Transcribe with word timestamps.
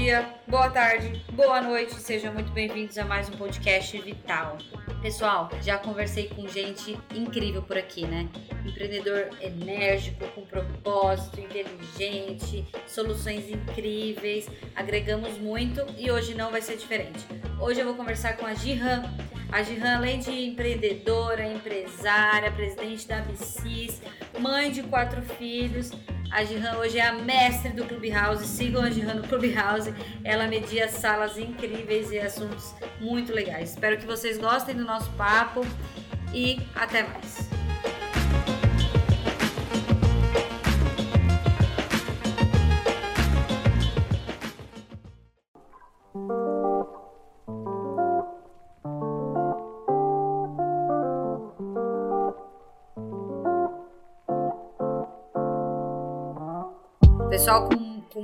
dia, 0.00 0.34
boa 0.48 0.70
tarde, 0.70 1.22
boa 1.34 1.60
noite, 1.60 1.94
sejam 1.96 2.32
muito 2.32 2.50
bem-vindos 2.52 2.96
a 2.96 3.04
mais 3.04 3.28
um 3.28 3.32
podcast 3.32 4.00
Vital. 4.00 4.56
Pessoal, 5.02 5.50
já 5.60 5.76
conversei 5.76 6.26
com 6.30 6.48
gente 6.48 6.98
incrível 7.14 7.62
por 7.62 7.76
aqui, 7.76 8.06
né? 8.06 8.26
Empreendedor 8.64 9.28
enérgico, 9.42 10.26
com 10.28 10.40
propósito, 10.40 11.38
inteligente, 11.38 12.66
soluções 12.86 13.50
incríveis, 13.50 14.48
agregamos 14.74 15.36
muito 15.36 15.84
e 15.98 16.10
hoje 16.10 16.34
não 16.34 16.50
vai 16.50 16.62
ser 16.62 16.78
diferente. 16.78 17.26
Hoje 17.60 17.80
eu 17.80 17.84
vou 17.84 17.94
conversar 17.94 18.38
com 18.38 18.46
a 18.46 18.54
Gihan. 18.54 19.02
A 19.52 19.62
Gihan, 19.62 19.96
além 19.96 20.18
de 20.18 20.30
empreendedora, 20.30 21.44
empresária, 21.44 22.50
presidente 22.50 23.06
da 23.06 23.18
ABCIS, 23.18 24.00
mãe 24.38 24.70
de 24.70 24.82
quatro 24.82 25.20
filhos, 25.20 25.92
a 26.30 26.44
Jihan 26.44 26.76
hoje 26.78 26.98
é 26.98 27.06
a 27.06 27.12
mestre 27.12 27.70
do 27.70 27.84
Clubhouse. 27.84 28.46
Sigam 28.46 28.82
a 28.82 28.90
Jihan 28.90 29.14
no 29.14 29.26
Clubhouse. 29.26 29.92
Ela 30.22 30.46
media 30.46 30.88
salas 30.88 31.36
incríveis 31.36 32.10
e 32.10 32.18
assuntos 32.18 32.74
muito 33.00 33.32
legais. 33.32 33.70
Espero 33.70 33.98
que 33.98 34.06
vocês 34.06 34.38
gostem 34.38 34.74
do 34.74 34.84
nosso 34.84 35.10
papo 35.12 35.66
e 36.32 36.60
até 36.74 37.02
mais. 37.02 37.49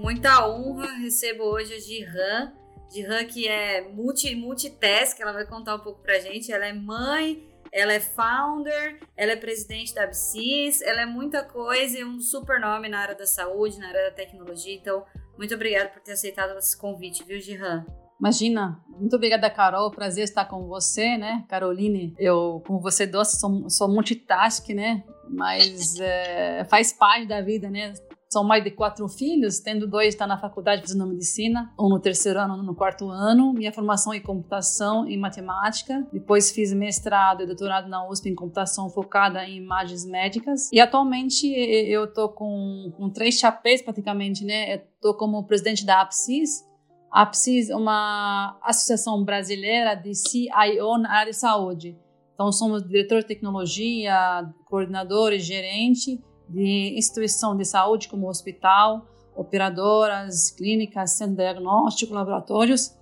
Muita 0.07 0.47
honra, 0.49 0.87
recebo 0.99 1.43
hoje 1.43 1.75
a 1.75 1.81
Jihan. 1.81 2.53
Jihan 2.93 3.25
que 3.25 3.49
é 3.49 3.89
multi, 3.89 4.37
multitask, 4.37 5.19
ela 5.21 5.33
vai 5.33 5.45
contar 5.45 5.75
um 5.75 5.81
pouco 5.81 6.01
pra 6.01 6.21
gente. 6.21 6.53
Ela 6.53 6.67
é 6.67 6.73
mãe, 6.73 7.45
ela 7.73 7.93
é 7.93 7.99
founder, 7.99 9.01
ela 9.17 9.33
é 9.33 9.37
presidente 9.37 9.93
da 9.93 10.05
ABCIS, 10.05 10.81
ela 10.83 11.01
é 11.01 11.07
muita 11.07 11.43
coisa 11.43 11.99
e 11.99 12.05
um 12.05 12.21
super 12.21 12.61
nome 12.61 12.89
na 12.89 13.01
área 13.01 13.17
da 13.17 13.27
saúde, 13.27 13.81
na 13.81 13.89
área 13.89 14.05
da 14.05 14.13
tecnologia. 14.13 14.77
Então, 14.77 15.05
muito 15.37 15.53
obrigada 15.57 15.89
por 15.89 16.01
ter 16.01 16.13
aceitado 16.13 16.57
esse 16.57 16.79
convite, 16.79 17.25
viu, 17.25 17.41
Jihan? 17.41 17.85
Imagina, 18.21 18.81
muito 18.89 19.17
obrigada, 19.17 19.51
Carol. 19.51 19.91
Prazer 19.91 20.23
estar 20.23 20.45
com 20.45 20.69
você, 20.69 21.19
né, 21.19 21.45
Caroline? 21.49 22.15
Eu, 22.17 22.63
como 22.65 22.79
você 22.79 23.09
doce, 23.09 23.41
sou, 23.41 23.69
sou 23.69 23.89
multitask, 23.89 24.69
né? 24.69 25.03
Mas 25.29 25.99
é, 26.01 26.65
faz 26.71 26.93
parte 26.93 27.27
da 27.27 27.41
vida, 27.41 27.69
né? 27.69 27.93
São 28.29 28.43
mais 28.43 28.65
de 28.65 28.71
quatro 28.71 29.09
filhos, 29.09 29.61
tendo 29.61 29.87
dois 29.87 30.09
está 30.09 30.27
na 30.27 30.37
faculdade 30.37 30.83
fazendo 30.83 31.07
medicina, 31.07 31.73
um 31.79 31.89
no 31.89 32.01
terceiro 32.01 32.41
ano, 32.41 32.55
um 32.55 32.63
no 32.63 32.75
quarto 32.75 33.09
ano. 33.09 33.53
Minha 33.53 33.73
formação 33.73 34.13
em 34.13 34.21
computação 34.21 35.09
e 35.09 35.17
matemática. 35.17 36.07
Depois 36.13 36.51
fiz 36.51 36.73
mestrado 36.73 37.43
e 37.43 37.47
doutorado 37.47 37.89
na 37.89 38.09
USP 38.09 38.29
em 38.29 38.35
computação 38.35 38.91
focada 38.91 39.45
em 39.45 39.59
imagens 39.59 40.05
médicas. 40.05 40.71
E 40.73 40.81
atualmente 40.81 41.47
eu 41.47 42.05
estou 42.05 42.29
com, 42.29 42.93
com 42.97 43.09
três 43.09 43.37
chapéus 43.37 43.81
praticamente, 43.81 44.45
né? 44.45 44.75
Estou 44.75 45.15
como 45.15 45.47
presidente 45.47 45.87
da 45.87 46.01
APSIS, 46.01 46.67
a 47.13 47.23
APSIS 47.23 47.71
é 47.71 47.77
uma 47.77 48.59
associação 48.63 49.25
brasileira 49.25 49.95
de 49.95 50.15
CIO 50.15 50.99
na 50.99 51.13
área 51.13 51.33
de 51.33 51.39
saúde. 51.39 51.97
Então, 52.35 52.53
somos 52.53 52.87
diretor 52.87 53.21
de 53.21 53.27
tecnologia, 53.27 54.45
coordenador 54.67 55.33
e 55.33 55.39
gerente 55.39 56.21
de 56.49 56.95
instituição 56.97 57.57
de 57.57 57.65
saúde, 57.65 58.09
como 58.09 58.29
hospital, 58.29 59.07
operadoras, 59.35 60.51
clínicas, 60.51 61.13
centro 61.13 61.37
diagnóstico, 61.37 62.15
laboratórios, 62.15 62.95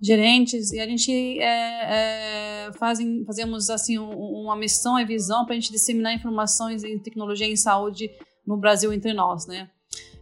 gerentes, 0.00 0.72
e 0.72 0.80
a 0.80 0.86
gente 0.86 1.12
é, 1.38 2.66
é, 2.66 2.72
fazem, 2.72 3.24
fazemos 3.24 3.70
assim 3.70 3.98
um, 3.98 4.10
uma 4.42 4.56
missão 4.56 4.98
e 4.98 5.04
visão 5.04 5.44
para 5.44 5.54
a 5.54 5.58
gente 5.58 5.70
disseminar 5.70 6.12
informações 6.12 6.82
em 6.82 6.98
tecnologia 6.98 7.46
em 7.46 7.56
saúde 7.56 8.10
no 8.46 8.56
Brasil 8.56 8.92
entre 8.92 9.12
nós, 9.12 9.46
né? 9.46 9.70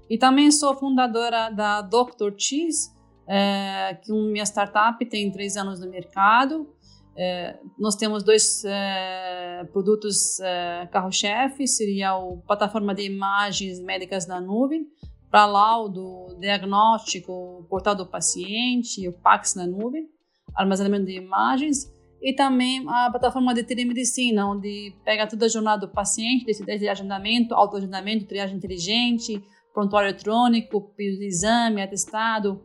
E 0.09 0.19
também 0.19 0.50
sou 0.50 0.76
fundadora 0.76 1.50
da 1.50 1.80
Dr. 1.80 2.34
Cheese, 2.36 2.91
é, 3.26 3.97
que 4.03 4.10
é 4.10 4.14
minha 4.14 4.44
startup 4.44 5.03
tem 5.06 5.30
três 5.30 5.56
anos 5.56 5.80
no 5.80 5.88
mercado. 5.88 6.69
É, 7.16 7.59
nós 7.78 7.97
temos 7.97 8.22
dois 8.22 8.65
é, 8.65 9.65
produtos 9.72 10.41
é, 10.41 10.88
carro-chefe, 10.91 11.66
seria 11.66 12.16
o 12.16 12.38
plataforma 12.38 12.94
de 12.94 13.03
imagens 13.03 13.81
médicas 13.81 14.26
na 14.26 14.41
nuvem, 14.41 14.87
para 15.31 15.47
laudo, 15.47 16.37
diagnóstico, 16.41 17.65
portal 17.69 17.94
do 17.94 18.06
paciente, 18.06 19.06
o 19.09 19.12
PAX 19.12 19.54
na 19.54 19.66
nuvem, 19.66 20.09
armazenamento 20.54 21.06
de 21.06 21.16
imagens, 21.16 21.93
e 22.21 22.34
também 22.34 22.84
a 22.88 23.10
plataforma 23.10 23.54
de 23.54 23.62
telemedicina, 23.62 24.47
onde 24.47 24.94
pega 25.04 25.27
toda 25.27 25.47
a 25.47 25.48
jornada 25.48 25.87
do 25.87 25.92
paciente, 25.92 26.44
desde 26.44 26.88
agendamento, 26.88 27.54
autoagendamento, 27.54 28.27
triagem 28.27 28.56
inteligente, 28.56 29.42
prontuário 29.72 30.09
eletrônico, 30.09 30.92
exame, 30.98 31.81
atestado, 31.81 32.60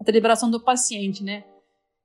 a 0.00 0.02
deliberação 0.02 0.50
do 0.50 0.60
paciente, 0.60 1.22
né? 1.22 1.44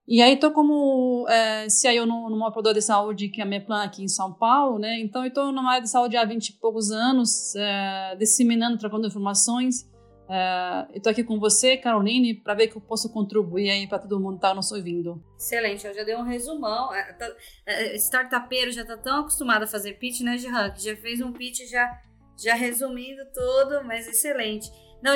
E 0.07 0.21
aí 0.21 0.33
estou 0.33 0.51
como 0.51 1.25
é, 1.29 1.69
CIO 1.69 2.05
numa 2.05 2.49
operadora 2.49 2.75
de 2.75 2.81
saúde 2.81 3.29
que 3.29 3.39
é 3.39 3.43
a 3.43 3.47
minha 3.47 3.63
plana 3.63 3.85
aqui 3.85 4.03
em 4.03 4.07
São 4.07 4.33
Paulo, 4.33 4.77
né? 4.77 4.99
Então 4.99 5.25
estou 5.25 5.51
numa 5.51 5.71
área 5.71 5.83
de 5.83 5.89
saúde 5.89 6.17
há 6.17 6.25
20 6.25 6.49
e 6.49 6.53
poucos 6.59 6.91
anos, 6.91 7.55
é, 7.55 8.15
disseminando, 8.17 8.77
trocando 8.77 9.07
informações. 9.07 9.89
É, 10.29 10.87
estou 10.95 11.11
aqui 11.11 11.23
com 11.23 11.39
você, 11.39 11.77
Caroline, 11.77 12.33
para 12.33 12.53
ver 12.53 12.67
que 12.67 12.75
eu 12.75 12.81
posso 12.81 13.11
contribuir 13.11 13.69
aí 13.69 13.87
para 13.87 13.99
todo 13.99 14.19
mundo 14.19 14.33
que 14.33 14.37
está 14.37 14.53
nos 14.53 14.71
ouvindo. 14.71 15.23
Excelente, 15.37 15.87
eu 15.87 15.93
já 15.93 16.03
dei 16.03 16.15
um 16.15 16.23
resumão. 16.23 16.93
É, 16.93 17.13
tá, 17.13 17.31
é, 17.65 17.95
startupeiro 17.95 18.71
já 18.71 18.81
está 18.81 18.97
tão 18.97 19.21
acostumado 19.21 19.63
a 19.63 19.67
fazer 19.67 19.93
pitch, 19.93 20.21
né, 20.21 20.37
Jean? 20.37 20.69
Que 20.71 20.83
já 20.83 20.95
fez 20.97 21.21
um 21.21 21.31
pitch 21.31 21.69
já, 21.69 22.01
já 22.37 22.55
resumindo 22.55 23.21
tudo, 23.33 23.85
mas 23.85 24.05
excelente. 24.07 24.69
Não, 25.03 25.11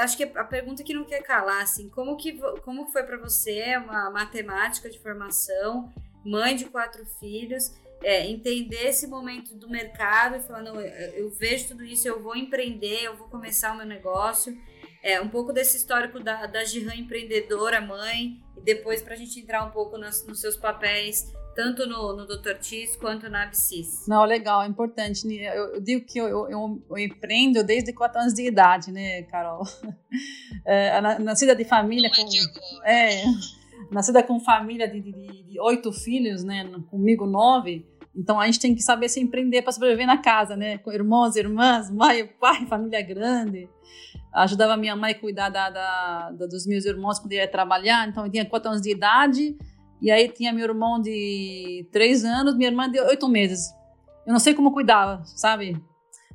acho 0.00 0.16
que 0.16 0.22
a 0.22 0.44
pergunta 0.44 0.84
que 0.84 0.94
não 0.94 1.04
quer 1.04 1.20
calar, 1.20 1.62
assim, 1.62 1.88
como 1.88 2.16
que 2.16 2.38
como 2.64 2.86
foi 2.86 3.02
para 3.02 3.18
você, 3.18 3.76
uma 3.76 4.08
matemática 4.08 4.88
de 4.88 5.00
formação, 5.00 5.92
mãe 6.24 6.54
de 6.54 6.66
quatro 6.66 7.04
filhos, 7.04 7.74
é, 8.04 8.24
entender 8.24 8.86
esse 8.86 9.08
momento 9.08 9.52
do 9.56 9.68
mercado 9.68 10.36
e 10.36 10.40
falar, 10.40 10.62
não, 10.62 10.80
eu, 10.80 11.28
vejo 11.30 11.68
tudo 11.68 11.84
isso, 11.84 12.06
eu 12.06 12.22
vou 12.22 12.36
empreender, 12.36 13.02
eu 13.02 13.16
vou 13.16 13.26
começar 13.26 13.72
o 13.72 13.76
meu 13.76 13.86
negócio. 13.86 14.56
É, 15.02 15.20
um 15.20 15.28
pouco 15.28 15.52
desse 15.52 15.76
histórico 15.76 16.20
da, 16.20 16.46
da 16.46 16.64
Gihan 16.64 16.94
empreendedora, 16.94 17.80
mãe, 17.80 18.40
e 18.56 18.60
depois 18.60 19.02
para 19.02 19.14
a 19.14 19.16
gente 19.16 19.40
entrar 19.40 19.64
um 19.64 19.70
pouco 19.70 19.98
nas, 19.98 20.24
nos 20.24 20.40
seus 20.40 20.56
papéis 20.56 21.32
tanto 21.54 21.86
no, 21.86 22.16
no 22.16 22.26
Dr. 22.26 22.54
Tis 22.60 22.96
quanto 22.96 23.28
na 23.28 23.44
Absis. 23.44 24.06
Não, 24.06 24.24
legal, 24.24 24.62
é 24.62 24.66
importante. 24.66 25.26
Né? 25.26 25.56
Eu, 25.56 25.74
eu 25.74 25.80
digo 25.80 26.04
que 26.06 26.18
eu, 26.18 26.26
eu, 26.28 26.50
eu, 26.50 26.82
eu, 26.90 26.98
empreendo 26.98 27.62
desde 27.62 27.92
4 27.92 28.20
anos 28.20 28.34
de 28.34 28.46
idade, 28.46 28.90
né, 28.90 29.22
Carol? 29.22 29.62
É, 30.64 31.00
nascida 31.18 31.56
de 31.56 31.64
família 31.64 32.08
com. 32.08 32.84
É, 32.84 33.24
nascida 33.90 34.22
com 34.22 34.38
família 34.38 34.86
de, 34.86 35.00
de, 35.00 35.42
de, 35.42 35.60
oito 35.60 35.90
filhos, 35.90 36.44
né? 36.44 36.70
Comigo 36.88 37.26
nove. 37.26 37.84
Então 38.14 38.38
a 38.38 38.46
gente 38.46 38.60
tem 38.60 38.74
que 38.74 38.82
saber 38.82 39.08
se 39.08 39.18
empreender 39.18 39.62
para 39.62 39.72
sobreviver 39.72 40.06
na 40.06 40.18
casa, 40.18 40.54
né? 40.54 40.78
Com 40.78 40.92
irmãos, 40.92 41.34
irmãs, 41.34 41.90
mãe, 41.90 42.26
pai, 42.38 42.66
família 42.68 43.02
grande. 43.02 43.68
Ajudava 44.32 44.76
minha 44.76 44.94
mãe 44.94 45.12
a 45.12 45.18
cuidar 45.18 45.48
da, 45.48 45.68
da, 45.70 46.30
da 46.30 46.46
dos 46.46 46.66
meus 46.66 46.84
irmãos 46.84 47.18
quando 47.18 47.32
ia 47.32 47.48
trabalhar. 47.48 48.06
Então 48.06 48.26
eu 48.26 48.30
tinha 48.30 48.44
quatro 48.44 48.70
anos 48.70 48.82
de 48.82 48.90
idade 48.90 49.56
e 50.02 50.10
aí 50.10 50.28
tinha 50.28 50.52
meu 50.52 50.64
irmão 50.64 51.00
de 51.00 51.88
três 51.92 52.24
anos, 52.24 52.56
minha 52.56 52.68
irmã 52.68 52.90
de 52.90 53.00
oito 53.00 53.28
meses. 53.28 53.72
Eu 54.26 54.32
não 54.32 54.40
sei 54.40 54.52
como 54.52 54.72
cuidava, 54.72 55.22
sabe? 55.24 55.80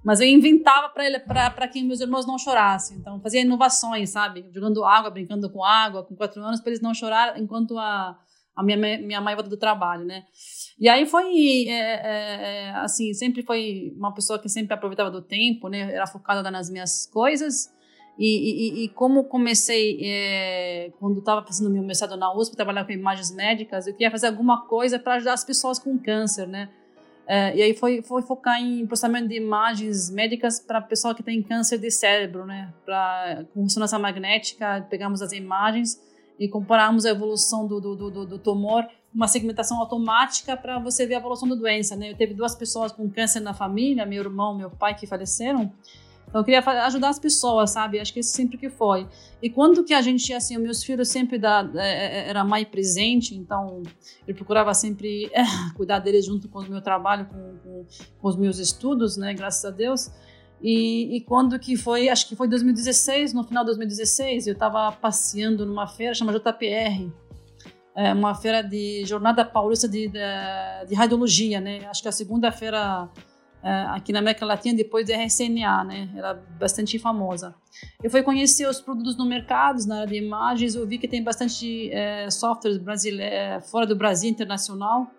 Mas 0.03 0.21
eu 0.21 0.27
inventava 0.27 0.87
para 0.87 1.05
ele, 1.05 1.19
para 1.19 1.67
que 1.67 1.83
meus 1.83 1.99
irmãos 1.99 2.25
não 2.25 2.39
chorassem. 2.39 2.97
Então 2.97 3.19
fazia 3.19 3.41
inovações, 3.41 4.11
sabe? 4.11 4.49
Jogando 4.53 4.85
água, 4.85 5.09
brincando 5.09 5.49
com 5.49 5.65
água, 5.65 6.05
com 6.05 6.15
quatro 6.15 6.41
anos, 6.41 6.61
para 6.61 6.69
eles 6.69 6.81
não 6.81 6.93
chorar 6.93 7.37
enquanto 7.37 7.77
a, 7.77 8.17
a 8.55 8.63
minha, 8.63 8.77
minha 8.77 9.19
mãe 9.19 9.35
volta 9.35 9.49
do 9.49 9.57
trabalho, 9.57 10.05
né? 10.05 10.23
E 10.79 10.87
aí 10.87 11.05
foi, 11.05 11.67
é, 11.67 11.71
é, 11.71 12.67
é, 12.67 12.69
assim, 12.75 13.13
sempre 13.13 13.43
foi 13.43 13.93
uma 13.97 14.13
pessoa 14.13 14.39
que 14.39 14.47
sempre 14.47 14.73
aproveitava 14.73 15.11
do 15.11 15.21
tempo, 15.21 15.67
né? 15.67 15.93
Era 15.93 16.07
focada 16.07 16.49
nas 16.49 16.69
minhas 16.69 17.05
coisas. 17.05 17.69
E, 18.17 18.25
e, 18.25 18.83
e 18.85 18.89
como 18.89 19.23
comecei, 19.25 19.99
é, 20.01 20.91
quando 20.99 21.19
estava 21.19 21.45
fazendo 21.45 21.69
meu 21.69 21.83
mestrado 21.83 22.17
na 22.17 22.33
USP, 22.33 22.55
trabalhar 22.55 22.83
com 22.83 22.91
imagens 22.91 23.31
médicas, 23.31 23.85
eu 23.85 23.93
queria 23.93 24.09
fazer 24.09 24.27
alguma 24.27 24.65
coisa 24.65 24.97
para 24.97 25.15
ajudar 25.15 25.33
as 25.33 25.45
pessoas 25.45 25.77
com 25.77 25.97
câncer, 25.99 26.47
né? 26.47 26.69
É, 27.27 27.55
e 27.57 27.61
aí 27.61 27.75
foi, 27.75 28.01
foi 28.01 28.21
focar 28.21 28.59
em 28.59 28.87
processamento 28.87 29.27
de 29.27 29.35
imagens 29.35 30.09
médicas 30.09 30.61
para 30.61 30.79
pessoa 30.81 31.13
que 31.13 31.21
tem 31.21 31.43
câncer 31.43 31.77
de 31.77 31.91
cérebro, 31.91 32.45
né? 32.45 32.73
Para 32.85 33.45
com 33.53 33.63
ressonância 33.63 33.99
magnética, 33.99 34.87
pegamos 34.89 35.21
as 35.21 35.33
imagens 35.33 36.01
e 36.39 36.47
comparamos 36.47 37.05
a 37.05 37.09
evolução 37.09 37.67
do, 37.67 37.81
do, 37.81 37.95
do, 37.95 38.25
do 38.25 38.39
tumor, 38.39 38.87
uma 39.13 39.27
segmentação 39.27 39.79
automática 39.79 40.55
para 40.55 40.79
você 40.79 41.05
ver 41.05 41.15
a 41.15 41.17
evolução 41.17 41.49
da 41.49 41.55
doença, 41.55 41.95
né? 41.95 42.11
Eu 42.11 42.15
teve 42.15 42.33
duas 42.33 42.55
pessoas 42.55 42.91
com 42.91 43.09
câncer 43.09 43.41
na 43.41 43.53
família, 43.53 44.05
meu 44.05 44.23
irmão, 44.23 44.55
meu 44.55 44.69
pai, 44.69 44.95
que 44.95 45.05
faleceram. 45.05 45.71
Eu 46.37 46.43
queria 46.43 46.59
ajudar 46.85 47.09
as 47.09 47.19
pessoas, 47.19 47.71
sabe? 47.71 47.99
Acho 47.99 48.13
que 48.13 48.19
isso 48.19 48.31
sempre 48.31 48.57
que 48.57 48.69
foi. 48.69 49.07
E 49.41 49.49
quando 49.49 49.83
que 49.83 49.93
a 49.93 50.01
gente, 50.01 50.33
assim, 50.33 50.57
meus 50.57 50.83
filhos 50.83 51.09
sempre 51.09 51.37
da, 51.37 51.69
é, 51.75 51.79
é, 52.25 52.29
era 52.29 52.43
mãe 52.43 52.65
presente, 52.65 53.35
então 53.35 53.83
eu 54.27 54.35
procurava 54.35 54.73
sempre 54.73 55.29
é, 55.33 55.43
cuidar 55.75 55.99
deles 55.99 56.25
junto 56.25 56.47
com 56.47 56.59
o 56.59 56.69
meu 56.69 56.81
trabalho, 56.81 57.25
com, 57.25 57.57
com, 57.63 57.85
com, 58.21 58.27
os 58.27 58.35
meus 58.35 58.59
estudos, 58.59 59.17
né? 59.17 59.33
Graças 59.33 59.65
a 59.65 59.71
Deus. 59.71 60.11
E, 60.61 61.17
e, 61.17 61.21
quando 61.21 61.59
que 61.59 61.75
foi, 61.75 62.09
acho 62.09 62.27
que 62.27 62.35
foi 62.35 62.47
2016, 62.47 63.33
no 63.33 63.43
final 63.43 63.63
de 63.63 63.67
2016, 63.67 64.47
eu 64.47 64.53
estava 64.53 64.91
passeando 64.91 65.65
numa 65.65 65.87
feira 65.87 66.15
chamada 66.15 66.39
JPR, 66.39 67.11
é 67.95 68.13
uma 68.13 68.35
feira 68.35 68.61
de 68.61 69.03
Jornada 69.05 69.43
Paulista 69.43 69.87
de, 69.87 70.07
de, 70.07 70.19
de 70.87 70.95
Radiologia, 70.95 71.59
né? 71.59 71.85
Acho 71.87 72.03
que 72.03 72.07
a 72.07 72.11
segunda 72.11 72.51
feira 72.51 73.09
é, 73.09 73.36
aqui 73.63 74.13
na 74.13 74.19
América 74.19 74.45
Latina 74.45 74.75
depois 74.75 75.07
da 75.07 75.15
RCNA, 75.15 75.83
né? 75.83 76.09
Era 76.15 76.33
bastante 76.33 76.97
famosa. 76.99 77.55
Eu 78.01 78.09
fui 78.09 78.23
conhecer 78.23 78.67
os 78.67 78.81
produtos 78.81 79.17
no 79.17 79.25
mercado, 79.25 79.85
na 79.85 79.97
área 79.97 80.07
de 80.07 80.15
imagens, 80.15 80.75
eu 80.75 80.87
vi 80.87 80.97
que 80.97 81.07
tem 81.07 81.23
bastante 81.23 81.91
é, 81.91 82.29
softwares 82.29 82.79
é, 83.19 83.59
fora 83.61 83.85
do 83.85 83.95
Brasil, 83.95 84.29
internacional. 84.29 85.11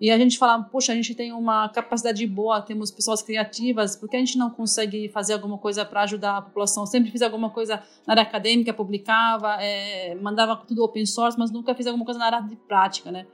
E 0.00 0.10
a 0.10 0.18
gente 0.18 0.36
fala, 0.38 0.62
poxa, 0.62 0.92
a 0.92 0.94
gente 0.94 1.14
tem 1.14 1.32
uma 1.32 1.68
capacidade 1.68 2.26
boa, 2.26 2.60
temos 2.60 2.90
pessoas 2.90 3.22
criativas, 3.22 3.96
por 3.96 4.08
que 4.08 4.16
a 4.16 4.18
gente 4.18 4.36
não 4.36 4.50
consegue 4.50 5.08
fazer 5.08 5.34
alguma 5.34 5.56
coisa 5.56 5.84
para 5.84 6.02
ajudar 6.02 6.36
a 6.36 6.42
população? 6.42 6.84
Sempre 6.84 7.10
fiz 7.10 7.22
alguma 7.22 7.48
coisa 7.48 7.82
na 8.06 8.12
área 8.12 8.22
acadêmica, 8.22 8.74
publicava, 8.74 9.56
é, 9.62 10.14
mandava 10.16 10.56
tudo 10.56 10.82
open 10.82 11.06
source, 11.06 11.38
mas 11.38 11.50
nunca 11.50 11.74
fiz 11.74 11.86
alguma 11.86 12.04
coisa 12.04 12.18
na 12.18 12.26
área 12.26 12.40
de 12.40 12.56
prática, 12.56 13.10
né? 13.12 13.26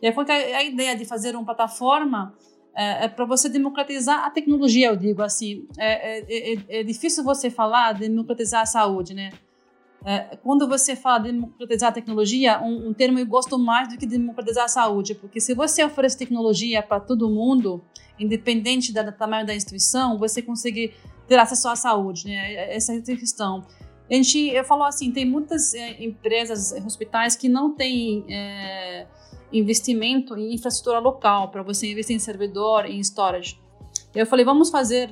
E 0.00 0.06
aí 0.06 0.12
foi 0.14 0.24
a 0.30 0.62
ideia 0.62 0.96
de 0.96 1.04
fazer 1.04 1.34
uma 1.34 1.44
plataforma 1.44 2.34
é, 2.76 3.04
é 3.04 3.08
para 3.08 3.24
você 3.24 3.48
democratizar 3.48 4.24
a 4.24 4.30
tecnologia, 4.30 4.88
eu 4.88 4.96
digo 4.96 5.22
assim. 5.22 5.66
É, 5.78 6.18
é, 6.18 6.52
é, 6.52 6.80
é 6.80 6.82
difícil 6.82 7.24
você 7.24 7.50
falar 7.50 7.92
democratizar 7.92 8.60
a 8.60 8.66
saúde, 8.66 9.14
né? 9.14 9.32
É, 10.04 10.36
quando 10.36 10.68
você 10.68 10.94
fala 10.94 11.20
de 11.20 11.32
democratizar 11.32 11.88
a 11.88 11.92
tecnologia, 11.92 12.60
um, 12.62 12.90
um, 12.90 12.92
termo 12.92 13.18
eu 13.18 13.26
gosto 13.26 13.58
mais 13.58 13.88
do 13.88 13.96
que 13.96 14.06
democratizar 14.06 14.66
a 14.66 14.68
saúde, 14.68 15.14
porque 15.14 15.40
se 15.40 15.54
você 15.54 15.82
oferece 15.82 16.18
tecnologia 16.18 16.82
para 16.82 17.00
todo 17.00 17.28
mundo, 17.30 17.82
independente 18.18 18.92
da, 18.92 19.02
do 19.02 19.10
tamanho 19.10 19.46
da 19.46 19.54
instituição, 19.54 20.18
você 20.18 20.42
consegue 20.42 20.92
ter 21.26 21.38
acesso 21.38 21.68
à 21.68 21.74
saúde, 21.74 22.26
né? 22.26 22.74
Essa 22.74 22.92
é 22.92 22.98
a 22.98 23.02
questão. 23.02 23.66
A 24.08 24.14
gente, 24.14 24.38
eu 24.38 24.62
falo 24.62 24.84
assim, 24.84 25.10
tem 25.10 25.24
muitas 25.24 25.74
é, 25.74 26.04
empresas, 26.04 26.72
hospitais 26.84 27.34
que 27.34 27.48
não 27.48 27.74
têm 27.74 28.24
é, 28.28 29.06
investimento 29.52 30.36
em 30.36 30.54
infraestrutura 30.54 30.98
local 30.98 31.48
para 31.48 31.62
você 31.62 31.90
investir 31.90 32.16
em 32.16 32.18
servidor, 32.18 32.86
em 32.86 32.98
storage. 33.00 33.58
Eu 34.14 34.26
falei, 34.26 34.44
vamos 34.44 34.70
fazer 34.70 35.10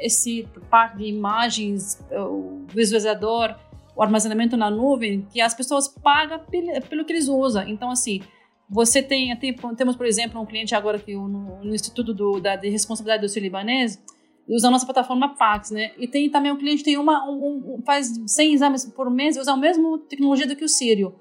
esse 0.00 0.48
parte 0.70 0.98
de 0.98 1.04
imagens, 1.04 2.02
o 2.10 2.64
visualizador, 2.68 3.54
o 3.94 4.02
armazenamento 4.02 4.56
na 4.56 4.70
nuvem 4.70 5.26
que 5.30 5.40
as 5.40 5.54
pessoas 5.54 5.88
pagam 5.88 6.40
pelo 6.88 7.04
que 7.04 7.12
eles 7.12 7.28
usam. 7.28 7.68
Então, 7.68 7.90
assim, 7.90 8.20
você 8.68 9.02
tem, 9.02 9.34
tem 9.36 9.54
temos, 9.76 9.94
por 9.94 10.06
exemplo, 10.06 10.40
um 10.40 10.46
cliente 10.46 10.74
agora 10.74 10.98
que 10.98 11.14
no, 11.14 11.28
no 11.62 11.74
Instituto 11.74 12.12
do, 12.12 12.40
da, 12.40 12.56
de 12.56 12.68
Responsabilidade 12.68 13.22
do 13.22 13.28
Sul 13.28 13.42
Libanês, 13.42 14.02
usa 14.48 14.68
a 14.68 14.70
nossa 14.70 14.84
plataforma 14.84 15.34
Pax, 15.34 15.70
né? 15.70 15.92
E 15.98 16.06
tem 16.06 16.30
também 16.30 16.52
o 16.52 16.56
cliente 16.56 16.82
tem 16.84 16.96
uma 16.96 17.28
um, 17.28 17.76
um, 17.76 17.82
faz 17.84 18.12
100 18.26 18.54
exames 18.54 18.84
por 18.84 19.10
mês, 19.10 19.36
usa 19.36 19.52
a 19.52 19.56
mesma 19.56 19.98
tecnologia 20.08 20.46
do 20.46 20.56
que 20.56 20.64
o 20.64 20.68
Sírio. 20.68 21.14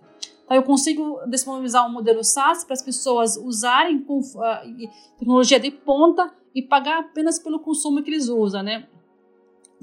Então 0.46 0.56
eu 0.56 0.64
consigo 0.64 1.20
disponibilizar 1.28 1.86
um 1.88 1.92
modelo 1.92 2.24
SaaS 2.24 2.64
para 2.64 2.74
as 2.74 2.82
pessoas 2.82 3.36
usarem 3.36 4.00
com 4.00 4.20
uh, 4.20 4.90
tecnologia 5.18 5.60
de 5.60 5.72
ponta 5.72 6.32
e 6.54 6.62
pagar 6.62 7.00
apenas 7.00 7.40
pelo 7.40 7.60
consumo 7.60 8.02
que 8.02 8.10
eles 8.10 8.30
usam, 8.30 8.64
né? 8.64 8.88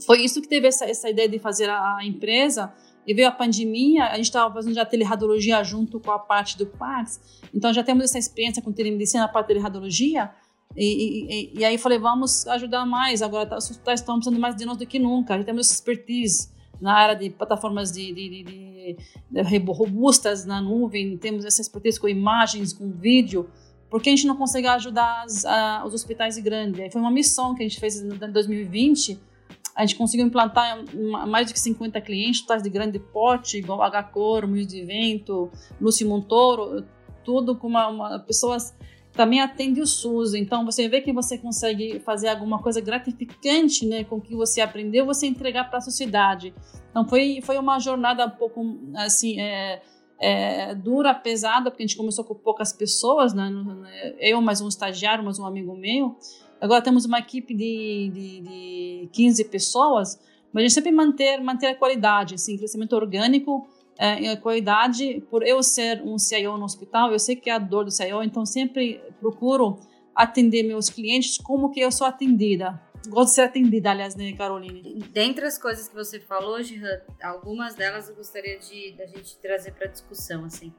Foi 0.07 0.23
isso 0.23 0.41
que 0.41 0.49
teve 0.49 0.69
essa, 0.69 0.85
essa 0.85 1.11
ideia 1.11 1.29
de 1.29 1.39
fazer 1.39 1.69
a, 1.69 1.97
a 1.97 2.07
empresa. 2.07 2.73
E 3.05 3.13
veio 3.13 3.29
a 3.29 3.33
pandemia, 3.33 4.05
a 4.05 4.17
gente 4.17 4.27
estava 4.27 4.55
fazendo 4.55 4.75
já 4.75 4.85
teleradiologia 4.85 5.63
junto 5.65 5.99
com 5.99 6.13
a 6.13 6.21
parte 6.21 6.57
do 6.57 6.67
PAX, 6.67 7.43
então 7.53 7.73
já 7.73 7.83
temos 7.83 8.05
essa 8.05 8.17
experiência 8.17 8.63
com 8.63 8.73
telemedicina 8.73 9.27
de 9.27 9.47
teleradiologia, 9.47 10.31
e, 10.77 11.51
e, 11.57 11.59
e, 11.59 11.65
aí 11.65 11.77
falei, 11.77 11.99
vamos 11.99 12.47
ajudar 12.47 12.87
mais, 12.87 13.21
agora 13.21 13.45
tá, 13.45 13.57
os 13.57 13.69
hospitais 13.69 13.99
estão 13.99 14.15
precisando 14.15 14.41
mais 14.41 14.55
de 14.55 14.65
nós 14.65 14.79
do 14.79 14.87
que 14.87 15.01
nunca, 15.01 15.37
já 15.37 15.43
temos 15.43 15.69
expertise 15.69 16.49
na 16.83 16.95
área 16.95 17.15
de 17.15 17.31
plataformas 17.31 17.93
de, 17.93 18.13
de, 18.13 18.43
de, 18.43 18.97
de 19.31 19.73
robustas 19.73 20.45
na 20.45 20.61
nuvem, 20.61 21.17
temos 21.17 21.45
essa 21.45 21.61
expertise 21.61 21.99
com 21.99 22.09
imagens, 22.09 22.73
com 22.73 22.91
vídeo, 22.91 23.49
porque 23.89 24.09
a 24.09 24.13
gente 24.13 24.27
não 24.27 24.37
consegue 24.37 24.67
ajudar 24.67 25.23
as, 25.25 25.45
a, 25.45 25.85
os 25.87 25.95
hospitais 25.95 26.37
grandes? 26.39 26.93
Foi 26.93 27.01
uma 27.01 27.11
missão 27.11 27.55
que 27.55 27.63
a 27.63 27.69
gente 27.69 27.79
fez 27.79 28.03
em 28.03 28.09
2020, 28.09 29.21
a 29.77 29.87
gente 29.87 29.97
conseguiu 29.97 30.27
implantar 30.27 30.85
mais 31.29 31.51
de 31.51 31.59
50 31.59 32.01
clientes, 32.01 32.41
hospitais 32.41 32.65
de 32.65 32.69
grande 32.69 32.99
porte, 32.99 33.59
igual 33.59 33.81
H-Cor, 33.83 34.49
Moinhos 34.49 34.67
de 34.67 34.85
Vento, 34.85 35.51
Lúcio 35.81 36.09
Montoro, 36.09 36.85
tudo 37.25 37.55
com 37.55 37.69
uma, 37.69 37.87
uma 37.87 38.19
pessoas 38.19 38.75
também 39.13 39.41
atende 39.41 39.81
o 39.81 39.87
SUS. 39.87 40.35
Então 40.35 40.65
você 40.65 40.89
vê 40.89 41.01
que 41.01 41.13
você 41.13 41.37
consegue 41.39 42.01
fazer 42.01 42.29
alguma 42.29 42.61
coisa 42.61 42.81
gratificante, 42.81 43.87
né, 43.87 44.05
com 44.05 44.17
o 44.17 44.21
que 44.21 44.35
você 44.35 44.61
aprendeu, 44.61 45.05
você 45.05 45.27
entregar 45.27 45.69
para 45.69 45.79
a 45.79 45.83
sociedade. 45.83 46.55
Então 46.91 47.07
foi 47.07 47.41
foi 47.43 47.59
uma 47.59 47.79
jornada 47.79 48.27
um 48.27 48.31
pouco 48.31 48.79
assim 48.97 49.41
é, 49.41 49.83
é, 50.21 50.75
dura, 50.75 51.15
pesada, 51.15 51.71
porque 51.71 51.83
a 51.83 51.87
gente 51.87 51.97
começou 51.97 52.25
com 52.25 52.35
poucas 52.35 52.73
pessoas, 52.73 53.35
né, 53.35 53.51
eu 54.19 54.41
mais 54.41 54.61
um 54.61 54.69
estagiário, 54.69 55.25
mais 55.25 55.39
um 55.39 55.47
amigo 55.47 55.77
meu. 55.77 56.17
Agora 56.61 56.81
temos 56.81 57.05
uma 57.05 57.19
equipe 57.19 57.53
de, 57.55 58.11
de, 58.15 58.41
de 58.41 59.09
15 59.13 59.45
pessoas, 59.47 60.21
mas 60.53 60.61
a 60.61 60.63
gente 60.63 60.75
sempre 60.75 60.93
manter, 60.93 61.41
manter 61.41 61.67
a 61.67 61.75
qualidade, 61.75 62.37
assim, 62.37 62.57
crescimento 62.57 62.93
orgânico, 62.93 63.67
é, 64.03 64.31
a 64.31 64.37
qualidade, 64.37 65.23
por 65.31 65.47
eu 65.47 65.63
ser 65.63 66.03
um 66.03 66.19
CIO 66.19 66.59
no 66.59 66.65
hospital, 66.65 67.13
eu 67.13 67.21
sei 67.21 67.37
que 67.37 67.49
é 67.49 67.53
a 67.53 67.59
dor 67.59 67.85
do 67.85 67.91
CIO, 67.93 68.21
então 68.21 68.45
sempre 68.45 69.01
procuro 69.21 69.79
atender 70.13 70.65
meus 70.65 70.91
clientes 70.91 71.39
como 71.39 71.71
que 71.71 71.79
eu 71.79 71.93
sou 71.93 72.05
atendida. 72.05 72.83
Gosto 73.07 73.29
de 73.29 73.35
ser 73.37 73.43
atendida, 73.43 73.93
aliás, 73.93 74.17
né, 74.17 74.33
Caroline? 74.33 74.99
Dentre 75.13 75.47
as 75.47 75.57
coisas 75.57 75.87
que 75.87 75.95
você 75.95 76.19
falou, 76.19 76.61
Gihan, 76.61 77.01
algumas 77.23 77.77
delas 77.77 78.09
eu 78.09 78.17
gostaria 78.17 78.59
de 78.59 78.91
da 78.97 79.07
gente 79.07 79.37
trazer 79.39 79.71
para 79.73 79.87
discussão, 79.87 80.47
assim. 80.47 80.75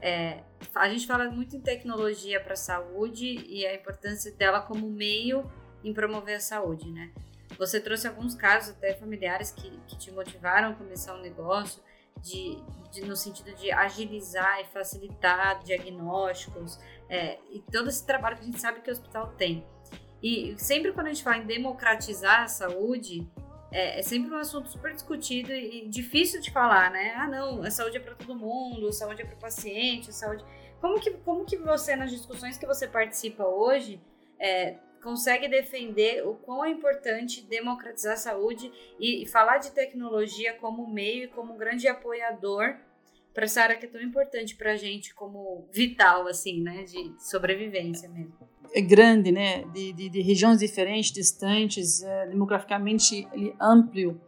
É, 0.00 0.40
a 0.74 0.88
gente 0.88 1.06
fala 1.06 1.30
muito 1.30 1.54
em 1.54 1.60
tecnologia 1.60 2.40
para 2.40 2.54
a 2.54 2.56
saúde 2.56 3.44
e 3.48 3.66
a 3.66 3.74
importância 3.74 4.32
dela 4.32 4.62
como 4.62 4.88
meio 4.88 5.44
em 5.84 5.92
promover 5.92 6.36
a 6.36 6.40
saúde, 6.40 6.90
né? 6.90 7.10
Você 7.58 7.78
trouxe 7.78 8.08
alguns 8.08 8.34
casos 8.34 8.70
até 8.70 8.94
familiares 8.94 9.50
que, 9.50 9.70
que 9.86 9.98
te 9.98 10.10
motivaram 10.10 10.70
a 10.70 10.74
começar 10.74 11.14
um 11.14 11.20
negócio, 11.20 11.82
de, 12.20 12.56
de 12.90 13.04
no 13.04 13.16
sentido 13.16 13.54
de 13.54 13.70
agilizar 13.70 14.60
e 14.60 14.64
facilitar 14.64 15.62
diagnósticos 15.62 16.78
é, 17.08 17.38
e 17.50 17.60
todo 17.60 17.88
esse 17.88 18.04
trabalho 18.06 18.36
que 18.36 18.42
a 18.42 18.46
gente 18.46 18.60
sabe 18.60 18.80
que 18.80 18.90
o 18.90 18.92
hospital 18.92 19.28
tem. 19.36 19.64
E 20.22 20.54
sempre 20.56 20.92
quando 20.92 21.08
a 21.08 21.12
gente 21.12 21.24
fala 21.24 21.38
em 21.38 21.46
democratizar 21.46 22.42
a 22.42 22.48
saúde, 22.48 23.28
é, 23.72 23.98
é, 23.98 24.02
sempre 24.02 24.30
um 24.30 24.38
assunto 24.38 24.68
super 24.68 24.92
discutido 24.92 25.52
e 25.52 25.88
difícil 25.88 26.40
de 26.40 26.50
falar, 26.50 26.90
né? 26.90 27.14
Ah, 27.16 27.26
não, 27.26 27.62
a 27.62 27.70
saúde 27.70 27.96
é 27.96 28.00
para 28.00 28.14
todo 28.14 28.36
mundo, 28.36 28.86
a 28.86 28.92
saúde 28.92 29.22
é 29.22 29.24
para 29.24 29.34
o 29.34 29.38
paciente, 29.38 30.10
a 30.10 30.12
saúde. 30.12 30.44
Como 30.80 31.00
que, 31.00 31.10
como 31.10 31.44
que 31.44 31.56
você, 31.56 31.96
nas 31.96 32.10
discussões 32.10 32.58
que 32.58 32.66
você 32.66 32.86
participa 32.86 33.44
hoje, 33.44 34.00
é, 34.38 34.76
consegue 35.02 35.48
defender 35.48 36.26
o 36.26 36.34
quão 36.34 36.64
é 36.64 36.70
importante 36.70 37.42
democratizar 37.42 38.14
a 38.14 38.16
saúde 38.16 38.72
e, 38.98 39.22
e 39.22 39.26
falar 39.26 39.58
de 39.58 39.72
tecnologia 39.72 40.54
como 40.54 40.86
meio 40.86 41.24
e 41.24 41.28
como 41.28 41.54
grande 41.54 41.88
apoiador 41.88 42.76
para 43.34 43.44
essa 43.44 43.62
área 43.62 43.76
que 43.76 43.86
é 43.86 43.88
tão 43.88 44.00
importante 44.00 44.54
para 44.54 44.72
a 44.72 44.76
gente 44.76 45.14
como 45.14 45.66
vital, 45.72 46.26
assim, 46.26 46.62
né? 46.62 46.84
De 46.84 47.14
sobrevivência 47.18 48.08
mesmo 48.08 48.52
é 48.74 48.80
grande, 48.80 49.30
né, 49.30 49.64
de, 49.64 49.92
de, 49.92 50.08
de 50.08 50.22
regiões 50.22 50.58
diferentes, 50.58 51.12
distantes, 51.12 52.02
é, 52.02 52.26
demograficamente 52.26 53.28
amplo. 53.60 54.20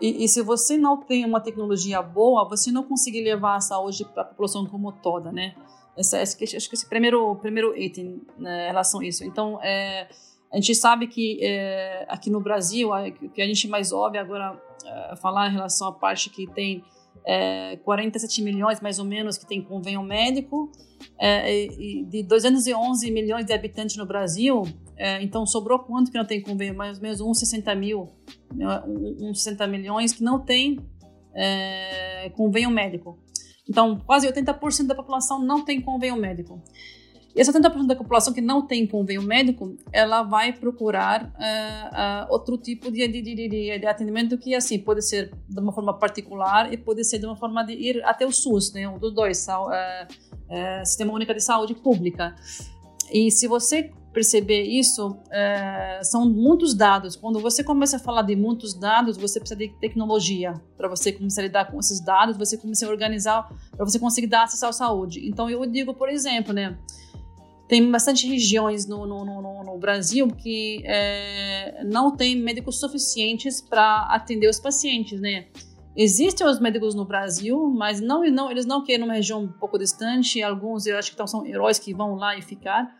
E, 0.00 0.24
e, 0.24 0.28
se 0.28 0.42
você 0.42 0.76
não 0.76 0.96
tem 0.96 1.24
uma 1.24 1.40
tecnologia 1.40 2.02
boa, 2.02 2.48
você 2.48 2.72
não 2.72 2.82
consegue 2.82 3.20
levar 3.20 3.56
a 3.56 3.60
saúde 3.60 4.04
para 4.04 4.22
a 4.22 4.24
população 4.24 4.66
como 4.66 4.90
toda, 4.92 5.30
né? 5.30 5.54
Esse, 5.96 6.20
esse, 6.20 6.56
acho 6.56 6.68
que 6.68 6.74
esse 6.74 6.88
primeiro 6.88 7.36
primeiro 7.36 7.76
item 7.76 8.22
né, 8.38 8.64
em 8.64 8.66
relação 8.68 9.00
a 9.00 9.04
isso. 9.04 9.24
Então, 9.24 9.60
é, 9.62 10.08
a 10.52 10.56
gente 10.56 10.74
sabe 10.74 11.06
que 11.06 11.38
é, 11.42 12.06
aqui 12.08 12.30
no 12.30 12.40
Brasil, 12.40 12.90
o 12.90 13.28
que 13.30 13.40
a 13.42 13.46
gente 13.46 13.68
mais 13.68 13.92
ouve 13.92 14.18
agora 14.18 14.60
é, 14.84 15.16
falar 15.16 15.48
em 15.48 15.52
relação 15.52 15.88
à 15.88 15.92
parte 15.92 16.30
que 16.30 16.46
tem 16.46 16.84
é, 17.24 17.76
47 17.84 18.42
milhões 18.42 18.80
mais 18.80 18.98
ou 18.98 19.04
menos 19.04 19.38
que 19.38 19.46
tem 19.46 19.62
convênio 19.62 20.02
médico, 20.02 20.70
é, 21.18 21.66
e 21.66 22.04
de 22.04 22.22
211 22.22 23.10
milhões 23.10 23.44
de 23.44 23.52
habitantes 23.52 23.96
no 23.96 24.06
Brasil, 24.06 24.62
é, 24.96 25.22
então 25.22 25.46
sobrou 25.46 25.78
quanto 25.78 26.10
que 26.10 26.18
não 26.18 26.24
tem 26.24 26.40
convênio? 26.40 26.76
Mais 26.76 26.98
ou 26.98 27.02
menos 27.02 27.20
uns 27.20 27.38
60 27.38 27.74
mil, 27.74 28.08
né, 28.54 28.82
uns 29.20 29.42
60 29.42 29.66
milhões 29.66 30.12
que 30.12 30.22
não 30.22 30.38
tem 30.38 30.78
é, 31.34 32.30
convênio 32.36 32.70
médico. 32.70 33.18
Então, 33.68 33.98
quase 34.04 34.26
80% 34.26 34.86
da 34.86 34.94
população 34.94 35.38
não 35.38 35.64
tem 35.64 35.80
convênio 35.80 36.20
médico. 36.20 36.62
E 37.34 37.40
essa 37.40 37.52
70% 37.52 37.86
da 37.86 37.96
população 37.96 38.32
que 38.32 38.42
não 38.42 38.66
tem 38.66 38.86
convênio 38.86 39.22
médico, 39.22 39.74
ela 39.90 40.22
vai 40.22 40.52
procurar 40.52 41.24
uh, 41.24 42.26
uh, 42.28 42.32
outro 42.32 42.58
tipo 42.58 42.90
de, 42.90 43.08
de, 43.08 43.22
de, 43.22 43.48
de, 43.78 43.86
atendimento 43.86 44.36
que, 44.36 44.54
assim, 44.54 44.78
pode 44.78 45.02
ser 45.02 45.32
de 45.48 45.60
uma 45.60 45.72
forma 45.72 45.98
particular 45.98 46.70
e 46.72 46.76
pode 46.76 47.02
ser 47.04 47.18
de 47.18 47.24
uma 47.24 47.36
forma 47.36 47.64
de 47.64 47.72
ir 47.72 48.04
até 48.04 48.26
o 48.26 48.32
SUS, 48.32 48.72
né? 48.74 48.86
Um 48.86 48.98
dos 48.98 49.14
dois, 49.14 49.46
uh, 49.48 50.84
Sistema 50.84 51.12
Único 51.14 51.32
de 51.32 51.40
Saúde 51.40 51.74
Pública. 51.74 52.34
E 53.10 53.30
se 53.30 53.48
você 53.48 53.90
perceber 54.12 54.62
isso, 54.62 55.16
é, 55.30 56.00
são 56.02 56.28
muitos 56.28 56.74
dados. 56.74 57.16
Quando 57.16 57.40
você 57.40 57.64
começa 57.64 57.96
a 57.96 57.98
falar 57.98 58.22
de 58.22 58.36
muitos 58.36 58.74
dados, 58.74 59.16
você 59.16 59.40
precisa 59.40 59.58
de 59.58 59.68
tecnologia 59.80 60.54
para 60.76 60.88
você 60.88 61.12
começar 61.12 61.40
a 61.40 61.44
lidar 61.44 61.70
com 61.70 61.78
esses 61.80 62.00
dados, 62.00 62.36
você 62.36 62.56
começar 62.56 62.86
a 62.86 62.90
organizar, 62.90 63.48
para 63.76 63.84
você 63.84 63.98
conseguir 63.98 64.26
dar 64.26 64.44
acesso 64.44 64.66
à 64.66 64.72
saúde. 64.72 65.26
Então, 65.26 65.48
eu 65.48 65.64
digo, 65.66 65.94
por 65.94 66.08
exemplo, 66.08 66.52
né, 66.52 66.78
tem 67.68 67.90
bastante 67.90 68.26
regiões 68.28 68.86
no, 68.86 69.06
no, 69.06 69.24
no, 69.24 69.64
no 69.64 69.78
Brasil 69.78 70.28
que 70.28 70.82
é, 70.84 71.82
não 71.84 72.14
tem 72.14 72.36
médicos 72.36 72.78
suficientes 72.78 73.62
para 73.62 74.02
atender 74.10 74.48
os 74.48 74.60
pacientes, 74.60 75.20
né? 75.20 75.46
Existem 75.96 76.46
os 76.46 76.58
médicos 76.58 76.94
no 76.94 77.04
Brasil, 77.04 77.70
mas 77.70 78.00
não, 78.00 78.24
não 78.30 78.50
eles 78.50 78.64
não 78.64 78.82
querem 78.82 79.04
uma 79.04 79.14
região 79.14 79.42
um 79.42 79.48
pouco 79.48 79.78
distante. 79.78 80.42
Alguns 80.42 80.86
eu 80.86 80.98
acho 80.98 81.14
que 81.14 81.26
são 81.26 81.46
heróis 81.46 81.78
que 81.78 81.92
vão 81.94 82.14
lá 82.14 82.36
e 82.36 82.42
ficar. 82.42 82.94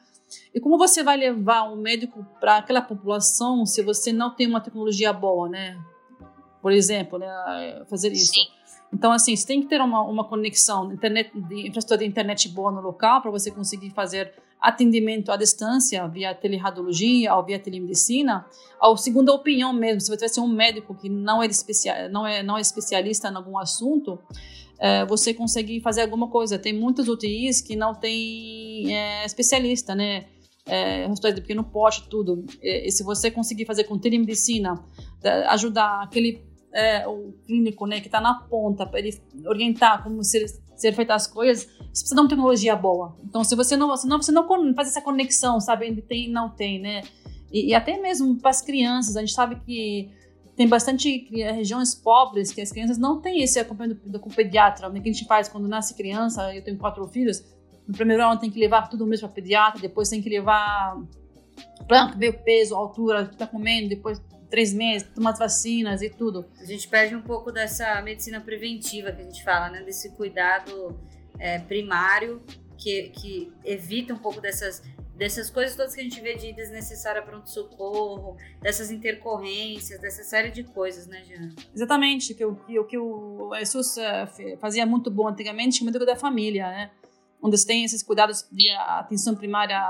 E 0.55 0.61
como 0.61 0.79
você 0.79 1.03
vai 1.03 1.17
levar 1.17 1.71
um 1.71 1.77
médico 1.77 2.25
para 2.41 2.59
aquela 2.59 2.83
população 2.83 3.65
se 3.67 3.83
você 3.83 4.12
não 4.12 4.31
tem 4.31 4.47
uma 4.47 4.61
tecnologia 4.61 5.12
boa, 5.12 5.49
né? 5.49 5.79
Por 6.61 6.73
exemplo, 6.73 7.19
né? 7.19 7.85
fazer 7.89 8.12
isso. 8.12 8.33
Sim. 8.35 8.47
Então, 8.93 9.11
assim, 9.11 9.35
você 9.35 9.47
tem 9.47 9.62
que 9.62 9.69
ter 9.69 9.81
uma, 9.81 10.03
uma 10.03 10.25
conexão, 10.25 10.93
internet, 10.93 11.31
de, 11.35 11.69
infraestrutura 11.69 11.99
de 11.99 12.07
internet 12.07 12.49
boa 12.51 12.71
no 12.71 12.81
local 12.81 13.23
para 13.23 13.31
você 13.31 13.51
conseguir 13.51 13.91
fazer 13.91 14.35
atendimento 14.61 15.33
à 15.33 15.37
distância, 15.37 16.07
via 16.07 16.35
teleradiologia 16.35 17.35
ou 17.35 17.43
via 17.43 17.59
telemedicina, 17.59 18.47
ou 18.81 18.97
segunda 18.97 19.33
opinião 19.33 19.73
mesmo, 19.73 20.01
se 20.01 20.17
você 20.17 20.29
ser 20.29 20.41
um 20.41 20.47
médico 20.47 20.95
que 20.95 21.09
não 21.09 21.43
é, 21.43 21.47
especial, 21.47 22.09
não 22.11 22.25
é, 22.25 22.43
não 22.43 22.57
é 22.57 22.61
especialista 22.61 23.29
em 23.29 23.35
algum 23.35 23.59
assunto, 23.59 24.19
é, 24.83 25.07
você 25.07 25.33
consegue 25.33 25.81
fazer 25.81 26.03
alguma 26.03 26.27
coisa. 26.27 26.59
Tem 26.59 26.73
muitas 26.73 27.07
UTIs 27.07 27.61
que 27.61 27.77
não 27.77 27.95
tem 27.95 28.93
é, 28.93 29.25
especialista, 29.25 29.95
né? 29.95 30.25
É, 30.67 31.09
de 31.09 31.41
pequeno 31.41 31.62
porte, 31.62 32.09
tudo. 32.09 32.45
E, 32.61 32.89
e, 32.89 32.91
se 32.91 33.05
você 33.05 33.31
conseguir 33.31 33.65
fazer 33.65 33.85
com 33.85 33.97
telemedicina, 33.97 34.75
ajudar 35.51 36.03
aquele 36.03 36.45
é, 36.73 37.07
o 37.07 37.33
clínico, 37.47 37.87
né, 37.87 38.01
que 38.01 38.09
está 38.09 38.21
na 38.21 38.35
ponta, 38.35 38.85
para 38.85 38.99
ele 38.99 39.17
orientar 39.47 40.03
como 40.03 40.25
ser, 40.25 40.47
ser 40.75 40.93
feitas 40.93 41.27
as 41.27 41.27
coisas, 41.29 41.65
você 41.65 42.01
precisa 42.01 42.15
de 42.15 42.21
uma 42.21 42.29
tecnologia 42.29 42.75
boa. 42.75 43.17
Então, 43.25 43.45
se 43.45 43.55
você 43.55 43.77
não, 43.77 43.89
você 43.89 44.07
não, 44.07 44.21
você 44.21 44.33
não 44.33 44.75
faz 44.75 44.89
essa 44.89 45.01
conexão, 45.01 45.61
sabe, 45.61 46.03
tem 46.03 46.27
e 46.27 46.29
não 46.29 46.49
tem, 46.49 46.81
né? 46.81 47.03
E, 47.53 47.69
e 47.69 47.75
até 47.75 48.01
mesmo 48.01 48.37
para 48.37 48.51
as 48.51 48.62
crianças, 48.62 49.17
a 49.17 49.21
gente 49.21 49.33
sabe 49.33 49.57
que 49.65 50.11
tem 50.57 50.69
bastante 50.69 51.29
regiões 51.31 51.95
pobres 51.95 52.53
que 52.53 52.61
as 52.61 52.71
crianças 52.71 52.99
não 52.99 53.21
têm 53.21 53.43
esse 53.43 53.59
acompanhamento 53.59 54.19
com 54.19 54.29
o 54.29 54.35
pediatra. 54.35 54.89
O 54.89 54.93
que 54.93 54.99
a 55.09 55.13
gente 55.13 55.25
faz 55.25 55.49
quando 55.49 55.67
nasce 55.67 55.95
criança? 55.95 56.55
Eu 56.55 56.63
tenho 56.63 56.77
quatro 56.77 57.07
filhos. 57.09 57.43
No 57.87 57.95
primeiro 57.95 58.23
ano 58.23 58.39
tem 58.39 58.51
que 58.51 58.59
levar 58.59 58.89
tudo 58.89 59.07
mesmo 59.07 59.27
para 59.27 59.35
pediatra, 59.35 59.81
depois 59.81 60.09
tem 60.09 60.23
que 60.23 60.29
levar 60.29 61.01
para 61.89 62.07
ver 62.15 62.31
o 62.31 62.39
peso, 62.39 62.75
a 62.75 62.79
altura 62.79 63.27
que 63.27 63.35
está 63.35 63.47
comendo, 63.47 63.89
depois 63.89 64.21
três 64.49 64.73
meses, 64.73 65.09
tomar 65.15 65.31
as 65.31 65.39
vacinas 65.39 66.03
e 66.03 66.11
tudo. 66.11 66.45
A 66.61 66.65
gente 66.67 66.87
perde 66.87 67.17
um 67.17 67.23
pouco 67.23 67.51
dessa 67.51 68.01
medicina 68.03 68.41
preventiva 68.41 69.11
que 69.11 69.23
a 69.23 69.25
gente 69.25 69.43
fala, 69.43 69.71
né? 69.71 69.83
Desse 69.83 70.11
cuidado 70.11 71.01
é, 71.39 71.59
primário 71.59 72.43
que, 72.77 73.09
que 73.09 73.53
evita 73.65 74.13
um 74.13 74.19
pouco 74.19 74.41
dessas 74.41 74.83
dessas 75.23 75.49
coisas 75.49 75.76
todas 75.76 75.95
que 75.95 76.00
a 76.00 76.05
gente 76.05 76.21
vê 76.21 76.35
de 76.35 76.52
desnecessária 76.52 77.23
pronto-socorro, 77.23 78.37
dessas 78.61 78.91
intercorrências, 78.91 80.00
dessa 80.00 80.25
série 80.25 80.50
de 80.50 80.64
coisas, 80.64 81.07
né, 81.07 81.23
Jean? 81.25 81.55
Exatamente, 81.73 82.35
que 82.35 82.45
o 82.45 82.57
que, 82.57 82.79
o, 82.81 82.85
que 82.85 82.99
o 82.99 83.55
Jesus 83.57 83.97
eh, 83.99 84.57
fazia 84.61 84.85
muito 84.85 85.12
bom 85.12 85.29
antigamente, 85.29 85.81
o 85.83 85.85
médico 85.85 86.05
da 86.05 86.17
família, 86.17 86.69
né? 86.69 86.91
Onde 87.41 87.64
tem 87.64 87.85
esses 87.85 88.02
cuidados 88.02 88.45
de 88.50 88.69
atenção 88.71 89.37
primária 89.37 89.81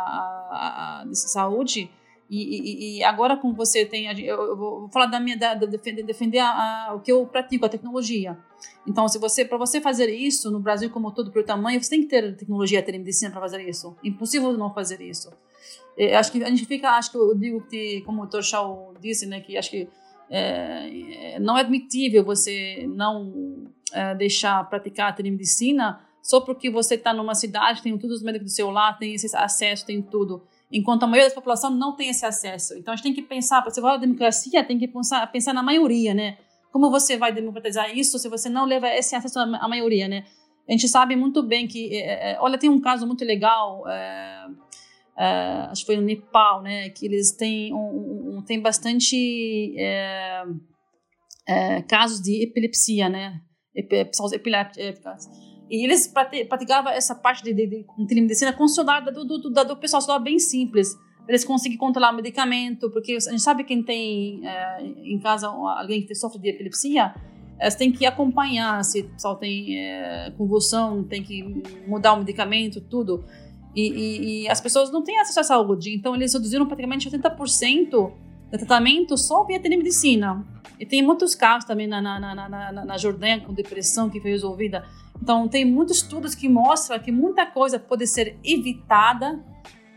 de 1.08 1.18
saúde, 1.18 1.90
e, 2.28 2.38
e, 2.38 2.98
e, 2.98 3.04
agora, 3.04 3.36
como 3.36 3.54
você 3.54 3.84
tem, 3.84 4.06
eu, 4.24 4.56
vou 4.56 4.88
falar 4.88 5.06
da 5.06 5.20
minha, 5.20 5.36
da, 5.36 5.54
defender, 5.54 6.02
defender 6.02 6.38
a, 6.38 6.88
a, 6.88 6.94
o 6.94 7.00
que 7.00 7.12
eu 7.12 7.26
pratico, 7.26 7.66
a 7.66 7.68
tecnologia. 7.68 8.38
Então, 8.86 9.06
se 9.06 9.18
você, 9.18 9.44
para 9.44 9.58
você 9.58 9.80
fazer 9.80 10.08
isso 10.08 10.50
no 10.50 10.58
Brasil 10.58 10.88
como 10.88 11.12
todo 11.12 11.30
pelo 11.30 11.44
tamanho, 11.44 11.82
você 11.82 11.90
tem 11.90 12.00
que 12.00 12.08
ter 12.08 12.34
tecnologia, 12.36 12.82
ter 12.82 12.96
medicina 12.96 13.30
para 13.30 13.40
fazer 13.40 13.68
isso. 13.68 13.94
Impossível 14.02 14.52
não 14.56 14.72
fazer 14.72 15.00
isso. 15.02 15.30
É, 15.96 16.16
acho 16.16 16.32
que 16.32 16.42
a 16.42 16.48
gente 16.48 16.64
fica, 16.64 16.90
acho 16.90 17.10
que 17.10 17.18
eu 17.18 17.34
digo 17.34 17.60
que, 17.66 18.00
como 18.02 18.22
o 18.22 18.26
Dr. 18.26 18.42
Shaw 18.42 18.94
disse, 19.00 19.26
né, 19.26 19.40
que 19.40 19.58
acho 19.58 19.70
que 19.70 19.88
é, 20.30 21.38
não 21.38 21.58
é 21.58 21.60
admitível 21.60 22.24
você 22.24 22.88
não 22.88 23.70
é, 23.92 24.14
deixar 24.14 24.66
praticar 24.70 25.10
a 25.10 25.12
telemedicina 25.12 26.00
só 26.22 26.40
porque 26.40 26.70
você 26.70 26.94
está 26.94 27.12
numa 27.12 27.34
cidade, 27.34 27.82
tem 27.82 27.98
todos 27.98 28.18
os 28.18 28.22
médicos 28.22 28.52
do 28.52 28.54
seu 28.54 28.70
lado, 28.70 28.98
tem 28.98 29.12
esse 29.12 29.36
acesso, 29.36 29.84
tem 29.84 30.00
tudo 30.00 30.42
enquanto 30.72 31.02
a 31.02 31.06
maioria 31.06 31.28
da 31.28 31.34
população 31.34 31.70
não 31.70 31.94
tem 31.94 32.08
esse 32.08 32.24
acesso. 32.24 32.74
Então 32.78 32.94
a 32.94 32.96
gente 32.96 33.04
tem 33.04 33.14
que 33.14 33.22
pensar, 33.22 33.60
para 33.60 33.70
você 33.70 33.80
falar 33.80 33.96
de 33.96 34.06
democracia, 34.06 34.64
tem 34.64 34.78
que 34.78 34.88
pensar, 34.88 35.30
pensar 35.30 35.52
na 35.52 35.62
maioria, 35.62 36.14
né? 36.14 36.38
Como 36.72 36.90
você 36.90 37.18
vai 37.18 37.32
democratizar 37.32 37.94
isso 37.96 38.18
se 38.18 38.28
você 38.28 38.48
não 38.48 38.64
leva 38.64 38.88
esse 38.88 39.14
acesso 39.14 39.38
à 39.38 39.68
maioria, 39.68 40.08
né? 40.08 40.24
A 40.66 40.72
gente 40.72 40.88
sabe 40.88 41.14
muito 41.14 41.42
bem 41.42 41.68
que, 41.68 41.94
é, 41.94 42.32
é, 42.32 42.40
olha, 42.40 42.56
tem 42.56 42.70
um 42.70 42.80
caso 42.80 43.06
muito 43.06 43.24
legal, 43.24 43.86
é, 43.86 44.46
é, 45.18 45.26
acho 45.70 45.82
que 45.82 45.86
foi 45.86 45.96
no 45.96 46.02
Nepal, 46.02 46.62
né? 46.62 46.88
Que 46.88 47.04
eles 47.04 47.32
têm, 47.32 47.74
um, 47.74 48.38
um 48.38 48.42
tem 48.42 48.58
bastante 48.58 49.74
é, 49.78 50.44
é, 51.46 51.82
casos 51.82 52.22
de 52.22 52.42
epilepsia, 52.42 53.10
né? 53.10 53.40
Pessoas 53.88 54.32
epilépticas 54.32 55.28
e 55.72 55.84
eles 55.84 56.06
praticavam 56.06 56.92
essa 56.92 57.14
parte 57.14 57.42
de, 57.42 57.54
de, 57.54 57.66
de 57.66 58.06
telemedicina 58.06 58.54
celular 58.68 59.00
do, 59.00 59.24
do, 59.24 59.38
do, 59.38 59.50
do 59.50 59.76
pessoal, 59.78 60.02
celular 60.02 60.22
bem 60.22 60.38
simples. 60.38 60.94
Eles 61.26 61.46
conseguem 61.46 61.78
controlar 61.78 62.12
o 62.12 62.16
medicamento, 62.16 62.90
porque 62.90 63.16
a 63.16 63.30
gente 63.30 63.40
sabe 63.40 63.64
quem 63.64 63.82
tem 63.82 64.46
é, 64.46 64.82
em 64.82 65.18
casa 65.18 65.48
alguém 65.48 66.04
que 66.04 66.14
sofre 66.14 66.38
de 66.38 66.50
epilepsia, 66.50 67.14
eles 67.58 67.74
têm 67.74 67.90
que 67.90 68.04
acompanhar 68.04 68.84
se 68.84 69.00
o 69.00 69.08
pessoal 69.10 69.36
tem 69.36 69.78
é, 69.78 70.30
convulsão, 70.36 71.04
tem 71.04 71.22
que 71.22 71.62
mudar 71.86 72.12
o 72.12 72.18
medicamento, 72.18 72.78
tudo. 72.78 73.24
E, 73.74 73.88
e, 73.88 74.42
e, 74.42 74.48
as 74.50 74.60
pessoas 74.60 74.90
não 74.90 75.02
têm 75.02 75.18
acesso 75.20 75.40
à 75.40 75.44
saúde, 75.44 75.94
então 75.94 76.14
eles 76.14 76.34
reduziram 76.34 76.66
praticamente 76.66 77.08
80% 77.08 77.88
do 77.90 78.12
tratamento 78.50 79.16
só 79.16 79.42
via 79.44 79.58
telemedicina. 79.58 80.46
E 80.78 80.84
tem 80.84 81.02
muitos 81.02 81.34
casos 81.34 81.64
também 81.64 81.86
na, 81.86 82.02
na, 82.02 82.20
na, 82.20 82.48
na, 82.48 82.84
na 82.84 82.96
Jordânia 82.98 83.40
com 83.40 83.54
depressão 83.54 84.10
que 84.10 84.20
foi 84.20 84.32
resolvida 84.32 84.84
então, 85.22 85.46
tem 85.46 85.64
muitos 85.64 85.98
estudos 85.98 86.34
que 86.34 86.48
mostram 86.48 86.98
que 86.98 87.12
muita 87.12 87.46
coisa 87.46 87.78
pode 87.78 88.08
ser 88.08 88.36
evitada 88.42 89.40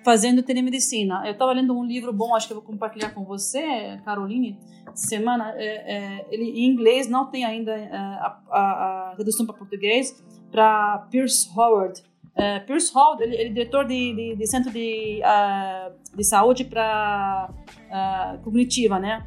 fazendo 0.04 0.44
telemedicina. 0.44 1.24
Eu 1.26 1.32
estava 1.32 1.52
lendo 1.52 1.76
um 1.76 1.84
livro 1.84 2.14
bom, 2.14 2.36
acho 2.36 2.46
que 2.46 2.54
eu 2.54 2.58
vou 2.58 2.66
compartilhar 2.66 3.10
com 3.10 3.26
você, 3.26 4.00
Caroline, 4.06 4.60
semana. 4.94 5.52
É, 5.58 5.96
é, 5.96 6.28
ele 6.30 6.44
em 6.44 6.72
inglês 6.72 7.10
não 7.10 7.26
tem 7.26 7.44
ainda 7.44 7.72
é, 7.72 7.90
a, 7.92 8.40
a, 8.52 9.10
a 9.10 9.16
tradução 9.16 9.48
para 9.48 9.56
português 9.56 10.24
para 10.52 11.08
Pierce 11.10 11.50
Howard. 11.58 12.04
É, 12.36 12.60
Pierce 12.60 12.96
Howard, 12.96 13.24
ele, 13.24 13.36
ele 13.36 13.50
é 13.50 13.54
diretor 13.54 13.84
de, 13.84 14.14
de, 14.14 14.36
de 14.36 14.48
centro 14.48 14.72
de, 14.72 15.22
uh, 15.24 16.16
de 16.16 16.24
saúde 16.24 16.66
para 16.66 17.50
uh, 17.50 18.44
cognitiva, 18.44 19.00
né? 19.00 19.26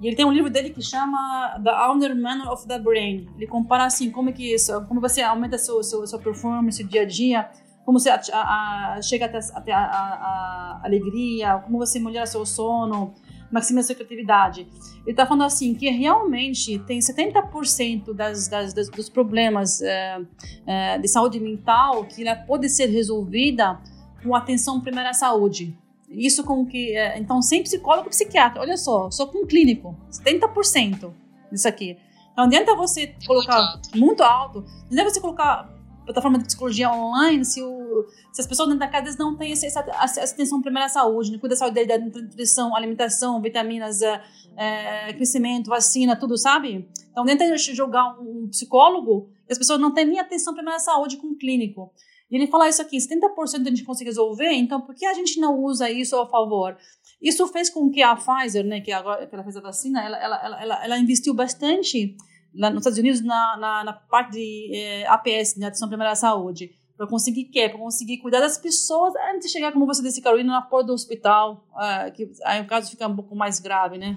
E 0.00 0.06
ele 0.06 0.16
tem 0.16 0.24
um 0.24 0.32
livro 0.32 0.48
dele 0.48 0.70
que 0.70 0.82
chama 0.82 1.60
The 1.62 1.88
Owner 1.88 2.16
Manual 2.16 2.54
of 2.54 2.66
the 2.66 2.78
Brain. 2.78 3.28
Ele 3.36 3.46
compara 3.46 3.84
assim 3.84 4.10
como 4.10 4.30
é 4.30 4.32
que 4.32 4.54
isso, 4.54 4.84
como 4.86 5.00
você 5.00 5.20
aumenta 5.20 5.58
seu, 5.58 5.82
seu 5.82 6.06
sua 6.06 6.18
performance 6.18 6.82
dia 6.82 7.02
a 7.02 7.04
dia, 7.04 7.50
como 7.84 7.98
você 7.98 8.08
a, 8.08 8.20
a, 8.32 9.02
chega 9.02 9.26
até, 9.26 9.38
até 9.52 9.72
a, 9.72 9.80
a, 9.80 10.80
alegria, 10.84 11.58
como 11.58 11.76
você 11.76 11.98
melhora 11.98 12.24
seu 12.24 12.46
sono, 12.46 13.12
maximiza 13.50 13.88
sua 13.88 13.96
criatividade. 13.96 14.66
Ele 15.02 15.10
está 15.10 15.26
falando 15.26 15.44
assim 15.44 15.74
que 15.74 15.90
realmente 15.90 16.78
tem 16.80 16.98
70% 16.98 18.14
das, 18.14 18.48
das, 18.48 18.72
das, 18.72 18.88
dos 18.88 19.10
problemas 19.10 19.82
é, 19.82 20.20
é, 20.66 20.98
de 20.98 21.08
saúde 21.08 21.38
mental 21.40 22.04
que 22.04 22.26
ela 22.26 22.36
pode 22.36 22.70
ser 22.70 22.86
resolvida 22.86 23.78
com 24.22 24.34
atenção 24.34 24.80
primária 24.80 25.10
à 25.10 25.14
saúde. 25.14 25.76
Isso 26.10 26.42
com 26.42 26.66
que. 26.66 26.96
É, 26.96 27.18
então, 27.18 27.40
sem 27.40 27.62
psicólogo 27.62 28.08
e 28.08 28.10
psiquiatra. 28.10 28.60
Olha 28.60 28.76
só, 28.76 29.10
só 29.10 29.26
com 29.26 29.46
clínico. 29.46 29.96
70% 30.10 31.12
disso 31.52 31.68
aqui. 31.68 31.96
Não 32.36 32.44
adianta 32.44 32.74
você 32.74 33.14
colocar 33.26 33.56
muito 33.56 33.74
alto. 33.76 33.98
muito 33.98 34.22
alto. 34.22 34.60
Não 34.60 34.86
adianta 34.90 35.10
você 35.10 35.20
colocar 35.20 35.80
plataforma 36.04 36.38
de 36.38 36.44
psicologia 36.44 36.90
online 36.90 37.44
se, 37.44 37.62
o, 37.62 38.06
se 38.32 38.40
as 38.40 38.46
pessoas 38.46 38.68
dentro 38.68 38.80
da 38.80 38.88
casa 38.88 39.16
não 39.18 39.36
têm 39.36 39.52
essa, 39.52 39.66
essa, 39.66 40.24
atenção 40.24 40.60
primeira 40.60 40.86
à 40.86 40.88
saúde, 40.88 41.30
né? 41.30 41.38
cuida 41.38 41.54
da 41.54 41.58
saúde 41.58 41.84
da 41.84 41.98
nutrição, 41.98 42.74
alimentação, 42.74 43.40
vitaminas, 43.40 44.02
é, 44.02 44.20
é, 44.56 45.12
crescimento, 45.12 45.68
vacina, 45.68 46.16
tudo, 46.16 46.36
sabe? 46.36 46.88
Então, 47.10 47.24
dentro 47.24 47.54
de 47.54 47.74
jogar 47.74 48.18
um 48.20 48.48
psicólogo, 48.48 49.30
as 49.48 49.58
pessoas 49.58 49.80
não 49.80 49.92
têm 49.92 50.06
nem 50.06 50.18
atenção 50.18 50.54
primeira 50.54 50.76
à 50.76 50.80
saúde 50.80 51.16
com 51.16 51.28
um 51.28 51.38
clínico. 51.38 51.92
E 52.30 52.36
ele 52.36 52.46
fala 52.46 52.68
isso 52.68 52.80
aqui, 52.80 52.96
70% 52.96 53.66
a 53.66 53.70
gente 53.70 53.84
consegue 53.84 54.08
resolver, 54.08 54.52
então 54.52 54.80
por 54.80 54.94
que 54.94 55.04
a 55.04 55.14
gente 55.14 55.40
não 55.40 55.58
usa 55.58 55.90
isso 55.90 56.16
a 56.16 56.26
favor? 56.28 56.76
Isso 57.20 57.46
fez 57.48 57.68
com 57.68 57.90
que 57.90 58.02
a 58.02 58.14
Pfizer, 58.14 58.64
né, 58.64 58.80
que 58.80 58.92
agora 58.92 59.26
que 59.26 59.34
ela 59.34 59.42
fez 59.42 59.56
a 59.56 59.60
vacina, 59.60 60.02
ela, 60.02 60.16
ela, 60.16 60.62
ela, 60.62 60.84
ela 60.84 60.98
investiu 60.98 61.34
bastante 61.34 62.16
lá 62.54 62.70
nos 62.70 62.80
Estados 62.80 62.98
Unidos 62.98 63.20
na, 63.20 63.56
na, 63.56 63.84
na 63.84 63.92
parte 63.92 64.32
de 64.32 64.70
eh, 64.74 65.06
APS, 65.06 65.56
né, 65.56 65.66
Atenção 65.66 65.88
Primária 65.88 66.12
à 66.12 66.16
Saúde, 66.16 66.70
para 66.96 67.06
conseguir 67.06 67.44
quê? 67.44 67.68
Para 67.68 67.78
conseguir 67.78 68.18
cuidar 68.18 68.40
das 68.40 68.58
pessoas 68.58 69.14
antes 69.32 69.46
de 69.46 69.52
chegar, 69.52 69.72
como 69.72 69.86
você 69.86 70.02
disse, 70.02 70.20
Carolina, 70.20 70.52
na 70.52 70.62
porta 70.62 70.88
do 70.88 70.92
hospital, 70.92 71.66
uh, 71.72 72.12
que 72.12 72.30
aí 72.44 72.60
o 72.60 72.66
caso 72.66 72.90
fica 72.90 73.08
um 73.08 73.16
pouco 73.16 73.34
mais 73.34 73.58
grave, 73.58 73.96
né? 73.96 74.16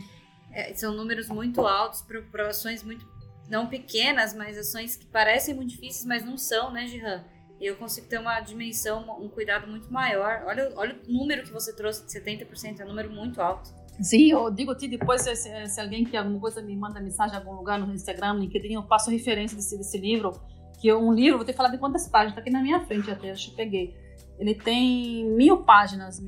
É, 0.51 0.73
são 0.73 0.93
números 0.93 1.29
muito 1.29 1.65
altos 1.65 2.01
para 2.29 2.49
ações 2.49 2.83
muito, 2.83 3.07
não 3.49 3.67
pequenas, 3.67 4.33
mas 4.33 4.57
ações 4.57 4.97
que 4.97 5.05
parecem 5.05 5.55
muito 5.55 5.69
difíceis, 5.69 6.05
mas 6.05 6.25
não 6.25 6.37
são, 6.37 6.71
né, 6.71 6.85
Gihan? 6.85 7.23
E 7.63 7.65
eu 7.65 7.77
consigo 7.77 8.07
ter 8.07 8.17
uma 8.17 8.41
dimensão, 8.41 9.05
um 9.21 9.29
cuidado 9.29 9.65
muito 9.67 9.89
maior. 9.89 10.43
Olha, 10.45 10.69
olha 10.75 10.99
o 11.07 11.13
número 11.13 11.43
que 11.43 11.51
você 11.53 11.73
trouxe 11.73 12.05
de 12.05 12.11
70%, 12.11 12.81
é 12.81 12.83
um 12.83 12.89
número 12.89 13.09
muito 13.09 13.41
alto. 13.41 13.73
Sim, 14.01 14.31
eu 14.31 14.51
digo-te 14.51 14.85
depois, 14.85 15.21
se, 15.21 15.33
se, 15.69 15.79
alguém 15.79 16.03
quer 16.03 16.17
alguma 16.17 16.41
coisa 16.41 16.61
me 16.61 16.75
manda 16.75 16.99
mensagem 16.99 17.33
em 17.33 17.39
algum 17.39 17.53
lugar 17.53 17.79
no 17.79 17.93
Instagram, 17.93 18.33
no 18.33 18.39
LinkedIn, 18.41 18.73
eu 18.73 18.83
passo 18.83 19.09
referência 19.09 19.55
desse, 19.55 19.77
desse 19.77 19.97
livro, 19.97 20.33
que 20.81 20.89
é 20.89 20.95
um 20.95 21.13
livro, 21.13 21.37
vou 21.37 21.45
ter 21.45 21.53
que 21.53 21.57
falar 21.57 21.69
de 21.69 21.77
quantas 21.77 22.05
páginas, 22.05 22.35
tá 22.35 22.41
aqui 22.41 22.49
na 22.49 22.61
minha 22.61 22.85
frente 22.85 23.09
até, 23.09 23.31
acho 23.31 23.51
que 23.51 23.55
peguei. 23.55 23.95
Ele 24.37 24.55
tem 24.55 25.23
mil 25.23 25.63
páginas. 25.63 26.21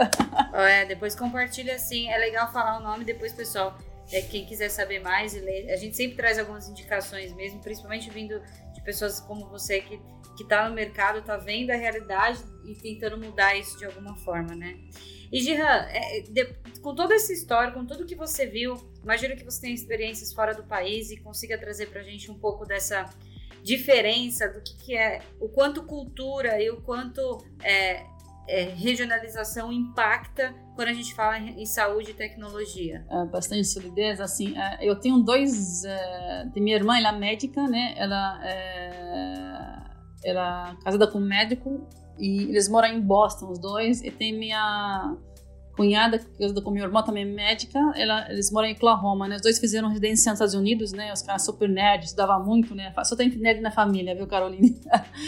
é, 0.54 0.86
depois 0.86 1.14
compartilha 1.14 1.74
assim, 1.74 2.08
é 2.08 2.16
legal 2.16 2.50
falar 2.50 2.78
o 2.78 2.82
nome 2.82 3.04
depois, 3.04 3.34
pessoal. 3.34 3.76
É, 4.10 4.22
quem 4.22 4.46
quiser 4.46 4.70
saber 4.70 5.00
mais 5.00 5.34
e 5.34 5.40
ler, 5.40 5.70
a 5.70 5.76
gente 5.76 5.94
sempre 5.94 6.16
traz 6.16 6.38
algumas 6.38 6.70
indicações 6.70 7.34
mesmo, 7.34 7.60
principalmente 7.60 8.08
vindo 8.08 8.40
de 8.72 8.80
pessoas 8.80 9.20
como 9.20 9.46
você 9.46 9.82
que 9.82 10.00
que 10.40 10.44
está 10.44 10.66
no 10.66 10.74
mercado, 10.74 11.18
está 11.18 11.36
vendo 11.36 11.70
a 11.70 11.76
realidade 11.76 12.42
e 12.64 12.74
tentando 12.74 13.18
mudar 13.18 13.54
isso 13.58 13.76
de 13.76 13.84
alguma 13.84 14.16
forma, 14.16 14.54
né? 14.54 14.78
E 15.30 15.38
Jihan, 15.38 15.86
é, 15.90 16.22
de, 16.22 16.46
com 16.80 16.94
toda 16.94 17.14
essa 17.14 17.30
história, 17.30 17.74
com 17.74 17.84
tudo 17.84 18.06
que 18.06 18.14
você 18.14 18.46
viu, 18.46 18.74
imagino 19.02 19.36
que 19.36 19.44
você 19.44 19.60
tem 19.60 19.74
experiências 19.74 20.32
fora 20.32 20.54
do 20.54 20.64
país 20.64 21.10
e 21.10 21.18
consiga 21.18 21.58
trazer 21.58 21.90
para 21.90 22.00
a 22.00 22.02
gente 22.02 22.30
um 22.30 22.38
pouco 22.38 22.64
dessa 22.64 23.04
diferença 23.62 24.48
do 24.48 24.62
que, 24.62 24.74
que, 24.78 24.96
é, 24.96 25.20
o 25.38 25.46
quanto 25.46 25.82
cultura 25.82 26.58
e 26.58 26.70
o 26.70 26.80
quanto 26.80 27.44
é, 27.62 28.02
é, 28.48 28.62
regionalização 28.62 29.70
impacta 29.70 30.54
quando 30.74 30.88
a 30.88 30.94
gente 30.94 31.14
fala 31.14 31.38
em, 31.38 31.66
saúde 31.66 32.12
e 32.12 32.14
tecnologia? 32.14 33.04
É, 33.10 33.26
bastante 33.26 33.68
solidez, 33.68 34.18
assim, 34.22 34.58
é, 34.58 34.78
eu 34.80 34.96
tenho 34.96 35.18
dois, 35.18 35.84
é, 35.84 36.48
tem 36.54 36.62
minha 36.62 36.76
irmã, 36.76 36.96
ela 36.96 37.10
é 37.10 37.18
médica, 37.18 37.62
né, 37.68 37.92
ela 37.98 38.40
é 38.42 39.79
era 40.24 40.76
casada 40.84 41.06
com 41.06 41.18
um 41.18 41.26
médico 41.26 41.86
e 42.18 42.44
eles 42.44 42.68
moram 42.68 42.88
em 42.88 43.00
Boston, 43.00 43.50
os 43.50 43.58
dois. 43.58 44.02
E 44.02 44.10
tem 44.10 44.36
minha 44.36 45.16
cunhada, 45.76 46.18
casada 46.38 46.60
com 46.60 46.70
minha 46.70 46.84
irmã, 46.84 47.02
também 47.02 47.24
médica, 47.24 47.78
ela, 47.96 48.30
eles 48.30 48.50
moram 48.50 48.68
em 48.68 48.72
Oklahoma, 48.72 49.26
né? 49.26 49.36
Os 49.36 49.42
dois 49.42 49.58
fizeram 49.58 49.88
residência 49.88 50.30
nos 50.30 50.38
Estados 50.38 50.54
Unidos, 50.54 50.92
né? 50.92 51.12
Os 51.12 51.22
caras 51.22 51.44
super 51.44 51.68
nerds, 51.68 52.10
estudavam 52.10 52.44
muito, 52.44 52.74
né? 52.74 52.92
Só 53.04 53.16
tem 53.16 53.30
nerd 53.30 53.60
na 53.60 53.70
família, 53.70 54.14
viu, 54.14 54.26
Caroline? 54.26 54.78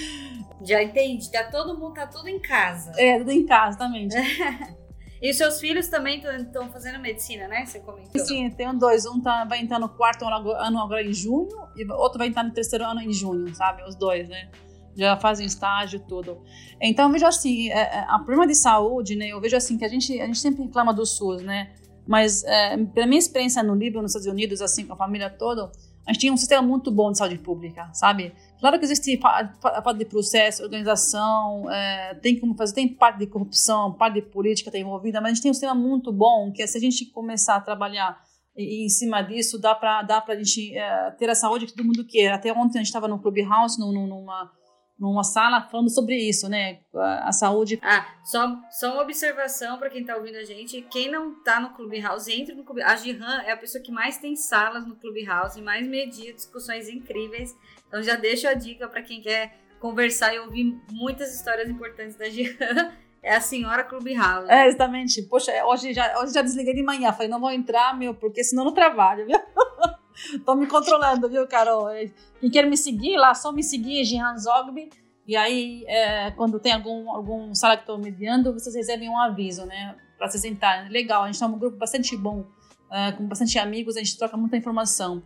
Já 0.62 0.82
entendi. 0.82 1.30
Tá 1.30 1.44
todo 1.44 1.78
mundo, 1.78 1.94
tá 1.94 2.06
tudo 2.06 2.28
em 2.28 2.38
casa. 2.38 2.92
É, 2.96 3.18
tudo 3.18 3.30
em 3.30 3.46
casa, 3.46 3.76
exatamente. 3.76 4.14
E 5.22 5.30
os 5.30 5.36
seus 5.36 5.60
filhos 5.60 5.86
também 5.86 6.20
estão 6.20 6.68
fazendo 6.72 6.98
medicina, 6.98 7.46
né? 7.46 7.64
Você 7.64 7.78
comentou. 7.78 8.20
Sim, 8.26 8.50
tenho 8.50 8.76
dois. 8.76 9.06
Um 9.06 9.20
tá, 9.20 9.44
vai 9.44 9.60
entrar 9.60 9.78
no 9.78 9.88
quarto 9.88 10.24
ano 10.26 10.80
agora 10.80 11.00
em 11.00 11.12
junho 11.12 11.46
e 11.76 11.88
outro 11.92 12.18
vai 12.18 12.26
entrar 12.26 12.42
no 12.42 12.50
terceiro 12.50 12.84
ano 12.84 13.00
em 13.00 13.12
junho, 13.12 13.54
sabe? 13.54 13.84
Os 13.84 13.94
dois, 13.94 14.28
né? 14.28 14.50
Já 14.96 15.16
fazem 15.16 15.46
estágio 15.46 16.00
tudo. 16.00 16.42
Então 16.80 17.06
eu 17.06 17.12
vejo 17.12 17.26
assim, 17.26 17.70
é, 17.70 17.80
é, 17.80 18.06
a 18.08 18.18
problema 18.18 18.46
de 18.46 18.54
saúde, 18.54 19.16
né? 19.16 19.28
Eu 19.28 19.40
vejo 19.40 19.56
assim 19.56 19.78
que 19.78 19.84
a 19.84 19.88
gente 19.88 20.20
a 20.20 20.26
gente 20.26 20.38
sempre 20.38 20.62
reclama 20.62 20.92
do 20.92 21.06
SUS, 21.06 21.42
né? 21.42 21.72
Mas 22.06 22.42
é, 22.44 22.76
pela 22.86 23.06
minha 23.06 23.18
experiência 23.18 23.62
no 23.62 23.74
Líbano, 23.74 24.02
nos 24.02 24.12
Estados 24.12 24.26
Unidos, 24.26 24.60
assim 24.60 24.84
com 24.86 24.92
a 24.92 24.96
família 24.96 25.30
toda, 25.30 25.70
a 26.06 26.12
gente 26.12 26.20
tinha 26.20 26.32
um 26.32 26.36
sistema 26.36 26.66
muito 26.66 26.90
bom 26.90 27.12
de 27.12 27.18
saúde 27.18 27.38
pública, 27.38 27.88
sabe? 27.92 28.34
Claro 28.58 28.78
que 28.78 28.84
existe 28.84 29.16
parte 29.18 29.98
de 29.98 30.04
processo, 30.04 30.64
organização, 30.64 31.70
é, 31.70 32.14
tem 32.16 32.38
como 32.38 32.56
fazer, 32.56 32.74
tem 32.74 32.88
parte 32.88 33.20
de 33.20 33.26
corrupção, 33.28 33.92
parte 33.92 34.14
de 34.14 34.22
política 34.22 34.68
está 34.68 34.78
envolvida, 34.78 35.20
mas 35.20 35.30
a 35.30 35.34
gente 35.34 35.42
tem 35.42 35.50
um 35.50 35.54
sistema 35.54 35.74
muito 35.74 36.12
bom 36.12 36.50
que 36.50 36.66
se 36.66 36.76
a 36.76 36.80
gente 36.80 37.06
começar 37.06 37.56
a 37.56 37.60
trabalhar 37.60 38.20
e, 38.56 38.84
em 38.84 38.88
cima 38.88 39.22
disso 39.22 39.58
dá 39.58 39.74
para 39.74 40.02
dá 40.02 40.24
a 40.26 40.34
gente 40.36 40.76
é, 40.76 41.10
ter 41.12 41.30
a 41.30 41.34
saúde 41.34 41.66
que 41.66 41.72
todo 41.72 41.86
mundo 41.86 42.04
quer. 42.04 42.32
Até 42.32 42.52
ontem 42.52 42.78
a 42.78 42.80
gente 42.80 42.88
estava 42.88 43.06
no 43.06 43.20
Clubhouse, 43.20 43.78
numa 43.78 44.50
numa 44.98 45.24
sala 45.24 45.62
falando 45.62 45.90
sobre 45.90 46.16
isso, 46.16 46.48
né? 46.48 46.80
A, 46.94 47.28
a 47.28 47.32
saúde. 47.32 47.78
Ah, 47.82 48.06
só, 48.24 48.56
só 48.70 48.92
uma 48.92 49.02
observação 49.02 49.78
para 49.78 49.90
quem 49.90 50.02
está 50.02 50.16
ouvindo 50.16 50.36
a 50.36 50.44
gente: 50.44 50.82
quem 50.82 51.10
não 51.10 51.32
está 51.38 51.60
no 51.60 51.70
Clubhouse, 51.70 52.32
entre 52.32 52.54
no 52.54 52.64
Clubhouse. 52.64 52.92
A 52.92 52.96
Gihan 52.96 53.42
é 53.42 53.52
a 53.52 53.56
pessoa 53.56 53.82
que 53.82 53.90
mais 53.90 54.18
tem 54.18 54.36
salas 54.36 54.86
no 54.86 54.96
Clubhouse, 54.96 55.60
mais 55.60 55.86
media 55.86 56.32
discussões 56.32 56.88
incríveis. 56.88 57.54
Então 57.88 58.02
já 58.02 58.14
deixo 58.14 58.46
a 58.46 58.54
dica 58.54 58.88
para 58.88 59.02
quem 59.02 59.20
quer 59.20 59.58
conversar 59.80 60.34
e 60.34 60.38
ouvir 60.38 60.80
muitas 60.90 61.34
histórias 61.34 61.68
importantes 61.68 62.16
da 62.16 62.28
Gihan. 62.28 62.92
É 63.24 63.36
a 63.36 63.40
senhora 63.40 63.84
Clubhouse. 63.84 64.50
É, 64.50 64.66
exatamente. 64.66 65.22
Poxa, 65.22 65.52
hoje 65.64 65.94
já, 65.94 66.20
hoje 66.20 66.34
já 66.34 66.42
desliguei 66.42 66.74
de 66.74 66.82
manhã. 66.82 67.12
Falei, 67.12 67.28
não 67.28 67.38
vou 67.38 67.52
entrar, 67.52 67.96
meu, 67.96 68.12
porque 68.12 68.42
senão 68.42 68.64
não 68.64 68.74
trabalho, 68.74 69.24
viu? 69.24 69.38
Tô 70.44 70.54
me 70.54 70.66
controlando, 70.66 71.28
viu, 71.28 71.46
Carol? 71.46 71.86
Quem 72.40 72.50
quer 72.50 72.66
me 72.66 72.76
seguir 72.76 73.16
lá, 73.16 73.34
só 73.34 73.52
me 73.52 73.62
seguir, 73.62 74.04
Jihan 74.04 74.36
Zogby. 74.36 74.90
E 75.26 75.36
aí, 75.36 75.84
é, 75.86 76.30
quando 76.32 76.58
tem 76.58 76.72
algum, 76.72 77.10
algum 77.10 77.54
sala 77.54 77.76
que 77.76 77.84
estou 77.84 77.98
mediando, 77.98 78.52
vocês 78.52 78.74
recebem 78.74 79.08
um 79.08 79.18
aviso, 79.18 79.64
né? 79.64 79.96
Para 80.18 80.28
se 80.28 80.38
sentar. 80.38 80.90
Legal, 80.90 81.22
a 81.22 81.26
gente 81.26 81.34
está 81.34 81.46
um 81.46 81.58
grupo 81.58 81.76
bastante 81.76 82.16
bom, 82.16 82.44
é, 82.90 83.12
com 83.12 83.26
bastante 83.26 83.58
amigos, 83.58 83.96
a 83.96 84.00
gente 84.00 84.18
troca 84.18 84.36
muita 84.36 84.56
informação. 84.56 85.22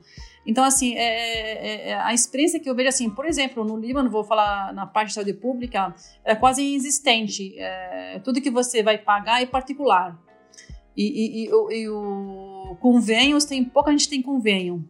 Então, 0.46 0.62
assim, 0.62 0.94
é, 0.94 1.00
é, 1.00 1.88
é, 1.90 1.94
a 1.94 2.14
experiência 2.14 2.60
que 2.60 2.70
eu 2.70 2.74
vejo, 2.74 2.88
assim, 2.88 3.10
por 3.10 3.26
exemplo, 3.26 3.64
no 3.64 3.76
Líbano, 3.76 4.08
vou 4.08 4.22
falar 4.22 4.72
na 4.72 4.86
parte 4.86 5.08
de 5.08 5.14
saúde 5.14 5.34
pública, 5.34 5.94
é 6.24 6.36
quase 6.36 6.62
inexistente. 6.62 7.58
É, 7.58 8.20
tudo 8.22 8.40
que 8.40 8.50
você 8.50 8.82
vai 8.82 8.98
pagar 8.98 9.42
é 9.42 9.46
particular. 9.46 10.16
E, 10.96 11.04
e, 11.04 11.44
e, 11.44 11.82
e 11.82 11.88
o 11.88 12.45
convênios, 12.80 13.44
tem 13.44 13.64
pouca 13.64 13.90
gente 13.90 14.08
tem 14.08 14.22
convênio. 14.22 14.86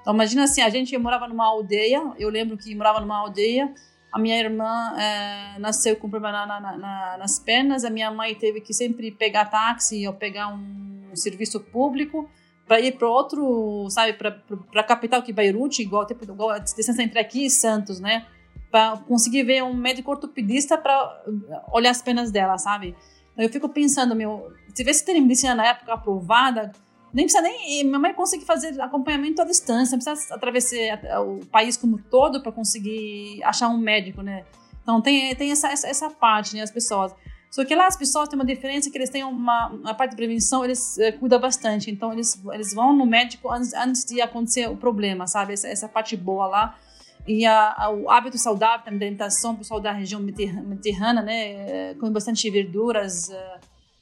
Então, 0.00 0.14
imagina 0.14 0.44
assim, 0.44 0.62
a 0.62 0.70
gente 0.70 0.96
morava 0.98 1.26
numa 1.26 1.44
aldeia, 1.44 2.12
eu 2.18 2.28
lembro 2.28 2.56
que 2.56 2.74
morava 2.74 3.00
numa 3.00 3.16
aldeia, 3.16 3.74
a 4.12 4.18
minha 4.18 4.38
irmã 4.38 4.94
é, 4.96 5.58
nasceu 5.58 5.96
com 5.96 6.08
problema 6.08 6.46
na, 6.46 6.60
na, 6.60 6.76
na, 6.78 7.16
nas 7.18 7.38
pernas, 7.38 7.84
a 7.84 7.90
minha 7.90 8.10
mãe 8.10 8.34
teve 8.34 8.60
que 8.60 8.72
sempre 8.72 9.10
pegar 9.10 9.46
táxi 9.46 10.06
ou 10.06 10.14
pegar 10.14 10.48
um 10.48 11.10
serviço 11.14 11.60
público 11.60 12.30
para 12.66 12.80
ir 12.80 12.96
para 12.96 13.08
outro, 13.08 13.88
sabe, 13.90 14.12
para 14.12 14.40
a 14.74 14.84
capital 14.84 15.22
que 15.22 15.30
é 15.30 15.34
Beirute, 15.34 15.82
igual, 15.82 16.06
tipo, 16.06 16.24
igual 16.24 16.50
a 16.50 16.58
distância 16.58 17.02
entre 17.02 17.18
aqui 17.18 17.46
e 17.46 17.50
Santos, 17.50 18.00
né? 18.00 18.26
Para 18.70 18.96
conseguir 18.98 19.44
ver 19.44 19.62
um 19.62 19.74
médico 19.74 20.10
ortopedista 20.10 20.76
para 20.76 21.24
olhar 21.72 21.90
as 21.90 22.02
pernas 22.02 22.30
dela, 22.30 22.58
sabe? 22.58 22.96
Eu 23.36 23.48
fico 23.50 23.68
pensando, 23.68 24.14
meu, 24.14 24.52
se 24.68 24.74
tivesse 24.74 25.04
telemedicina 25.04 25.54
na 25.54 25.66
época 25.66 25.92
aprovada, 25.92 26.72
nem 27.12 27.24
precisa 27.24 27.42
nem. 27.42 27.84
Minha 27.84 27.98
mãe 27.98 28.14
consegue 28.14 28.44
fazer 28.44 28.80
acompanhamento 28.80 29.40
à 29.40 29.44
distância, 29.44 29.96
não 29.96 30.04
precisa 30.04 30.34
atravessar 30.34 30.76
o 31.22 31.40
país 31.46 31.76
como 31.76 31.98
todo 31.98 32.42
para 32.42 32.52
conseguir 32.52 33.42
achar 33.42 33.68
um 33.68 33.78
médico, 33.78 34.22
né? 34.22 34.44
Então 34.82 35.00
tem, 35.00 35.34
tem 35.34 35.50
essa, 35.50 35.68
essa, 35.68 35.88
essa, 35.88 36.10
parte, 36.10 36.54
né? 36.54 36.62
As 36.62 36.70
pessoas. 36.70 37.14
Só 37.50 37.64
que 37.64 37.74
lá 37.74 37.86
as 37.86 37.96
pessoas 37.96 38.28
têm 38.28 38.38
uma 38.38 38.44
diferença 38.44 38.90
que 38.90 38.98
eles 38.98 39.08
têm 39.08 39.24
uma, 39.24 39.68
uma 39.68 39.94
parte 39.94 40.10
de 40.10 40.16
prevenção, 40.16 40.64
eles 40.64 40.98
é, 40.98 41.10
cuidam 41.10 41.40
bastante. 41.40 41.90
Então 41.90 42.12
eles, 42.12 42.40
eles 42.52 42.74
vão 42.74 42.92
no 42.92 43.06
médico 43.06 43.50
antes, 43.50 43.72
antes 43.72 44.04
de 44.04 44.20
acontecer 44.20 44.68
o 44.68 44.76
problema, 44.76 45.26
sabe? 45.26 45.54
Essa, 45.54 45.68
essa 45.68 45.88
parte 45.88 46.16
boa 46.16 46.46
lá. 46.46 46.78
E 47.26 47.44
a, 47.44 47.74
a, 47.76 47.90
o 47.90 48.10
hábito 48.10 48.38
saudável 48.38 48.84
também 48.84 48.98
da 48.98 49.06
alimentação, 49.06 49.56
pessoal 49.56 49.80
da 49.80 49.92
região 49.92 50.20
mediterrânea, 50.20 51.22
né, 51.22 51.94
com 51.94 52.10
bastante 52.10 52.48
verduras 52.48 53.30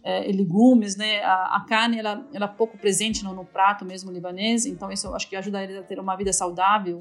é, 0.05 0.31
legumes, 0.31 0.97
né, 0.97 1.23
a, 1.23 1.57
a, 1.57 1.61
carne 1.67 1.99
ela, 1.99 2.29
ela 2.35 2.45
é 2.45 2.49
pouco 2.49 2.77
presente 2.77 3.25
no, 3.25 3.33
no, 3.33 3.45
prato 3.45 3.87
mesmo 3.87 4.13
libanês, 4.13 4.67
então 4.67 4.93
isso 4.93 5.09
acho 5.15 5.27
que 5.27 5.35
ajuda 5.35 5.63
eles 5.63 5.77
a 5.79 5.83
ter 5.83 5.99
uma 5.99 6.15
vida 6.15 6.31
saudável 6.31 6.99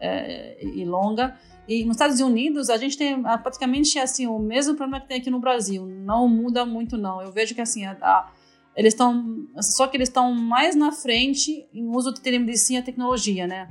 é, 0.00 0.58
e 0.60 0.84
longa. 0.84 1.38
E 1.68 1.84
nos 1.84 1.94
Estados 1.94 2.18
Unidos 2.18 2.68
a 2.68 2.76
gente 2.76 2.98
tem 2.98 3.22
praticamente 3.22 3.96
assim 4.00 4.26
o 4.26 4.40
mesmo 4.40 4.74
problema 4.74 5.00
que 5.00 5.06
tem 5.06 5.18
aqui 5.18 5.30
no 5.30 5.38
Brasil, 5.38 5.86
não 5.86 6.26
muda 6.26 6.66
muito 6.66 6.98
não. 6.98 7.22
Eu 7.22 7.30
vejo 7.30 7.54
que 7.54 7.60
assim 7.60 7.84
a, 7.84 7.92
a, 8.02 8.32
eles 8.74 8.94
estão 8.94 9.46
só 9.60 9.86
que 9.86 9.96
eles 9.96 10.08
estão 10.08 10.34
mais 10.34 10.74
na 10.74 10.90
frente 10.90 11.68
em 11.72 11.86
uso 11.86 12.12
de 12.12 12.20
telemedicina 12.20 12.80
e 12.80 12.82
tecnologia, 12.82 13.46
né? 13.46 13.68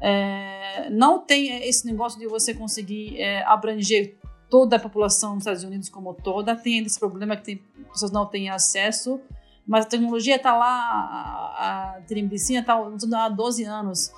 É, 0.00 0.88
não 0.90 1.20
tem 1.20 1.66
esse 1.68 1.86
negócio 1.86 2.18
de 2.18 2.26
você 2.26 2.54
conseguir 2.54 3.20
é, 3.20 3.42
abranger 3.44 4.16
toda 4.48 4.76
a 4.76 4.80
população 4.80 5.34
dos 5.34 5.42
Estados 5.42 5.64
Unidos 5.64 5.88
como 5.88 6.14
toda, 6.14 6.56
tem 6.56 6.78
esse 6.84 6.98
problema 6.98 7.36
que 7.36 7.44
tem, 7.44 7.62
pessoas 7.92 8.10
não 8.10 8.26
têm 8.26 8.48
acesso, 8.48 9.20
mas 9.66 9.84
a 9.84 9.88
tecnologia 9.88 10.36
está 10.36 10.56
lá, 10.56 10.66
a, 10.66 11.96
a 11.96 12.00
telemedicina 12.02 12.60
está 12.60 12.80
usando 12.80 13.14
há 13.14 13.28
12 13.28 13.64
anos. 13.64 14.10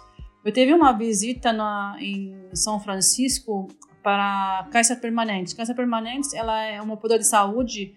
Eu 0.44 0.52
teve 0.52 0.72
uma 0.72 0.92
visita 0.92 1.52
na, 1.52 1.96
em 1.98 2.34
São 2.54 2.80
Francisco 2.80 3.68
para 4.02 4.68
Caixa 4.70 4.96
Permanente. 4.96 5.54
Caixa 5.54 5.74
Permanente 5.74 6.34
ela 6.36 6.62
é 6.62 6.80
uma 6.80 6.96
poder 6.96 7.18
de 7.18 7.26
saúde 7.26 7.94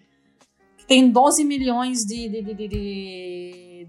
que 0.76 0.86
tem 0.86 1.10
12 1.10 1.44
milhões 1.44 2.04
de, 2.04 2.28
de, 2.28 2.42
de, 2.42 2.54
de, 2.54 2.68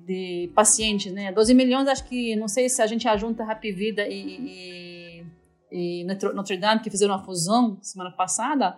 de 0.05 0.51
pacientes, 0.55 1.12
né? 1.12 1.31
12 1.31 1.53
milhões, 1.53 1.88
acho 1.88 2.05
que, 2.05 2.36
não 2.36 2.47
sei 2.47 2.69
se 2.69 2.81
a 2.81 2.88
gente 2.88 3.08
ajunta 3.08 3.43
Happy 3.43 3.71
Vida 3.71 4.08
e, 4.08 5.23
e, 5.71 6.01
e 6.01 6.03
Notre 6.34 6.58
Dame, 6.58 6.81
que 6.81 6.89
fizeram 6.89 7.13
uma 7.15 7.23
fusão 7.23 7.77
semana 7.81 8.12
passada, 8.12 8.77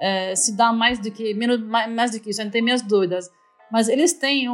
é, 0.00 0.34
se 0.34 0.56
dá 0.56 0.72
mais 0.72 0.98
do 0.98 1.10
que, 1.10 1.34
menos, 1.34 1.60
mais, 1.60 1.90
mais 1.90 2.10
do 2.10 2.20
que 2.20 2.30
isso, 2.30 2.40
eu 2.40 2.44
não 2.44 2.52
tenho 2.52 2.64
minhas 2.64 2.82
dúvidas 2.82 3.30
mas 3.70 3.88
eles 3.88 4.14
têm, 4.14 4.46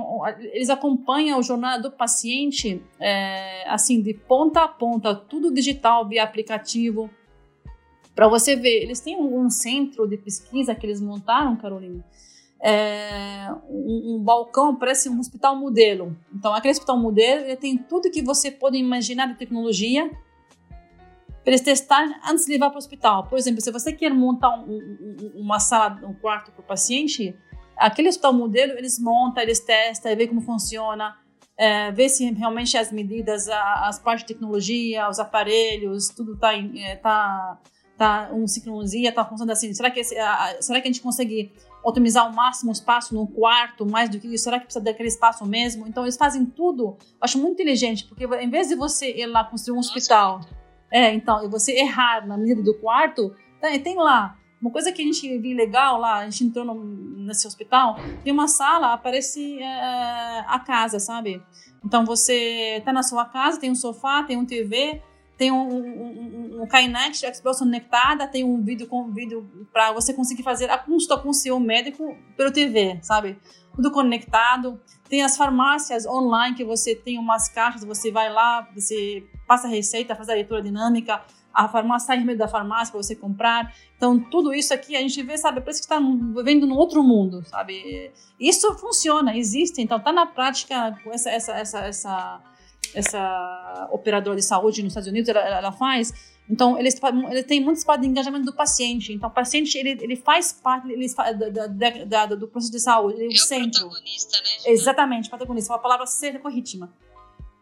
eles 0.53 0.69
acompanham 0.69 1.39
o 1.39 1.43
jornal 1.43 1.81
do 1.81 1.91
paciente, 1.91 2.83
é, 2.99 3.69
assim, 3.69 4.03
de 4.03 4.13
ponta 4.13 4.63
a 4.63 4.69
ponta, 4.69 5.15
tudo 5.15 5.55
digital, 5.55 6.09
via 6.09 6.25
aplicativo, 6.25 7.09
para 8.15 8.27
você 8.27 8.57
ver. 8.57 8.83
Eles 8.83 9.01
têm 9.01 9.17
um, 9.17 9.49
centro 9.49 10.07
de 10.09 10.17
pesquisa 10.17 10.75
que 10.75 10.85
eles 10.85 11.01
montaram, 11.01 11.57
Carolina, 11.57 12.05
é, 12.67 13.53
um, 13.69 14.15
um, 14.15 14.25
balcão, 14.25 14.75
parece 14.75 15.11
um 15.11 15.21
hospital 15.21 15.55
modelo. 15.55 16.17
Então, 16.35 16.55
aquele 16.55 16.73
hospital 16.73 16.97
modelo, 16.97 17.45
ele 17.45 17.57
tem 17.57 17.77
tudo 17.77 18.11
que 18.11 18.23
você 18.23 18.51
pode 18.51 18.79
imaginar 18.79 19.29
de 19.29 19.35
tecnologia 19.35 20.11
para 21.43 21.51
eles 21.51 21.61
testarem 21.61 22.15
antes 22.27 22.47
de 22.47 22.53
levar 22.53 22.71
para 22.71 22.77
o 22.77 22.79
hospital. 22.79 23.27
Por 23.27 23.37
exemplo, 23.37 23.61
se 23.61 23.71
você 23.71 23.93
quer 23.93 24.15
montar 24.15 24.59
um, 24.61 25.33
uma 25.35 25.61
sala, 25.61 26.01
um 26.07 26.15
quarto 26.15 26.53
para 26.53 26.63
o 26.63 26.65
paciente, 26.65 27.37
aquele 27.77 28.09
hospital 28.09 28.33
modelo, 28.33 28.73
eles 28.79 28.99
montam, 28.99 29.43
eles 29.43 29.61
testam, 29.61 30.17
vê 30.17 30.27
como 30.27 30.41
funciona, 30.41 31.15
é, 31.59 31.93
vê 31.93 32.09
se 32.09 32.31
realmente 32.33 32.79
as 32.79 32.91
medidas, 32.91 33.47
as 33.51 33.99
partes 33.99 34.27
de 34.27 34.33
tecnologia, 34.33 35.07
os 35.07 35.19
aparelhos, 35.19 36.09
tudo 36.09 36.33
está 36.33 36.55
é, 36.55 36.97
tá, 36.97 37.61
tá 37.99 38.31
um 38.33 38.47
sincronia, 38.47 39.11
está 39.11 39.23
funcionando 39.23 39.53
assim. 39.53 39.75
Será 39.75 39.91
que, 39.91 40.03
será 40.03 40.81
que 40.81 40.89
a 40.89 40.91
gente 40.91 41.03
consegue 41.03 41.53
otimizar 41.85 42.25
ao 42.25 42.33
máximo 42.33 42.71
o 42.71 42.73
espaço 42.73 43.15
no 43.15 43.27
quarto, 43.27 43.85
mais 43.85 44.09
do 44.09 44.19
que 44.19 44.27
isso? 44.29 44.45
Será 44.45 44.59
que 44.59 44.65
precisa 44.65 44.85
daquele 44.85 45.09
espaço 45.09 45.45
mesmo? 45.45 45.87
Então, 45.87 46.05
eles 46.05 46.17
fazem 46.17 46.45
tudo. 46.47 46.97
acho 47.21 47.39
muito 47.39 47.55
inteligente, 47.55 48.05
porque 48.07 48.25
em 48.25 48.49
vez 48.49 48.69
de 48.69 48.75
você 48.75 49.13
ir 49.13 49.27
lá 49.27 49.45
construir 49.45 49.77
um 49.77 49.81
hospital, 49.81 50.41
é, 50.91 51.13
então, 51.13 51.45
e 51.45 51.49
você 51.49 51.73
errar 51.73 52.27
na 52.27 52.39
medida 52.39 52.63
do 52.63 52.75
quarto, 52.75 53.35
tem, 53.61 53.81
tem 53.81 53.97
lá 53.97 54.37
uma 54.65 54.71
coisa 54.71 54.91
que 54.91 55.03
a 55.03 55.05
gente 55.05 55.39
viu 55.39 55.55
legal 55.55 56.01
lá, 56.01 56.21
a 56.21 56.25
gente 56.25 56.45
entrou 56.45 56.65
no, 56.65 56.75
nesse 57.27 57.47
hospital, 57.47 57.97
tem 58.23 58.33
uma 58.33 58.49
sala, 58.49 58.95
aparece 58.95 59.59
é, 59.61 60.45
a 60.47 60.59
casa, 60.59 60.99
sabe? 60.99 61.43
Então 61.85 62.03
você 62.07 62.81
tá 62.83 62.91
na 62.91 63.03
sua 63.03 63.27
casa, 63.27 63.61
tem 63.61 63.71
um 63.71 63.75
sofá, 63.75 64.23
tem 64.23 64.39
um 64.39 64.47
TV, 64.47 65.03
tem 65.37 65.51
um, 65.51 65.69
um, 65.69 66.59
um, 66.59 66.63
um 66.63 66.67
Kinect, 66.69 67.35
Xbox 67.35 67.59
conectada, 67.59 68.27
tem 68.27 68.45
um 68.45 68.63
vídeo 68.63 68.87
com 68.87 69.11
vídeo 69.11 69.49
para 69.73 69.93
você 69.93 70.15
conseguir 70.15 70.43
fazer 70.43 70.71
a 70.71 70.79
consulta 70.79 71.21
com 71.21 71.31
o 71.31 71.35
seu 71.35 71.59
médico 71.59 72.17
pelo 72.37 72.53
TV, 72.53 72.99
sabe? 73.03 73.39
Tudo 73.75 73.91
conectado. 73.91 74.81
Tem 75.09 75.23
as 75.23 75.37
farmácias 75.37 76.07
online 76.07 76.57
que 76.57 76.65
você 76.65 76.95
tem 76.95 77.19
umas 77.19 77.49
caixas, 77.49 77.85
você 77.85 78.11
vai 78.13 78.33
lá, 78.33 78.69
você 78.75 79.27
passa 79.47 79.67
a 79.67 79.71
receita, 79.71 80.15
faz 80.15 80.29
a 80.29 80.35
leitura 80.35 80.63
dinâmica, 80.63 81.21
a 81.55 81.69
farmácia 81.69 82.15
em 82.15 82.25
meio 82.25 82.39
da 82.39 82.49
farmácia 82.49 82.93
para 82.93 83.03
você 83.03 83.15
comprar. 83.15 83.73
Então, 83.97 84.19
tudo 84.19 84.53
isso 84.53 84.75
aqui 84.75 84.97
a 84.97 85.01
gente 85.01 85.23
vê, 85.23 85.39
sabe, 85.39 85.61
parece 85.61 85.81
que 85.81 85.87
está 85.87 86.01
vivendo 86.01 86.67
num 86.67 86.77
outro 86.77 87.03
mundo, 87.03 87.45
sabe? 87.45 88.13
Isso 88.39 88.73
funciona, 88.75 89.37
existe, 89.37 89.81
então 89.81 89.99
está 89.99 90.13
na 90.13 90.27
prática 90.27 90.99
essa, 91.07 91.31
essa, 91.31 91.53
essa, 91.53 91.79
essa, 91.81 92.41
essa 92.95 93.89
operadora 93.91 94.37
de 94.37 94.43
saúde 94.43 94.83
nos 94.83 94.93
Estados 94.93 95.09
Unidos, 95.09 95.29
ela, 95.29 95.41
ela 95.41 95.73
faz. 95.73 96.13
Então, 96.49 96.79
eles, 96.79 97.01
ele 97.31 97.43
tem 97.43 97.61
muito 97.61 97.79
espaço 97.79 98.01
de 98.01 98.07
engajamento 98.07 98.45
do 98.45 98.53
paciente. 98.53 99.13
Então, 99.13 99.31
o 99.31 99.33
paciente, 99.33 99.79
ele, 99.79 99.99
ele 100.03 100.17
faz 100.17 100.53
parte 100.53 100.91
ele 100.91 101.09
faz, 101.09 101.39
da, 101.39 101.67
da, 101.67 102.05
da, 102.05 102.27
do 102.27 102.47
processo 102.47 102.73
de 102.73 102.81
saúde, 102.81 103.21
ele 103.21 103.33
é 103.33 103.37
o 103.37 103.39
centro. 103.39 103.81
protagonista, 103.89 104.39
né? 104.39 104.73
Exatamente, 104.73 105.29
protagonista. 105.29 105.73
Uma 105.73 105.79
palavra 105.79 106.07
certa 106.07 106.39
corrítima. 106.39 106.93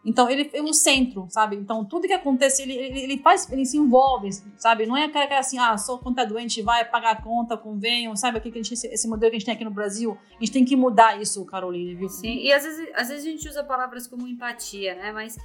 Então 0.05 0.29
ele 0.29 0.49
é 0.53 0.61
um 0.61 0.73
centro, 0.73 1.27
sabe? 1.29 1.55
Então 1.55 1.85
tudo 1.85 2.07
que 2.07 2.13
acontece, 2.13 2.61
ele, 2.61 2.73
ele, 2.73 2.99
ele 2.99 3.17
faz, 3.19 3.49
ele 3.51 3.65
se 3.65 3.77
envolve, 3.77 4.29
sabe? 4.57 4.85
Não 4.85 4.97
é 4.97 5.05
aquela 5.05 5.27
que 5.27 5.33
é 5.33 5.37
assim, 5.37 5.57
ah, 5.57 5.77
sou 5.77 5.97
conta 5.97 6.25
doente, 6.25 6.61
vai 6.61 6.83
pagar 6.83 7.11
a 7.11 7.21
conta, 7.21 7.55
convenho, 7.55 8.15
sabe? 8.17 8.37
Aqui 8.37 8.51
que 8.51 8.61
gente, 8.61 8.85
esse 8.85 9.07
modelo 9.07 9.31
que 9.31 9.37
a 9.37 9.39
gente 9.39 9.45
tem 9.45 9.55
aqui 9.55 9.63
no 9.63 9.71
Brasil, 9.71 10.17
a 10.31 10.39
gente 10.39 10.51
tem 10.51 10.65
que 10.65 10.75
mudar 10.75 11.21
isso, 11.21 11.45
Caroline, 11.45 11.95
viu? 11.95 12.09
Sim, 12.09 12.37
e 12.39 12.51
às 12.51 12.63
vezes, 12.63 12.89
às 12.93 13.07
vezes 13.07 13.25
a 13.25 13.29
gente 13.29 13.47
usa 13.47 13.63
palavras 13.63 14.05
como 14.07 14.27
empatia, 14.27 14.95
né? 14.95 15.11
Mas 15.13 15.37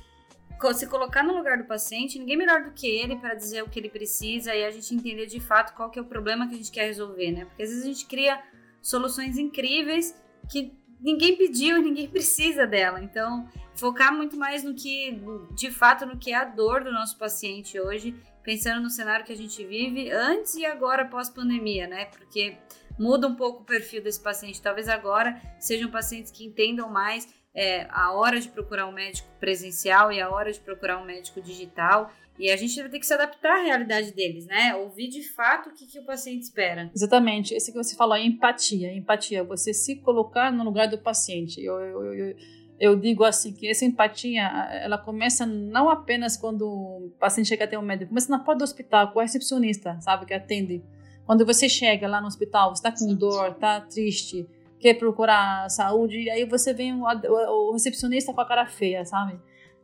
se 0.75 0.87
colocar 0.89 1.23
no 1.23 1.37
lugar 1.37 1.57
do 1.57 1.65
paciente, 1.65 2.19
ninguém 2.19 2.37
melhor 2.37 2.65
do 2.65 2.73
que 2.73 2.87
ele 2.87 3.17
para 3.17 3.35
dizer 3.35 3.63
o 3.63 3.69
que 3.69 3.79
ele 3.79 3.89
precisa 3.89 4.55
e 4.55 4.65
a 4.65 4.71
gente 4.71 4.93
entender 4.93 5.27
de 5.27 5.39
fato 5.39 5.73
qual 5.75 5.89
que 5.89 5.99
é 5.99 6.03
o 6.03 6.05
problema 6.05 6.49
que 6.49 6.55
a 6.55 6.57
gente 6.57 6.73
quer 6.73 6.87
resolver, 6.87 7.31
né? 7.31 7.45
Porque 7.45 7.63
às 7.63 7.69
vezes 7.69 7.85
a 7.85 7.87
gente 7.87 8.07
cria 8.07 8.43
soluções 8.83 9.39
incríveis 9.39 10.21
que 10.51 10.73
ninguém 11.01 11.37
pediu, 11.37 11.81
ninguém 11.81 12.09
precisa 12.09 12.67
dela. 12.67 13.03
Então, 13.03 13.49
focar 13.75 14.15
muito 14.15 14.37
mais 14.37 14.63
no 14.63 14.75
que, 14.75 15.21
de 15.55 15.71
fato, 15.71 16.07
no 16.07 16.19
que 16.19 16.33
é 16.33 16.37
a 16.37 16.45
dor 16.45 16.85
do 16.85 16.93
nosso 16.93 17.17
paciente 17.17 17.79
hoje, 17.81 18.15
pensando 18.43 18.81
no 18.81 18.91
cenário 18.91 19.25
que 19.25 19.33
a 19.33 19.37
gente 19.37 19.65
vive 19.65 20.11
antes 20.11 20.55
e 20.55 20.65
agora 20.65 21.05
pós-pandemia, 21.05 21.87
né? 21.87 22.07
Porque 22.07 22.57
muda 22.99 23.29
um 23.29 23.35
pouco 23.35 23.63
o 23.63 23.65
perfil 23.65 24.03
desse 24.03 24.21
paciente. 24.21 24.61
Talvez 24.61 24.89
agora 24.89 25.41
sejam 25.59 25.91
pacientes 25.91 26.33
que 26.33 26.45
entendam 26.45 26.89
mais 26.89 27.29
é, 27.55 27.87
a 27.91 28.13
hora 28.13 28.41
de 28.41 28.49
procurar 28.49 28.87
um 28.87 28.93
médico 28.93 29.29
presencial 29.39 30.13
e 30.13 30.21
a 30.21 30.31
hora 30.31 30.53
de 30.53 30.61
procurar 30.61 30.99
um 30.99 31.05
médico 31.05 31.41
digital. 31.41 32.13
E 32.39 32.51
a 32.51 32.57
gente 32.57 32.81
vai 32.81 32.89
ter 32.89 32.99
que 33.01 33.07
se 33.07 33.13
adaptar 33.13 33.59
à 33.59 33.63
realidade 33.63 34.13
deles, 34.13 34.47
né? 34.47 34.75
Ouvir 34.77 35.09
de 35.09 35.23
fato 35.29 35.71
o 35.71 35.73
que, 35.73 35.87
que 35.87 35.99
o 35.99 36.05
paciente 36.05 36.43
espera. 36.43 36.91
Exatamente. 36.95 37.53
Esse 37.53 37.73
que 37.73 37.79
você 37.79 37.97
falou 37.97 38.17
é 38.17 38.25
empatia. 38.25 38.95
Empatia, 38.95 39.43
você 39.43 39.75
se 39.75 39.97
colocar 39.97 40.53
no 40.53 40.63
lugar 40.63 40.87
do 40.87 40.99
paciente. 40.99 41.61
Eu, 41.61 41.81
eu, 41.81 42.15
eu, 42.15 42.37
eu 42.79 42.97
digo 42.97 43.25
assim 43.25 43.53
que 43.53 43.67
essa 43.67 43.85
empatia, 43.85 44.43
ela 44.83 44.97
começa 44.97 45.45
não 45.45 45.91
apenas 45.91 46.37
quando 46.37 46.63
o 46.63 47.13
paciente 47.19 47.49
chega 47.49 47.65
até 47.65 47.77
o 47.77 47.83
médico, 47.83 48.11
começa 48.11 48.31
na 48.31 48.39
porta 48.39 48.59
do 48.59 48.65
hospital, 48.65 49.11
com 49.13 49.19
a 49.19 49.23
recepcionista, 49.23 50.01
sabe, 50.01 50.25
que 50.25 50.33
atende. 50.33 50.83
Quando 51.27 51.45
você 51.45 51.69
chega 51.69 52.07
lá 52.07 52.21
no 52.21 52.29
hospital, 52.29 52.73
está 52.73 52.93
com 52.93 53.15
dor, 53.15 53.51
está 53.51 53.81
triste, 53.81 54.49
quer 54.79 54.95
procurar 54.95 55.69
saúde, 55.69 56.21
e 56.21 56.31
aí 56.31 56.45
você 56.45 56.73
vem 56.73 56.95
o, 56.95 57.05
o 57.05 57.73
recepcionista 57.73 58.33
com 58.33 58.41
a 58.41 58.47
cara 58.47 58.67
feia, 58.67 59.05
sabe? 59.05 59.39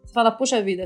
Você 0.04 0.12
fala, 0.12 0.30
puxa 0.30 0.62
vida, 0.62 0.84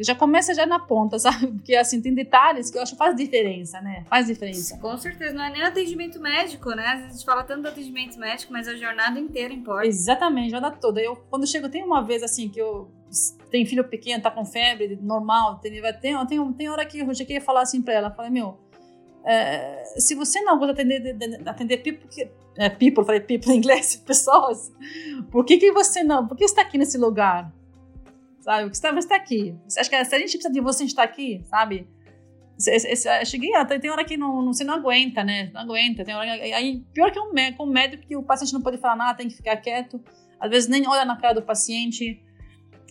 já 0.00 0.14
começa 0.14 0.54
já 0.54 0.64
na 0.64 0.78
ponta, 0.78 1.18
sabe? 1.20 1.48
Porque 1.48 1.74
assim, 1.74 2.00
tem 2.00 2.14
detalhes 2.14 2.70
que 2.70 2.78
eu 2.78 2.82
acho 2.82 2.92
que 2.92 2.98
faz 2.98 3.14
diferença, 3.16 3.80
né? 3.80 4.04
Faz 4.08 4.26
diferença. 4.26 4.78
Com 4.78 4.96
certeza, 4.96 5.34
não 5.34 5.44
é 5.44 5.50
nem 5.50 5.62
atendimento 5.62 6.20
médico, 6.20 6.70
né? 6.70 6.86
Às 6.86 6.94
vezes 6.94 7.06
a 7.06 7.12
gente 7.16 7.24
fala 7.24 7.44
tanto 7.44 7.62
do 7.62 7.68
atendimento 7.68 8.18
médico, 8.18 8.52
mas 8.52 8.68
a 8.68 8.74
jornada 8.76 9.18
inteira 9.18 9.52
importa. 9.52 9.86
Exatamente, 9.86 10.48
a 10.48 10.50
jornada 10.50 10.76
toda. 10.76 11.00
Eu, 11.00 11.16
quando 11.28 11.42
eu 11.42 11.48
chego, 11.48 11.68
tem 11.68 11.82
uma 11.82 12.02
vez 12.02 12.22
assim 12.22 12.48
que 12.48 12.60
eu 12.60 12.90
tenho 13.50 13.66
filho 13.66 13.84
pequeno, 13.84 14.22
tá 14.22 14.30
com 14.30 14.44
febre, 14.44 14.98
normal, 15.00 15.58
tem, 15.58 15.82
tem, 16.00 16.26
tem, 16.26 16.52
tem 16.52 16.68
hora 16.70 16.86
que 16.86 17.00
eu 17.00 17.14
cheguei 17.14 17.36
a 17.36 17.40
falar 17.40 17.62
assim 17.62 17.82
pra 17.82 17.92
ela, 17.92 18.10
falei, 18.10 18.30
meu, 18.30 18.58
é, 19.24 19.84
se 19.98 20.14
você 20.14 20.40
não 20.40 20.58
gosta 20.58 20.74
de 20.74 20.80
atender, 20.80 21.48
atender 21.48 21.76
people, 21.78 22.08
é, 22.56 22.68
people, 22.68 23.04
falei 23.04 23.20
people 23.20 23.52
em 23.52 23.58
inglês, 23.58 23.96
pessoas, 24.04 24.72
por 25.30 25.44
que, 25.44 25.58
que 25.58 25.72
você 25.72 26.02
não, 26.02 26.26
por 26.26 26.36
que 26.36 26.46
você 26.46 26.52
está 26.52 26.62
aqui 26.62 26.78
nesse 26.78 26.98
lugar? 26.98 27.52
Sabe? 28.42 28.74
Você 28.74 28.86
está, 28.86 29.08
tá 29.08 29.16
aqui. 29.16 29.56
Você 29.66 29.80
acha 29.80 29.88
que 29.88 30.04
se 30.04 30.14
a 30.14 30.18
gente 30.18 30.32
precisa 30.32 30.52
de 30.52 30.60
você, 30.60 30.82
a 30.82 30.86
gente 30.86 30.90
está 30.90 31.02
aqui, 31.02 31.42
sabe? 31.46 31.88
Eu 32.64 33.26
cheguei, 33.26 33.54
ah, 33.54 33.64
tem 33.64 33.90
hora 33.90 34.04
que 34.04 34.16
não, 34.16 34.42
não, 34.42 34.52
você 34.52 34.62
não 34.62 34.74
aguenta, 34.74 35.24
né? 35.24 35.50
Não 35.52 35.62
aguenta. 35.62 36.04
Tem 36.04 36.14
hora, 36.14 36.30
aí, 36.30 36.84
pior 36.92 37.10
que 37.10 37.18
um 37.18 37.32
médico, 37.32 37.64
um 37.64 37.70
médico 37.70 38.06
que 38.06 38.16
o 38.16 38.22
paciente 38.22 38.52
não 38.52 38.60
pode 38.60 38.78
falar 38.78 38.96
nada, 38.96 39.16
tem 39.16 39.28
que 39.28 39.34
ficar 39.34 39.56
quieto. 39.56 40.00
Às 40.38 40.50
vezes 40.50 40.68
nem 40.68 40.86
olha 40.86 41.04
na 41.04 41.16
cara 41.16 41.34
do 41.34 41.42
paciente 41.42 42.22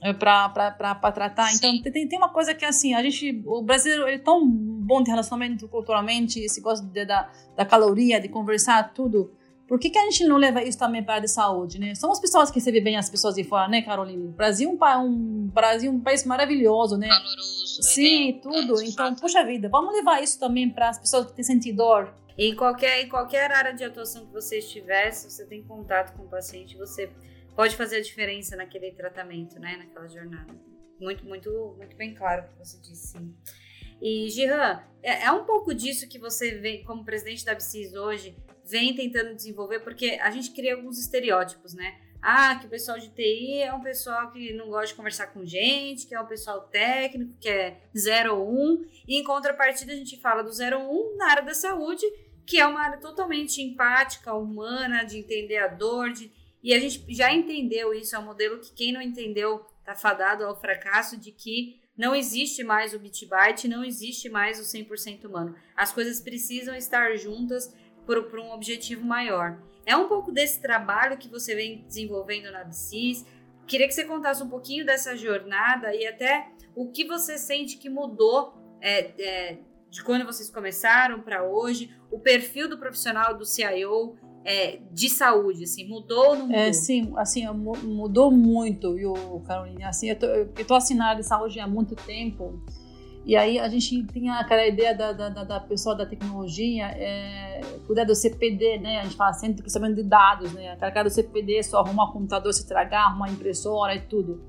é, 0.03 0.13
para 0.13 1.11
tratar. 1.13 1.53
Então, 1.53 1.79
tem, 1.81 2.07
tem 2.07 2.17
uma 2.17 2.29
coisa 2.29 2.53
que, 2.53 2.65
assim, 2.65 2.93
a 2.93 3.03
gente, 3.03 3.41
o 3.45 3.61
brasileiro 3.61 4.07
é 4.07 4.17
tão 4.17 4.45
bom 4.49 5.03
de 5.03 5.11
relacionamento 5.11 5.67
culturalmente, 5.67 6.47
se 6.49 6.59
gosta 6.59 6.85
de, 6.85 7.05
da, 7.05 7.29
da 7.55 7.65
caloria, 7.65 8.19
de 8.19 8.27
conversar, 8.27 8.93
tudo. 8.93 9.31
Por 9.71 9.79
que, 9.79 9.89
que 9.89 9.97
a 9.97 10.03
gente 10.03 10.25
não 10.25 10.35
leva 10.35 10.61
isso 10.61 10.77
também 10.77 11.01
para 11.01 11.13
a 11.13 11.15
área 11.15 11.25
de 11.25 11.31
saúde, 11.31 11.79
né? 11.79 11.95
Somos 11.95 12.19
pessoas 12.19 12.51
que 12.51 12.59
recebem 12.59 12.83
bem 12.83 12.97
as 12.97 13.09
pessoas 13.09 13.35
de 13.35 13.45
fora, 13.45 13.69
né, 13.69 13.81
Carolina? 13.81 14.25
O 14.25 14.33
Brasil 14.33 14.77
é 14.83 14.97
um, 14.97 15.05
um, 15.05 15.47
Brasil 15.47 15.89
um 15.89 16.01
país 16.01 16.25
maravilhoso, 16.25 16.97
né? 16.97 17.07
Valoroso. 17.07 17.81
Sim, 17.81 18.33
né? 18.33 18.39
tudo. 18.43 18.81
É, 18.81 18.83
então, 18.83 19.15
puxa 19.15 19.45
vida, 19.45 19.69
vamos 19.69 19.93
levar 19.93 20.21
isso 20.21 20.37
também 20.37 20.69
para 20.69 20.89
as 20.89 20.99
pessoas 20.99 21.27
que 21.27 21.31
têm 21.31 21.45
sentido 21.45 21.77
dor. 21.77 22.13
Em 22.37 22.53
qualquer, 22.53 23.01
em 23.01 23.07
qualquer 23.07 23.49
área 23.49 23.73
de 23.73 23.85
atuação 23.85 24.25
que 24.25 24.33
você 24.33 24.57
estiver, 24.57 25.09
se 25.11 25.31
você 25.31 25.45
tem 25.45 25.63
contato 25.63 26.17
com 26.17 26.23
o 26.23 26.27
paciente, 26.27 26.75
você 26.75 27.09
pode 27.55 27.77
fazer 27.77 27.95
a 27.95 28.01
diferença 28.01 28.57
naquele 28.57 28.91
tratamento, 28.91 29.57
né? 29.57 29.77
Naquela 29.77 30.09
jornada. 30.09 30.53
Muito, 30.99 31.25
muito, 31.25 31.75
muito 31.77 31.95
bem 31.95 32.13
claro 32.13 32.43
o 32.43 32.47
que 32.49 32.59
você 32.59 32.77
disse, 32.81 33.17
sim. 33.17 33.33
E, 34.01 34.29
Gihan, 34.31 34.83
é, 35.01 35.27
é 35.27 35.31
um 35.31 35.45
pouco 35.45 35.73
disso 35.73 36.09
que 36.09 36.19
você 36.19 36.55
vê 36.55 36.79
como 36.79 37.05
presidente 37.05 37.45
da 37.45 37.55
BCIS 37.55 37.93
hoje, 37.93 38.35
vem 38.71 38.95
tentando 38.95 39.35
desenvolver, 39.35 39.81
porque 39.81 40.17
a 40.21 40.31
gente 40.31 40.51
cria 40.51 40.75
alguns 40.75 40.97
estereótipos, 40.97 41.73
né? 41.73 41.99
Ah, 42.21 42.55
que 42.55 42.67
o 42.67 42.69
pessoal 42.69 42.99
de 42.99 43.09
TI 43.09 43.57
é 43.57 43.73
um 43.73 43.81
pessoal 43.81 44.31
que 44.31 44.53
não 44.53 44.69
gosta 44.69 44.87
de 44.87 44.93
conversar 44.93 45.27
com 45.27 45.43
gente, 45.43 46.05
que 46.05 46.13
é 46.13 46.21
um 46.21 46.27
pessoal 46.27 46.61
técnico, 46.61 47.33
que 47.39 47.49
é 47.49 47.81
0 47.97 48.35
ou 48.35 48.47
1. 48.47 48.53
Um. 48.53 48.85
E 49.07 49.17
em 49.17 49.23
contrapartida, 49.23 49.91
a 49.91 49.95
gente 49.95 50.19
fala 50.19 50.43
do 50.43 50.51
0 50.51 50.79
ou 50.79 50.85
1 50.85 51.13
um 51.13 51.17
na 51.17 51.31
área 51.31 51.43
da 51.43 51.53
saúde, 51.55 52.05
que 52.45 52.59
é 52.59 52.65
uma 52.65 52.79
área 52.79 52.99
totalmente 52.99 53.61
empática, 53.61 54.33
humana, 54.35 55.03
de 55.03 55.17
entender 55.17 55.57
a 55.57 55.67
dor. 55.67 56.11
De... 56.11 56.31
E 56.61 56.75
a 56.75 56.79
gente 56.79 57.03
já 57.09 57.33
entendeu 57.33 57.91
isso, 57.91 58.15
é 58.15 58.19
um 58.19 58.25
modelo 58.25 58.59
que 58.59 58.71
quem 58.71 58.93
não 58.93 59.01
entendeu 59.01 59.65
está 59.79 59.95
fadado 59.95 60.45
ao 60.45 60.59
fracasso 60.59 61.17
de 61.17 61.31
que 61.31 61.81
não 61.97 62.15
existe 62.15 62.63
mais 62.63 62.93
o 62.93 62.99
bit 62.99 63.25
byte, 63.25 63.67
não 63.67 63.83
existe 63.83 64.29
mais 64.29 64.59
o 64.59 64.63
100% 64.63 65.25
humano. 65.25 65.55
As 65.75 65.91
coisas 65.91 66.21
precisam 66.21 66.75
estar 66.75 67.15
juntas 67.17 67.73
por, 68.05 68.39
um 68.39 68.51
objetivo 68.51 69.05
maior. 69.05 69.59
É 69.85 69.95
um 69.95 70.07
pouco 70.07 70.31
desse 70.31 70.61
trabalho 70.61 71.17
que 71.17 71.27
você 71.27 71.55
vem 71.55 71.83
desenvolvendo 71.87 72.51
na 72.51 72.63
BCIS. 72.63 73.25
Queria 73.65 73.87
que 73.87 73.93
você 73.93 74.05
contasse 74.05 74.43
um 74.43 74.49
pouquinho 74.49 74.85
dessa 74.85 75.15
jornada 75.15 75.95
e 75.95 76.05
até 76.05 76.49
o 76.75 76.91
que 76.91 77.05
você 77.05 77.37
sente 77.37 77.77
que 77.77 77.89
mudou 77.89 78.53
é, 78.81 79.11
é, 79.21 79.57
de 79.89 80.03
quando 80.03 80.25
vocês 80.25 80.49
começaram 80.49 81.21
para 81.21 81.43
hoje, 81.43 81.93
o 82.11 82.19
perfil 82.19 82.69
do 82.69 82.77
profissional 82.77 83.37
do 83.37 83.45
CIO 83.45 84.15
é, 84.43 84.79
de 84.91 85.09
saúde, 85.09 85.65
assim, 85.65 85.87
mudou 85.87 86.29
ou 86.29 86.35
não 86.35 86.45
é, 86.45 86.47
mudou? 86.47 86.57
É, 86.57 86.73
sim, 86.73 87.13
assim, 87.17 87.47
mudou 87.47 88.31
muito, 88.31 88.95
viu, 88.95 89.13
Carolina? 89.45 89.89
Assim, 89.89 90.09
eu 90.09 90.17
tô, 90.17 90.25
eu 90.25 90.65
tô 90.65 90.73
assinada 90.73 91.21
de 91.21 91.27
saúde 91.27 91.59
há 91.59 91.67
muito 91.67 91.95
tempo, 91.95 92.63
e 93.25 93.35
aí 93.35 93.59
a 93.59 93.69
gente 93.69 94.03
tinha 94.07 94.39
aquela 94.39 94.65
ideia 94.65 94.95
da, 94.95 95.11
da, 95.13 95.29
da 95.29 95.59
pessoa 95.59 95.95
da 95.95 96.05
tecnologia 96.05 96.85
é, 96.87 97.61
cuidar 97.85 98.03
do 98.03 98.15
CPD, 98.15 98.79
né? 98.79 98.99
A 98.99 99.03
gente 99.03 99.15
fala 99.15 99.33
sempre 99.33 99.57
de 99.57 99.61
processamento 99.61 99.95
de 99.95 100.03
dados, 100.03 100.51
né? 100.53 100.75
Carregar 100.77 101.03
do 101.03 101.09
CPD, 101.09 101.61
só 101.63 101.79
arrumar 101.79 102.05
o 102.05 102.13
computador, 102.13 102.51
se 102.53 102.61
estragar, 102.61 103.07
arrumar 103.07 103.29
impressora 103.29 103.95
e 103.95 104.01
tudo. 104.01 104.41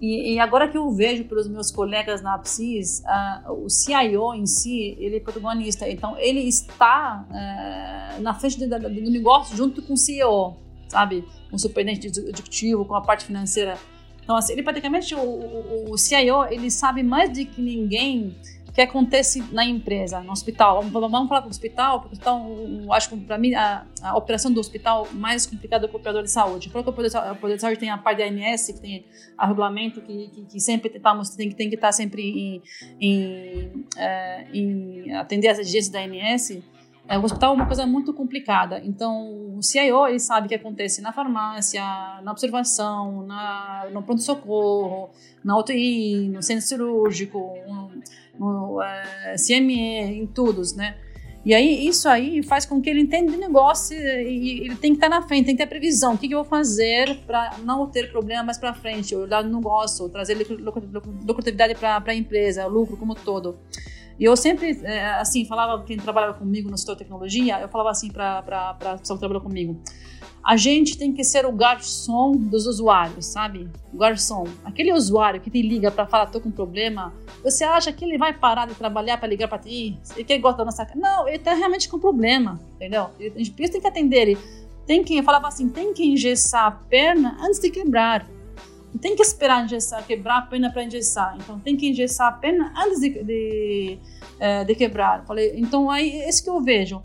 E, 0.00 0.34
e, 0.34 0.38
agora 0.38 0.68
que 0.68 0.76
eu 0.76 0.90
vejo 0.90 1.24
pelos 1.24 1.48
meus 1.48 1.70
colegas 1.70 2.20
na 2.20 2.38
PSIS, 2.38 3.02
uh, 3.46 3.64
o 3.64 3.70
CIO 3.70 4.34
em 4.34 4.44
si, 4.46 4.94
ele 4.98 5.16
é 5.16 5.20
protagonista. 5.20 5.88
Então, 5.88 6.18
ele 6.18 6.40
está 6.40 7.26
uh, 7.30 8.20
na 8.20 8.34
frente 8.34 8.58
do, 8.58 8.78
do, 8.78 9.10
negócio 9.10 9.56
junto 9.56 9.80
com 9.80 9.94
o 9.94 9.96
CEO, 9.96 10.56
sabe? 10.88 11.24
Com 11.48 11.56
o 11.56 11.58
superintendente 11.58 12.08
executivo, 12.08 12.84
com 12.84 12.94
a 12.94 13.00
parte 13.00 13.24
financeira. 13.24 13.78
Então, 14.26 14.34
assim, 14.34 14.54
ele 14.54 14.64
praticamente, 14.64 15.14
o, 15.14 15.20
o, 15.20 15.92
o 15.92 15.96
CIO, 15.96 16.44
ele 16.50 16.68
sabe 16.68 17.00
mais 17.00 17.30
do 17.30 17.46
que 17.46 17.62
ninguém 17.62 18.34
que 18.74 18.80
acontece 18.80 19.40
na 19.52 19.64
empresa, 19.64 20.20
no 20.20 20.32
hospital. 20.32 20.82
Vamos, 20.82 21.10
vamos 21.10 21.28
falar 21.28 21.42
do 21.42 21.48
hospital, 21.48 22.00
porque 22.00 22.16
então, 22.16 22.82
eu 22.82 22.92
acho 22.92 23.08
que 23.08 23.16
para 23.18 23.38
mim 23.38 23.54
a, 23.54 23.86
a, 24.02 24.18
operação 24.18 24.52
do 24.52 24.58
hospital 24.58 25.08
mais 25.12 25.46
complicada 25.46 25.86
é 25.86 25.88
o 25.88 25.96
operador 25.96 26.24
de 26.24 26.30
saúde. 26.30 26.68
Porque 26.68 26.86
o 26.86 26.92
operador 26.92 27.54
de 27.54 27.60
saúde 27.60 27.78
tem 27.78 27.88
a 27.88 27.96
parte 27.96 28.18
da 28.18 28.24
ANS, 28.24 28.66
que 28.66 28.80
tem 28.80 29.06
o 29.40 29.46
regulamento 29.46 30.02
que, 30.02 30.28
que, 30.28 30.44
que 30.44 30.60
sempre 30.60 30.90
tentamos, 30.90 31.30
tem, 31.30 31.50
tem 31.52 31.68
que 31.68 31.76
estar 31.76 31.92
sempre 31.92 32.20
em, 32.20 32.62
em, 33.00 33.84
é, 33.96 34.46
em 34.52 35.14
atender 35.14 35.48
as 35.48 35.60
exigências 35.60 35.88
da 35.88 36.00
ANS. 36.00 36.58
É, 37.08 37.16
o 37.16 37.22
hospital 37.22 37.52
é 37.52 37.56
uma 37.56 37.66
coisa 37.66 37.86
muito 37.86 38.12
complicada. 38.12 38.80
Então, 38.84 39.56
o 39.56 39.62
CIO 39.62 40.06
ele 40.08 40.18
sabe 40.18 40.46
o 40.46 40.48
que 40.48 40.54
acontece 40.54 41.00
na 41.00 41.12
farmácia, 41.12 41.82
na 42.22 42.32
observação, 42.32 43.24
na, 43.24 43.88
no 43.92 44.02
pronto-socorro, 44.02 45.10
na 45.44 45.56
UTI, 45.56 46.28
no 46.28 46.42
centro 46.42 46.66
cirúrgico, 46.66 47.54
no 48.38 48.82
é, 48.82 49.36
CME, 49.36 50.20
em 50.20 50.26
todos, 50.26 50.74
né? 50.74 50.96
E 51.44 51.54
aí, 51.54 51.86
isso 51.86 52.08
aí 52.08 52.42
faz 52.42 52.66
com 52.66 52.82
que 52.82 52.90
ele 52.90 53.02
entenda 53.02 53.30
de 53.30 53.38
negócio 53.38 53.96
e 53.96 54.62
ele 54.62 54.74
tem 54.74 54.90
que 54.90 54.96
estar 54.96 55.08
na 55.08 55.22
frente, 55.22 55.46
tem 55.46 55.54
que 55.54 55.62
ter 55.62 55.68
previsão. 55.68 56.14
O 56.14 56.18
que, 56.18 56.26
que 56.26 56.34
eu 56.34 56.38
vou 56.38 56.44
fazer 56.44 57.20
para 57.24 57.58
não 57.62 57.86
ter 57.86 58.10
problema 58.10 58.42
mais 58.42 58.58
para 58.58 58.74
frente? 58.74 59.14
Olhar 59.14 59.44
no 59.44 59.58
negócio, 59.58 60.08
trazer 60.08 60.36
lucratividade 61.24 61.76
para 61.76 62.02
a 62.04 62.14
empresa, 62.16 62.66
lucro 62.66 62.96
como 62.96 63.14
todo. 63.14 63.56
E 64.18 64.24
eu 64.24 64.36
sempre, 64.36 64.80
é, 64.82 65.14
assim, 65.14 65.44
falava, 65.44 65.82
quem 65.84 65.96
trabalhava 65.96 66.34
comigo 66.34 66.70
no 66.70 66.78
setor 66.78 66.96
tecnologia, 66.96 67.60
eu 67.60 67.68
falava 67.68 67.90
assim 67.90 68.10
para 68.10 68.38
a 68.38 68.74
pessoa 68.98 69.16
que 69.16 69.20
trabalhou 69.20 69.42
comigo, 69.42 69.80
a 70.42 70.56
gente 70.56 70.96
tem 70.96 71.12
que 71.12 71.24
ser 71.24 71.44
o 71.44 71.52
garçom 71.52 72.32
dos 72.32 72.66
usuários, 72.66 73.26
sabe? 73.26 73.68
O 73.92 73.98
garçom. 73.98 74.44
Aquele 74.64 74.92
usuário 74.92 75.40
que 75.40 75.50
te 75.50 75.60
liga 75.60 75.90
para 75.90 76.06
falar, 76.06 76.26
tô 76.26 76.40
com 76.40 76.52
problema, 76.52 77.12
você 77.42 77.64
acha 77.64 77.92
que 77.92 78.04
ele 78.04 78.16
vai 78.16 78.32
parar 78.32 78.66
de 78.66 78.74
trabalhar 78.74 79.18
para 79.18 79.28
ligar 79.28 79.48
para 79.48 79.58
ti? 79.58 79.98
Ele 80.14 80.24
que 80.24 80.38
gosta 80.38 80.58
da 80.58 80.66
nossa... 80.66 80.86
Não, 80.94 81.26
ele 81.26 81.40
tá 81.40 81.52
realmente 81.52 81.88
com 81.88 81.98
problema, 81.98 82.60
entendeu? 82.76 83.10
A 83.18 83.38
gente 83.38 83.50
tem 83.52 83.80
que 83.80 83.86
atender 83.88 84.22
ele. 84.22 84.38
Tem 84.86 85.02
que, 85.02 85.16
eu 85.18 85.24
falava 85.24 85.48
assim, 85.48 85.68
tem 85.68 85.92
que 85.92 86.04
engessar 86.06 86.66
a 86.66 86.70
perna 86.70 87.36
antes 87.40 87.58
de 87.58 87.68
quebrar. 87.68 88.24
Não 88.96 89.00
tem 89.00 89.14
que 89.14 89.20
esperar 89.20 89.62
engessar, 89.62 90.06
quebrar 90.06 90.38
a 90.38 90.42
perna 90.42 90.72
para 90.72 90.82
engessar. 90.82 91.36
Então 91.38 91.60
tem 91.60 91.76
que 91.76 91.86
engessar 91.86 92.28
a 92.28 92.32
perna 92.32 92.72
antes 92.74 92.98
de, 92.98 93.22
de, 93.22 93.98
é, 94.40 94.64
de 94.64 94.74
quebrar. 94.74 95.22
Falei, 95.26 95.52
então 95.54 95.90
aí 95.90 96.22
é 96.22 96.30
isso 96.30 96.42
que 96.42 96.48
eu 96.48 96.62
vejo. 96.62 97.02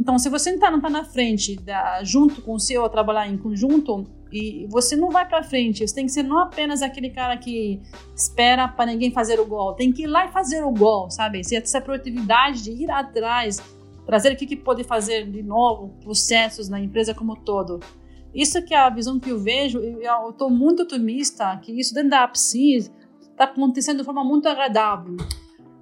Então 0.00 0.18
se 0.18 0.28
você 0.28 0.50
não 0.50 0.56
está 0.56 0.80
tá 0.80 0.90
na 0.90 1.04
frente, 1.04 1.54
da, 1.54 2.02
junto 2.02 2.42
com 2.42 2.54
o 2.54 2.58
CEO, 2.58 2.88
trabalhar 2.88 3.28
em 3.28 3.38
conjunto, 3.38 4.04
e 4.32 4.66
você 4.68 4.96
não 4.96 5.10
vai 5.10 5.28
para 5.28 5.44
frente. 5.44 5.86
Você 5.86 5.94
tem 5.94 6.06
que 6.06 6.10
ser 6.10 6.24
não 6.24 6.40
apenas 6.40 6.82
aquele 6.82 7.10
cara 7.10 7.36
que 7.36 7.80
espera 8.16 8.66
para 8.66 8.86
ninguém 8.86 9.12
fazer 9.12 9.38
o 9.38 9.46
gol. 9.46 9.74
Tem 9.74 9.92
que 9.92 10.02
ir 10.02 10.06
lá 10.08 10.26
e 10.26 10.32
fazer 10.32 10.64
o 10.64 10.72
gol, 10.72 11.08
sabe? 11.08 11.44
Ser 11.44 11.62
essa 11.62 11.80
produtividade 11.80 12.64
de 12.64 12.72
ir 12.72 12.90
atrás, 12.90 13.62
trazer 14.04 14.32
o 14.32 14.36
que, 14.36 14.44
que 14.44 14.56
pode 14.56 14.82
fazer 14.82 15.24
de 15.30 15.44
novo, 15.44 15.94
processos 16.00 16.68
na 16.68 16.80
empresa 16.80 17.14
como 17.14 17.36
todo. 17.36 17.78
Isso 18.34 18.62
que 18.62 18.74
é 18.74 18.78
a 18.78 18.90
visão 18.90 19.18
que 19.18 19.30
eu 19.30 19.38
vejo, 19.38 19.78
eu 19.80 20.30
estou 20.30 20.50
muito 20.50 20.82
otimista 20.82 21.56
que 21.62 21.72
isso 21.72 21.94
dentro 21.94 22.10
da 22.10 22.24
APSIS 22.24 22.92
está 23.30 23.44
acontecendo 23.44 23.98
de 23.98 24.04
forma 24.04 24.22
muito 24.22 24.48
agradável. 24.48 25.16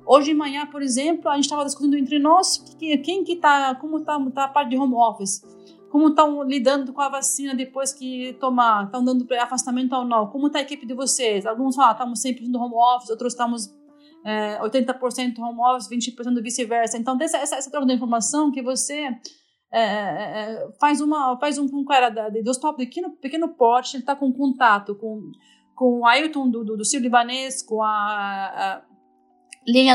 Hoje 0.06 0.26
de 0.30 0.34
manhã, 0.34 0.66
por 0.66 0.82
exemplo, 0.82 1.28
a 1.28 1.34
gente 1.34 1.44
estava 1.44 1.64
discutindo 1.64 1.96
entre 1.96 2.18
nós 2.18 2.58
que, 2.78 2.96
quem 2.98 3.24
que 3.24 3.32
está, 3.32 3.74
como 3.74 3.98
está 3.98 4.18
tá 4.30 4.44
a 4.44 4.48
parte 4.48 4.70
de 4.70 4.76
home 4.76 4.94
office, 4.94 5.42
como 5.90 6.08
estão 6.08 6.42
lidando 6.44 6.92
com 6.92 7.00
a 7.00 7.08
vacina 7.08 7.54
depois 7.54 7.92
que 7.92 8.34
tomar, 8.34 8.84
estão 8.84 9.04
dando 9.04 9.26
afastamento 9.34 9.94
ou 9.96 10.04
não, 10.04 10.28
como 10.28 10.46
está 10.46 10.60
a 10.60 10.62
equipe 10.62 10.86
de 10.86 10.94
vocês? 10.94 11.44
Alguns 11.44 11.74
falam, 11.74 11.90
ah, 11.90 11.92
estamos 11.92 12.20
sempre 12.20 12.46
no 12.46 12.60
home 12.60 12.74
office, 12.74 13.10
outros 13.10 13.32
estamos 13.32 13.74
é, 14.24 14.60
80% 14.60 15.38
home 15.38 15.60
office, 15.60 15.88
20% 15.88 16.42
vice-versa. 16.42 16.98
Então, 16.98 17.16
essa, 17.20 17.38
essa, 17.38 17.56
essa 17.56 17.70
troca 17.70 17.86
de 17.86 17.94
informação 17.94 18.52
que 18.52 18.62
você 18.62 19.08
é, 19.72 19.80
é, 19.80 20.52
é, 20.52 20.68
faz 20.80 21.00
uma 21.00 21.38
faz 21.38 21.58
um, 21.58 21.64
um 21.64 21.84
cara 21.84 22.08
da, 22.08 22.28
de 22.28 22.48
hospital 22.48 22.74
pequeno, 22.74 23.10
pequeno 23.16 23.48
porte, 23.48 23.96
ele 23.96 24.02
está 24.02 24.14
com 24.14 24.32
contato 24.32 24.94
com, 24.94 25.30
com 25.74 26.00
o 26.00 26.06
Ailton 26.06 26.48
do, 26.48 26.64
do, 26.64 26.76
do 26.76 26.84
Ciro 26.84 27.02
Libanês, 27.02 27.62
com 27.62 27.82
a, 27.82 27.86
a 27.86 28.82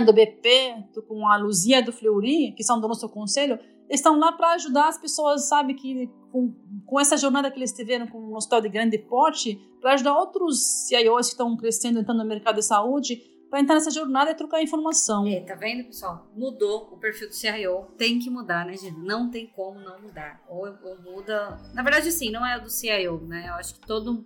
do 0.05 0.13
BP, 0.13 0.75
com 1.07 1.25
a 1.25 1.37
Luzia 1.37 1.81
do 1.81 1.93
Fleury, 1.93 2.53
que 2.55 2.63
são 2.63 2.79
do 2.81 2.87
nosso 2.87 3.07
conselho, 3.07 3.57
estão 3.89 4.19
lá 4.19 4.31
para 4.33 4.53
ajudar 4.53 4.89
as 4.89 4.97
pessoas, 4.97 5.47
sabe, 5.47 5.73
que 5.73 6.09
com, 6.31 6.53
com 6.85 6.99
essa 6.99 7.15
jornada 7.15 7.49
que 7.49 7.57
eles 7.57 7.71
tiveram 7.71 8.07
com 8.07 8.17
o 8.17 8.35
hospital 8.35 8.61
de 8.61 8.69
grande 8.69 8.97
porte, 8.97 9.57
para 9.79 9.93
ajudar 9.93 10.17
outros 10.17 10.87
CIOs 10.87 11.27
que 11.27 11.33
estão 11.33 11.55
crescendo, 11.55 11.99
entrando 11.99 12.19
no 12.19 12.25
mercado 12.25 12.55
de 12.55 12.65
saúde, 12.65 13.21
para 13.51 13.59
entrar 13.59 13.75
nessa 13.75 13.91
jornada 13.91 14.31
e 14.31 14.33
trocar 14.33 14.63
informação. 14.63 15.27
É, 15.27 15.41
tá 15.41 15.55
vendo, 15.55 15.83
pessoal? 15.83 16.25
Mudou 16.33 16.89
o 16.93 16.97
perfil 16.97 17.27
do 17.27 17.35
CIO. 17.35 17.83
Tem 17.97 18.17
que 18.17 18.29
mudar, 18.29 18.65
né, 18.65 18.77
gente? 18.77 18.97
Não 18.97 19.29
tem 19.29 19.45
como 19.45 19.77
não 19.81 20.01
mudar. 20.01 20.41
Ou, 20.47 20.65
ou 20.81 21.01
muda. 21.01 21.59
Na 21.73 21.83
verdade, 21.83 22.09
sim, 22.13 22.31
não 22.31 22.45
é 22.45 22.57
o 22.57 22.61
do 22.61 22.69
CIO, 22.69 23.19
né? 23.27 23.49
Eu 23.49 23.55
acho 23.55 23.73
que 23.73 23.81
todo, 23.85 24.23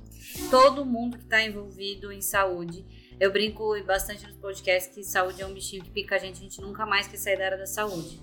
todo 0.52 0.86
mundo 0.86 1.18
que 1.18 1.24
está 1.24 1.42
envolvido 1.42 2.12
em 2.12 2.22
saúde. 2.22 2.86
Eu 3.20 3.32
brinco 3.32 3.74
bastante 3.84 4.28
nos 4.28 4.36
podcasts 4.38 4.94
que 4.94 5.04
saúde 5.04 5.42
é 5.42 5.48
um 5.48 5.54
bichinho 5.56 5.84
que 5.84 5.90
pica 5.90 6.16
a 6.16 6.20
gente, 6.20 6.38
a 6.38 6.44
gente 6.44 6.62
nunca 6.62 6.86
mais 6.86 7.08
quer 7.08 7.18
sair 7.18 7.38
da 7.38 7.46
área 7.46 7.58
da 7.58 7.66
saúde. 7.66 8.22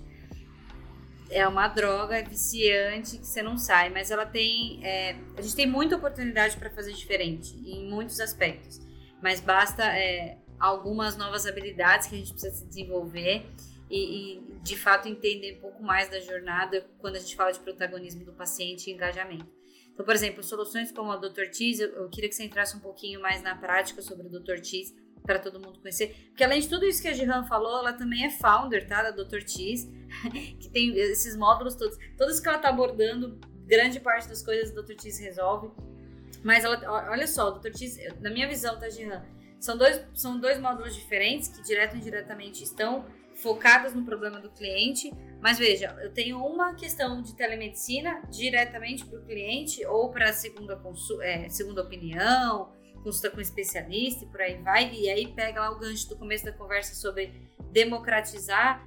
É 1.29 1.45
uma 1.45 1.67
droga 1.67 2.15
é 2.15 2.23
viciante 2.23 3.17
que 3.17 3.27
você 3.27 3.41
não 3.41 3.57
sai, 3.57 3.89
mas 3.89 4.09
ela 4.09 4.25
tem. 4.25 4.79
É, 4.85 5.17
a 5.35 5.41
gente 5.41 5.55
tem 5.55 5.67
muita 5.67 5.97
oportunidade 5.97 6.55
para 6.55 6.69
fazer 6.69 6.93
diferente 6.93 7.57
em 7.57 7.89
muitos 7.89 8.21
aspectos. 8.21 8.79
Mas 9.21 9.39
basta 9.39 9.83
é, 9.83 10.37
algumas 10.63 11.17
novas 11.17 11.45
habilidades 11.45 12.07
que 12.07 12.15
a 12.15 12.17
gente 12.17 12.31
precisa 12.31 12.55
se 12.55 12.65
desenvolver 12.65 13.45
e, 13.89 14.37
e, 14.37 14.41
de 14.61 14.77
fato 14.77 15.09
entender 15.09 15.57
um 15.57 15.59
pouco 15.59 15.83
mais 15.83 16.07
da 16.09 16.21
jornada 16.21 16.87
quando 16.99 17.17
a 17.17 17.19
gente 17.19 17.35
fala 17.35 17.51
de 17.51 17.59
protagonismo 17.59 18.23
do 18.23 18.31
paciente 18.31 18.89
e 18.89 18.93
engajamento. 18.93 19.45
Então, 19.91 20.05
por 20.05 20.15
exemplo, 20.15 20.41
soluções 20.41 20.89
como 20.89 21.11
a 21.11 21.17
Dr. 21.17 21.49
Tees, 21.55 21.81
eu, 21.81 21.89
eu 21.89 22.09
queria 22.09 22.29
que 22.29 22.35
você 22.35 22.45
entrasse 22.45 22.77
um 22.77 22.79
pouquinho 22.79 23.21
mais 23.21 23.43
na 23.43 23.55
prática 23.55 24.01
sobre 24.01 24.25
o 24.25 24.29
Dr. 24.29 24.59
Tees 24.61 24.95
para 25.23 25.37
todo 25.37 25.59
mundo 25.59 25.79
conhecer, 25.79 26.15
porque 26.29 26.43
além 26.43 26.61
de 26.61 26.69
tudo 26.69 26.85
isso 26.85 27.01
que 27.01 27.07
a 27.09 27.13
Jihan 27.13 27.43
falou, 27.43 27.79
ela 27.79 27.93
também 27.93 28.25
é 28.25 28.29
founder, 28.29 28.87
tá, 28.87 29.03
da 29.03 29.11
Dr. 29.11 29.43
Tees, 29.43 29.89
que 30.59 30.69
tem 30.69 30.97
esses 30.97 31.35
módulos 31.35 31.75
todos, 31.75 31.97
todos 32.17 32.39
que 32.39 32.47
ela 32.47 32.57
está 32.57 32.69
abordando, 32.69 33.37
grande 33.65 33.99
parte 33.99 34.29
das 34.29 34.41
coisas 34.41 34.71
o 34.71 34.81
Dr. 34.81 34.95
Tees 34.95 35.19
resolve. 35.19 35.71
Mas 36.41 36.63
ela, 36.63 37.09
olha 37.09 37.27
só, 37.27 37.49
o 37.49 37.51
Dr. 37.59 37.71
Tees, 37.71 37.97
na 38.21 38.29
minha 38.29 38.47
visão, 38.47 38.79
tá, 38.79 38.89
Jihan, 38.89 39.23
são 39.63 39.77
dois, 39.77 40.05
são 40.13 40.37
dois 40.37 40.59
módulos 40.59 40.93
diferentes 40.93 41.47
que 41.47 41.63
direto 41.63 41.95
e 41.95 41.99
indiretamente 41.99 42.65
estão 42.65 43.05
focadas 43.35 43.93
no 43.93 44.03
problema 44.03 44.37
do 44.41 44.49
cliente. 44.49 45.09
Mas 45.41 45.57
veja, 45.57 45.97
eu 46.01 46.11
tenho 46.11 46.45
uma 46.45 46.75
questão 46.75 47.21
de 47.21 47.33
telemedicina 47.33 48.21
diretamente 48.29 49.05
para 49.05 49.17
o 49.17 49.23
cliente 49.23 49.85
ou 49.85 50.11
para 50.11 50.31
a 50.31 50.33
segunda, 50.33 50.77
é, 51.21 51.47
segunda 51.47 51.81
opinião, 51.81 52.73
consulta 53.05 53.31
com 53.31 53.39
especialista 53.39 54.25
e 54.25 54.27
por 54.27 54.41
aí 54.41 54.61
vai. 54.61 54.93
E 54.93 55.09
aí 55.09 55.33
pega 55.33 55.61
lá 55.61 55.71
o 55.71 55.79
gancho 55.79 56.09
do 56.09 56.17
começo 56.17 56.43
da 56.43 56.51
conversa 56.51 56.93
sobre 56.93 57.49
democratizar 57.71 58.85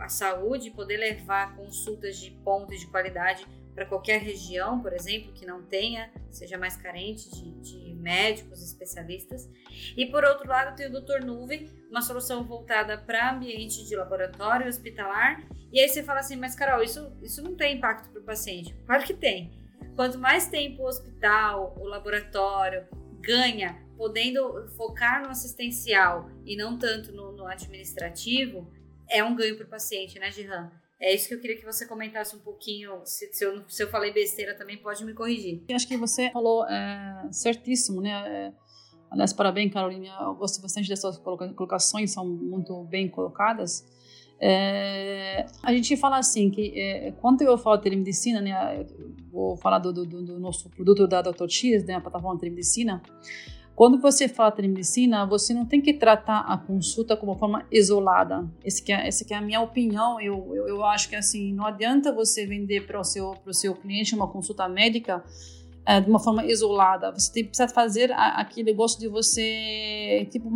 a, 0.00 0.08
saúde, 0.08 0.72
poder 0.72 0.96
levar 0.96 1.54
consultas 1.56 2.16
de 2.16 2.32
ponto 2.44 2.76
de 2.76 2.88
qualidade 2.88 3.46
para 3.74 3.86
qualquer 3.86 4.20
região, 4.20 4.80
por 4.80 4.92
exemplo, 4.92 5.32
que 5.32 5.46
não 5.46 5.62
tenha, 5.62 6.10
seja 6.30 6.58
mais 6.58 6.76
carente 6.76 7.30
de, 7.30 7.50
de, 7.60 7.94
médicos, 7.94 8.62
especialistas. 8.62 9.48
E 9.96 10.06
por 10.06 10.24
outro 10.24 10.48
lado, 10.48 10.74
tem 10.76 10.86
o 10.86 10.90
Doutor 10.90 11.20
Nuvem, 11.20 11.70
uma 11.88 12.02
solução 12.02 12.42
voltada 12.42 12.98
para 12.98 13.32
ambiente 13.32 13.86
de 13.86 13.94
laboratório 13.94 14.66
hospitalar. 14.66 15.40
E 15.72 15.78
aí 15.78 15.88
você 15.88 16.02
fala 16.02 16.18
assim, 16.18 16.34
mas 16.34 16.56
Carol, 16.56 16.82
isso, 16.82 17.16
isso 17.22 17.40
não 17.40 17.54
tem 17.54 17.76
impacto 17.76 18.10
para 18.10 18.20
o 18.20 18.24
paciente? 18.24 18.74
Claro 18.84 19.04
que 19.04 19.14
tem. 19.14 19.52
Quanto 19.94 20.18
mais 20.18 20.48
tempo 20.48 20.82
o 20.82 20.86
hospital, 20.86 21.76
o 21.78 21.84
laboratório 21.84 22.86
ganha, 23.20 23.80
podendo 23.96 24.68
focar 24.76 25.22
no 25.22 25.28
assistencial 25.28 26.28
e 26.44 26.56
não 26.56 26.76
tanto 26.76 27.12
no, 27.12 27.30
no 27.30 27.46
administrativo, 27.46 28.68
é 29.08 29.22
um 29.22 29.36
ganho 29.36 29.56
para 29.56 29.66
o 29.66 29.68
paciente, 29.68 30.18
né, 30.18 30.30
Gihan? 30.30 30.72
É 31.02 31.12
isso 31.12 31.26
que 31.26 31.34
eu 31.34 31.40
queria 31.40 31.56
que 31.56 31.64
você 31.64 31.84
comentasse 31.84 32.36
um 32.36 32.38
pouquinho. 32.38 33.00
Se, 33.04 33.28
se, 33.32 33.44
eu, 33.44 33.68
se 33.68 33.82
eu 33.82 33.88
falei 33.88 34.12
besteira 34.12 34.54
também, 34.54 34.76
pode 34.76 35.04
me 35.04 35.12
corrigir. 35.12 35.60
Eu 35.68 35.74
acho 35.74 35.88
que 35.88 35.96
você 35.96 36.30
falou 36.30 36.64
é, 36.68 37.28
certíssimo, 37.32 38.00
né? 38.00 38.10
É, 38.10 38.52
aliás, 39.10 39.32
parabéns, 39.32 39.72
Carolina. 39.72 40.16
Eu 40.20 40.34
gosto 40.34 40.62
bastante 40.62 40.88
dessas 40.88 41.18
colocações, 41.18 42.12
são 42.12 42.24
muito 42.24 42.84
bem 42.84 43.08
colocadas. 43.08 43.84
É, 44.44 45.44
a 45.60 45.72
gente 45.72 45.96
fala 45.96 46.18
assim 46.18 46.50
que 46.50 46.72
é, 46.78 47.12
quando 47.20 47.42
eu 47.42 47.58
falo 47.58 47.78
telemedicina, 47.78 48.40
né, 48.40 48.86
vou 49.30 49.56
falar 49.56 49.78
do, 49.78 49.92
do, 49.92 50.04
do, 50.04 50.38
nosso 50.40 50.68
produto 50.68 51.06
da 51.06 51.22
Dr. 51.22 51.48
X, 51.48 51.84
né, 51.84 51.94
a 51.94 52.00
plataforma 52.00 52.38
telemedicina. 52.38 53.02
Quando 53.74 53.98
você 53.98 54.28
fala 54.28 54.52
telemedicina, 54.52 55.26
você 55.26 55.54
não 55.54 55.64
tem 55.64 55.80
que 55.80 55.94
tratar 55.94 56.40
a 56.40 56.58
consulta 56.58 57.16
como 57.16 57.34
forma 57.36 57.66
isolada. 57.70 58.46
Esse 58.64 58.82
que 58.82 58.92
é, 58.92 59.06
essa 59.06 59.24
que 59.24 59.32
é 59.32 59.36
a 59.36 59.40
minha 59.40 59.60
opinião. 59.60 60.20
Eu, 60.20 60.54
eu, 60.54 60.68
eu 60.68 60.84
acho 60.84 61.08
que 61.08 61.16
assim, 61.16 61.52
não 61.54 61.66
adianta 61.66 62.12
você 62.12 62.46
vender 62.46 62.86
para 62.86 63.00
o 63.00 63.04
seu, 63.04 63.34
seu 63.50 63.74
cliente 63.74 64.14
uma 64.14 64.28
consulta 64.28 64.68
médica 64.68 65.24
é, 65.86 66.00
de 66.00 66.08
uma 66.08 66.20
forma 66.20 66.44
isolada. 66.44 67.10
Você 67.12 67.32
tem, 67.32 67.44
precisa 67.44 67.66
fazer 67.66 68.12
a, 68.12 68.40
aquele 68.40 68.70
negócio 68.70 69.00
de 69.00 69.08
você, 69.08 70.28
tipo, 70.30 70.50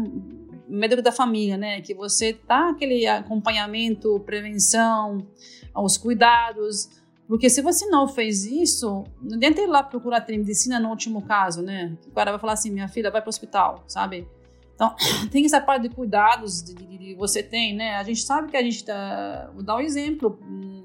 médico 0.68 1.00
da 1.00 1.10
família, 1.10 1.56
né? 1.56 1.80
Que 1.80 1.94
você 1.94 2.34
tá 2.34 2.70
aquele 2.70 3.06
acompanhamento, 3.06 4.20
prevenção, 4.20 5.26
os 5.74 5.96
cuidados 5.96 6.90
porque 7.28 7.50
se 7.50 7.60
você 7.60 7.86
não 7.86 8.06
fez 8.06 8.44
isso, 8.44 9.04
não 9.20 9.36
adianta 9.36 9.60
ir 9.60 9.66
lá 9.66 9.82
procurar 9.82 10.20
telemedicina 10.20 10.78
no 10.78 10.90
último 10.90 11.22
caso, 11.22 11.60
né? 11.60 11.96
O 12.06 12.12
cara 12.12 12.30
vai 12.30 12.40
falar 12.40 12.52
assim, 12.52 12.70
minha 12.70 12.88
filha 12.88 13.10
vai 13.10 13.20
para 13.20 13.28
o 13.28 13.30
hospital, 13.30 13.82
sabe? 13.88 14.28
Então, 14.74 14.94
tem 15.32 15.44
essa 15.44 15.60
parte 15.60 15.88
de 15.88 15.94
cuidados 15.94 16.62
que 16.62 17.14
você 17.16 17.42
tem, 17.42 17.74
né? 17.74 17.96
A 17.96 18.02
gente 18.04 18.22
sabe 18.22 18.50
que 18.50 18.56
a 18.56 18.62
gente 18.62 18.84
tá... 18.84 19.50
Vou 19.52 19.62
dar 19.62 19.76
um 19.76 19.80
exemplo. 19.80 20.38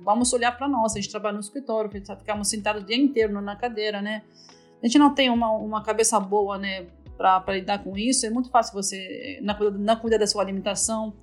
Vamos 0.04 0.34
olhar 0.34 0.58
para 0.58 0.68
nós. 0.68 0.94
A 0.94 0.96
gente 0.96 1.12
trabalha 1.12 1.36
no 1.36 1.42
escritório, 1.42 1.92
ficamos 1.92 2.48
sentados 2.48 2.82
o 2.82 2.86
dia 2.86 2.98
inteiro 2.98 3.40
na 3.40 3.56
cadeira, 3.56 4.02
né? 4.02 4.24
A 4.82 4.88
gente 4.88 4.98
não 4.98 5.14
tem 5.14 5.30
uma, 5.30 5.52
uma 5.52 5.84
cabeça 5.84 6.20
boa, 6.20 6.58
né? 6.58 6.88
Para 7.18 7.54
lidar 7.54 7.84
com 7.84 7.96
isso. 7.96 8.26
É 8.26 8.32
muito 8.32 8.50
fácil 8.50 8.74
você 8.74 9.40
cuidar, 9.60 9.96
cuidar 9.98 10.18
da 10.18 10.26
sua 10.26 10.42
alimentação. 10.42 11.14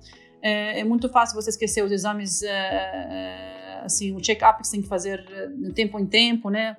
É, 0.41 0.79
é, 0.79 0.83
muito 0.85 1.09
fácil 1.09 1.35
você 1.35 1.49
esquecer 1.49 1.83
os 1.83 1.91
exames... 1.91 2.41
É, 2.41 2.49
é 2.51 3.68
assim, 3.83 4.15
o 4.15 4.19
check-up 4.19 4.61
que 4.61 4.67
você 4.67 4.73
tem 4.73 4.81
que 4.81 4.87
fazer 4.87 5.25
eh, 5.29 5.47
de 5.47 5.73
tempo 5.73 5.99
em 5.99 6.05
tempo, 6.05 6.49
né? 6.49 6.75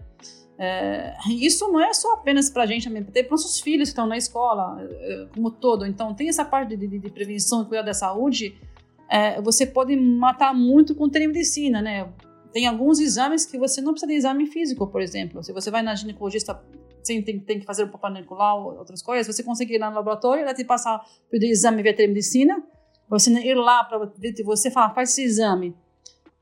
É, 0.62 1.14
isso 1.30 1.66
não 1.72 1.80
é 1.80 1.90
só 1.94 2.12
apenas 2.12 2.50
para 2.50 2.64
a 2.64 2.66
gente, 2.66 2.84
também 2.84 3.02
para 3.02 3.22
nossos 3.30 3.60
filhos 3.60 3.88
que 3.88 3.92
estão 3.92 4.06
na 4.06 4.18
escola, 4.18 4.76
eh, 4.82 5.26
como 5.34 5.50
todo. 5.50 5.86
Então, 5.86 6.14
tem 6.14 6.28
essa 6.28 6.44
parte 6.44 6.76
de, 6.76 6.86
de, 6.86 6.98
de 6.98 7.10
prevenção 7.10 7.62
e 7.62 7.64
cuidar 7.64 7.82
da 7.82 7.94
saúde. 7.94 8.60
É, 9.08 9.40
você 9.40 9.66
pode 9.66 9.96
matar 9.96 10.54
muito 10.54 10.94
com 10.94 11.08
telemedicina, 11.08 11.80
né? 11.80 12.06
Tem 12.52 12.66
alguns 12.66 13.00
exames 13.00 13.46
que 13.46 13.56
você 13.56 13.80
não 13.80 13.92
precisa 13.92 14.12
de 14.12 14.18
exame 14.18 14.46
físico, 14.46 14.86
por 14.86 15.00
exemplo. 15.00 15.42
Se 15.42 15.50
você 15.52 15.70
vai 15.70 15.80
na 15.80 15.94
ginecologista, 15.94 16.62
tem, 17.04 17.22
tem, 17.22 17.40
tem 17.40 17.60
que 17.60 17.64
fazer 17.64 17.84
um 17.84 17.88
Papa 17.88 18.10
Nicolau, 18.10 18.76
outras 18.76 19.00
coisas, 19.00 19.34
você 19.34 19.42
consegue 19.42 19.76
ir 19.76 19.78
lá 19.78 19.88
no 19.88 19.96
laboratório, 19.96 20.42
ela 20.42 20.52
te 20.52 20.64
passar 20.64 21.02
o 21.32 21.36
exame 21.36 21.82
via 21.82 21.96
telemedicina, 21.96 22.62
você 23.08 23.30
ir 23.30 23.54
lá 23.54 23.82
para 23.84 24.10
você 24.44 24.70
falar, 24.70 24.94
faz 24.94 25.10
esse 25.10 25.22
exame 25.22 25.74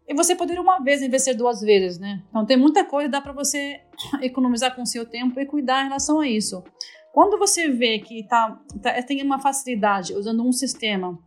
e 0.09 0.15
você 0.15 0.35
poderia 0.35 0.63
uma 0.63 0.79
vez 0.81 1.01
ser 1.23 1.35
duas 1.35 1.61
vezes, 1.61 1.99
né? 1.99 2.23
Então 2.31 2.47
tem 2.47 2.57
muita 2.57 2.83
coisa, 2.83 3.11
dá 3.11 3.21
para 3.21 3.33
você 3.33 3.81
economizar 4.23 4.75
com 4.75 4.83
o 4.83 4.87
seu 4.87 5.05
tempo 5.05 5.39
e 5.39 5.45
cuidar 5.45 5.83
em 5.83 5.89
relação 5.89 6.21
a 6.21 6.27
isso. 6.27 6.65
Quando 7.13 7.39
você 7.39 7.69
vê 7.69 7.99
que 7.99 8.27
tá, 8.27 8.59
tá 8.83 9.03
tem 9.03 9.23
uma 9.23 9.39
facilidade 9.39 10.15
usando 10.15 10.43
um 10.43 10.53
sistema 10.53 11.19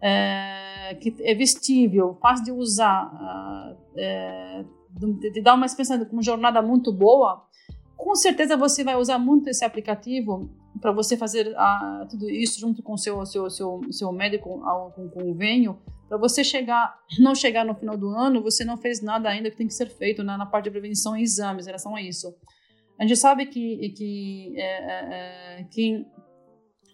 é, 0.00 0.96
que 0.98 1.14
é 1.20 1.34
vestível, 1.34 2.16
fácil 2.20 2.44
de 2.46 2.52
usar, 2.52 3.76
é, 3.96 4.64
de, 4.90 5.32
de 5.32 5.42
dar 5.42 5.54
uma 5.54 5.66
experiência 5.66 6.02
com 6.06 6.22
jornada 6.22 6.62
muito 6.62 6.90
boa, 6.92 7.44
com 7.96 8.14
certeza 8.14 8.56
você 8.56 8.82
vai 8.82 8.96
usar 8.96 9.18
muito 9.18 9.48
esse 9.48 9.64
aplicativo 9.64 10.48
para 10.80 10.92
você 10.92 11.16
fazer 11.16 11.54
a, 11.56 12.06
tudo 12.08 12.30
isso 12.30 12.60
junto 12.60 12.82
com 12.82 12.96
seu, 12.96 13.26
seu, 13.26 13.50
seu, 13.50 13.80
seu 13.90 14.12
médico, 14.12 14.60
com 14.94 15.08
convênio, 15.08 15.78
para 16.08 16.18
você 16.18 16.44
chegar, 16.44 16.98
não 17.18 17.34
chegar 17.34 17.64
no 17.64 17.74
final 17.74 17.96
do 17.96 18.08
ano, 18.08 18.42
você 18.42 18.64
não 18.64 18.76
fez 18.76 19.02
nada 19.02 19.28
ainda 19.28 19.50
que 19.50 19.56
tem 19.56 19.66
que 19.66 19.74
ser 19.74 19.88
feito 19.88 20.22
né, 20.22 20.36
na 20.36 20.46
parte 20.46 20.64
de 20.64 20.70
prevenção 20.70 21.16
e 21.16 21.22
exames 21.22 21.66
em 21.66 21.68
relação 21.68 21.96
a 21.96 22.02
isso. 22.02 22.34
A 22.98 23.02
gente 23.02 23.16
sabe 23.16 23.46
que, 23.46 23.88
que 23.90 24.54
é, 24.56 24.62
é, 24.62 25.60
é 25.60 25.64
quem 25.70 26.06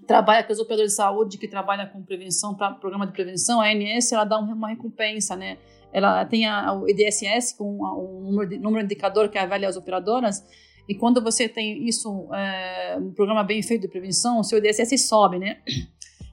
trabalha 0.06 0.42
com 0.42 0.52
os 0.52 0.58
operadores 0.58 0.92
de 0.92 0.96
saúde, 0.96 1.38
que 1.38 1.46
trabalha 1.46 1.86
com 1.86 2.02
prevenção, 2.02 2.54
pra, 2.54 2.72
programa 2.72 3.06
de 3.06 3.12
prevenção, 3.12 3.60
a 3.60 3.66
ANS, 3.66 4.10
ela 4.12 4.24
dá 4.24 4.38
uma 4.38 4.68
recompensa, 4.68 5.36
né? 5.36 5.58
Ela 5.92 6.24
tem 6.24 6.46
a, 6.46 6.72
o 6.72 6.88
EDSS, 6.88 7.56
com 7.56 7.64
um 7.64 8.30
número 8.30 8.48
de, 8.48 8.58
número 8.58 8.84
indicador 8.84 9.28
que 9.28 9.38
avalia 9.38 9.68
as 9.68 9.76
operadoras, 9.76 10.42
e 10.88 10.94
quando 10.94 11.22
você 11.22 11.48
tem 11.48 11.86
isso, 11.86 12.28
é, 12.34 12.96
um 12.98 13.12
programa 13.12 13.44
bem 13.44 13.62
feito 13.62 13.82
de 13.82 13.88
prevenção, 13.88 14.40
o 14.40 14.44
seu 14.44 14.58
IDSS 14.58 14.98
sobe, 14.98 15.38
né? 15.38 15.62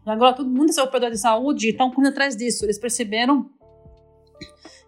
E 0.05 0.09
agora, 0.09 0.35
todo 0.35 0.49
mundo, 0.49 0.69
esse 0.69 0.81
operador 0.81 1.11
de 1.11 1.17
saúde, 1.17 1.69
estão 1.69 1.91
correndo 1.91 2.11
atrás 2.11 2.35
disso. 2.35 2.65
Eles 2.65 2.79
perceberam 2.79 3.49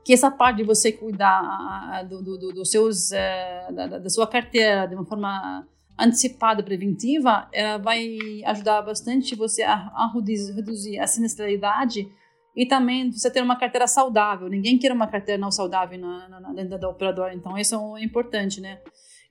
que 0.03 0.13
essa 0.13 0.31
parte 0.31 0.57
de 0.57 0.63
você 0.63 0.91
cuidar 0.91 2.03
do, 2.07 2.23
do, 2.23 2.37
do, 2.37 2.53
dos 2.53 2.71
seus, 2.71 3.11
é, 3.11 3.71
da, 3.71 3.87
da, 3.99 4.09
sua 4.09 4.27
carteira 4.27 4.87
de 4.87 4.95
uma 4.95 5.05
forma 5.05 5.67
antecipada, 5.97 6.63
preventiva, 6.63 7.47
ela 7.53 7.77
vai 7.77 8.17
ajudar 8.45 8.81
bastante 8.81 9.35
você 9.35 9.61
a, 9.61 9.73
a 9.73 10.11
reduzir 10.55 10.99
a 10.99 11.05
sinistralidade 11.05 12.11
e 12.55 12.65
também 12.65 13.11
você 13.11 13.29
ter 13.29 13.41
uma 13.41 13.57
carteira 13.57 13.87
saudável. 13.87 14.49
Ninguém 14.49 14.77
quer 14.77 14.91
uma 14.91 15.07
carteira 15.07 15.39
não 15.39 15.51
saudável 15.51 15.99
na, 15.99 16.27
na, 16.27 16.53
dentro 16.53 16.79
da 16.79 16.89
operadora, 16.89 17.33
então 17.33 17.57
isso 17.57 17.75
é 17.97 18.03
importante, 18.03 18.59
né? 18.59 18.79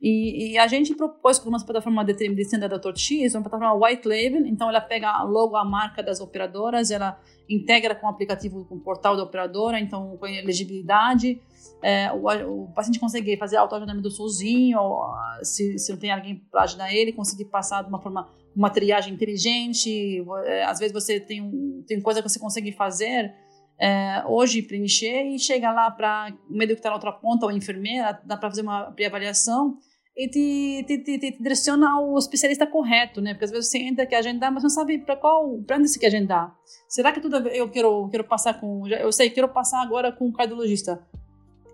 E, 0.01 0.53
e, 0.53 0.59
a 0.59 0.67
gente 0.67 0.95
propôs 0.95 1.39
com 1.39 1.51
uma 1.51 1.63
plataforma 1.63 2.03
de 2.03 2.15
telemedicina 2.15 2.67
da 2.67 2.79
Dr. 2.79 2.97
X, 2.97 3.35
uma 3.35 3.43
plataforma 3.43 3.87
white 3.87 4.09
label, 4.09 4.47
então 4.47 4.71
ela 4.71 4.81
pega 4.81 5.23
logo 5.25 5.57
a 5.57 5.65
marca 5.65 6.03
das 6.03 6.21
operadoras, 6.21 6.91
ela 6.91 7.21
integra 7.49 7.95
com 7.95 8.07
o 8.07 8.09
aplicativo, 8.09 8.65
com 8.65 8.77
o 8.77 8.81
portal 8.81 9.15
da 9.15 9.23
operadora, 9.23 9.79
então 9.79 10.17
com 10.17 10.27
elegibilidade, 10.27 11.39
é, 11.83 12.11
o, 12.13 12.63
o, 12.63 12.73
paciente 12.73 12.99
consegue 12.99 13.37
fazer 13.37 13.59
autoagendamento 13.59 14.11
sozinho, 14.11 14.81
ou, 14.81 15.05
se, 15.43 15.79
se 15.79 15.93
não 15.93 15.99
tem 15.99 16.11
alguém 16.11 16.37
para 16.51 16.63
ajudar 16.63 16.95
ele, 16.95 17.13
conseguir 17.13 17.47
passar 17.47 17.83
de 17.83 17.91
uma 17.91 18.01
forma, 18.01 18.27
uma 18.57 18.71
triagem 18.71 19.13
inteligente, 19.13 20.25
é, 20.47 20.65
às 20.65 20.79
vezes 20.79 20.95
você 20.95 21.21
tem, 21.21 21.85
tem 21.87 22.01
coisa 22.01 22.23
que 22.23 22.29
você 22.29 22.39
consegue 22.39 22.73
fazer 22.73 23.35
é, 23.79 24.23
hoje 24.27 24.63
preencher 24.63 25.25
e 25.25 25.39
chega 25.39 25.73
lá 25.73 25.91
para 25.91 26.33
o 26.49 26.53
médico 26.53 26.77
que 26.77 26.81
está 26.81 26.91
na 26.91 26.97
outra 26.97 27.13
ponta, 27.13 27.47
ou 27.47 27.53
enfermeira, 27.53 28.21
dá 28.25 28.37
para 28.37 28.51
fazer 28.51 28.63
uma 28.63 28.93
pré-avaliação, 28.93 29.79
e 30.21 30.29
te, 30.29 30.85
te, 30.87 30.99
te, 30.99 31.19
te, 31.19 31.43
direciona 31.43 31.93
ao 31.93 32.19
especialista 32.19 32.67
correto, 32.67 33.23
né? 33.23 33.33
Porque 33.33 33.47
às 33.47 33.51
vezes 33.51 33.71
você 33.71 33.79
entra 33.79 34.05
que 34.05 34.15
agendar, 34.15 34.53
mas 34.53 34.63
não 34.63 34.69
sabe 34.69 34.99
para 34.99 35.17
qual, 35.17 35.55
onde 35.55 35.89
você 35.89 35.99
quer 35.99 36.09
agendar. 36.09 36.55
Será 36.87 37.11
que 37.11 37.21
tudo 37.21 37.39
eu 37.49 37.71
quero, 37.71 38.07
quero 38.11 38.25
passar 38.25 38.61
com, 38.61 38.87
eu 38.87 39.11
sei, 39.13 39.31
quero 39.31 39.49
passar 39.49 39.81
agora 39.81 40.13
com 40.13 40.29
o 40.29 40.33
cardiologista. 40.33 41.03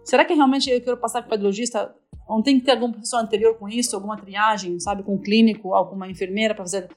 Será 0.04 0.24
que 0.24 0.32
realmente 0.32 0.70
eu 0.70 0.80
quero 0.80 0.96
passar 0.96 1.22
com 1.22 1.26
o 1.26 1.30
cardiologista? 1.30 1.92
Não 2.28 2.40
tem 2.40 2.60
que 2.60 2.66
ter 2.66 2.72
alguma 2.72 2.94
pessoa 2.94 3.20
anterior 3.20 3.58
com 3.58 3.68
isso, 3.68 3.96
alguma 3.96 4.16
triagem, 4.16 4.78
sabe, 4.78 5.02
com 5.02 5.14
um 5.14 5.20
clínico, 5.20 5.74
alguma 5.74 6.08
enfermeira 6.08 6.54
para 6.54 6.64
fazer 6.64 6.88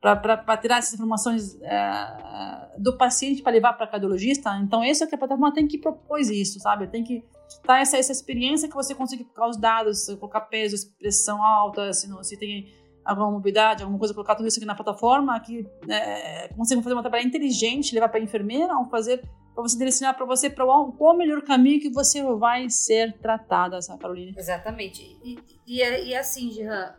para 0.00 0.56
tirar 0.56 0.78
essas 0.78 0.94
informações 0.94 1.60
é, 1.62 2.72
do 2.76 2.96
paciente 2.96 3.40
para 3.40 3.52
levar 3.52 3.72
para 3.74 3.86
cardiologista. 3.86 4.50
Então, 4.56 4.84
isso 4.84 5.04
é 5.04 5.06
que 5.06 5.14
a 5.14 5.18
plataforma 5.18 5.54
tem 5.54 5.68
que 5.68 5.78
propor 5.78 6.18
isso, 6.18 6.58
sabe? 6.58 6.88
Tem 6.88 7.04
que 7.04 7.24
dar 7.64 7.80
essa, 7.80 7.96
essa 7.96 8.12
experiência 8.12 8.68
que 8.68 8.74
você 8.74 8.94
consegue 8.94 9.24
colocar 9.24 9.48
os 9.48 9.56
dados, 9.56 10.06
colocar 10.18 10.42
peso, 10.42 10.76
pressão 10.98 11.42
alta, 11.42 11.92
se, 11.92 12.08
não, 12.08 12.22
se 12.22 12.36
tem 12.36 12.72
alguma 13.04 13.30
mobilidade, 13.30 13.82
alguma 13.82 13.98
coisa, 13.98 14.14
colocar 14.14 14.34
tudo 14.34 14.46
isso 14.46 14.58
aqui 14.58 14.66
na 14.66 14.74
plataforma, 14.74 15.38
que 15.40 15.66
é, 15.88 16.48
consiga 16.48 16.82
fazer 16.82 16.94
uma 16.94 17.02
trabalho 17.02 17.26
inteligente, 17.26 17.94
levar 17.94 18.08
para 18.08 18.20
a 18.20 18.22
enfermeira, 18.22 18.76
ou 18.76 18.88
fazer 18.88 19.22
para 19.54 19.62
você 19.62 19.76
direcionar 19.76 20.14
para 20.14 20.24
você 20.24 20.48
para 20.48 20.64
qual 20.64 21.14
o 21.14 21.16
melhor 21.16 21.42
caminho 21.42 21.80
que 21.80 21.90
você 21.90 22.22
vai 22.22 22.70
ser 22.70 23.18
tratada, 23.18 23.76
essa 23.76 23.96
Carolina. 23.98 24.32
Exatamente. 24.36 25.02
E, 25.22 25.38
e, 25.66 25.80
e 25.80 26.14
assim, 26.14 26.50
Jean, 26.50 26.94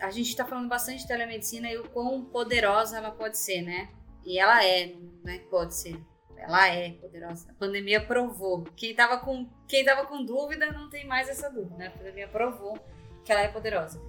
a 0.00 0.10
gente 0.10 0.28
está 0.28 0.44
falando 0.44 0.68
bastante 0.68 1.00
de 1.00 1.08
telemedicina 1.08 1.70
e 1.70 1.76
o 1.78 1.88
quão 1.90 2.24
poderosa 2.24 2.96
ela 2.96 3.10
pode 3.10 3.38
ser, 3.38 3.62
né? 3.62 3.88
E 4.24 4.38
ela 4.38 4.64
é, 4.64 4.94
não 5.24 5.32
é 5.32 5.38
pode 5.38 5.74
ser. 5.74 6.00
Ela 6.42 6.68
é 6.68 6.92
poderosa. 6.92 7.50
A 7.50 7.54
pandemia 7.54 8.04
provou. 8.04 8.64
Quem 8.76 8.90
estava 8.90 9.18
com, 9.18 9.48
quem 9.68 9.84
tava 9.84 10.06
com 10.06 10.24
dúvida 10.24 10.72
não 10.72 10.88
tem 10.88 11.06
mais 11.06 11.28
essa 11.28 11.50
dúvida, 11.50 11.76
né? 11.76 11.86
A 11.88 11.90
pandemia 11.98 12.28
provou 12.28 12.78
que 13.24 13.32
ela 13.32 13.42
é 13.42 13.48
poderosa. 13.48 14.00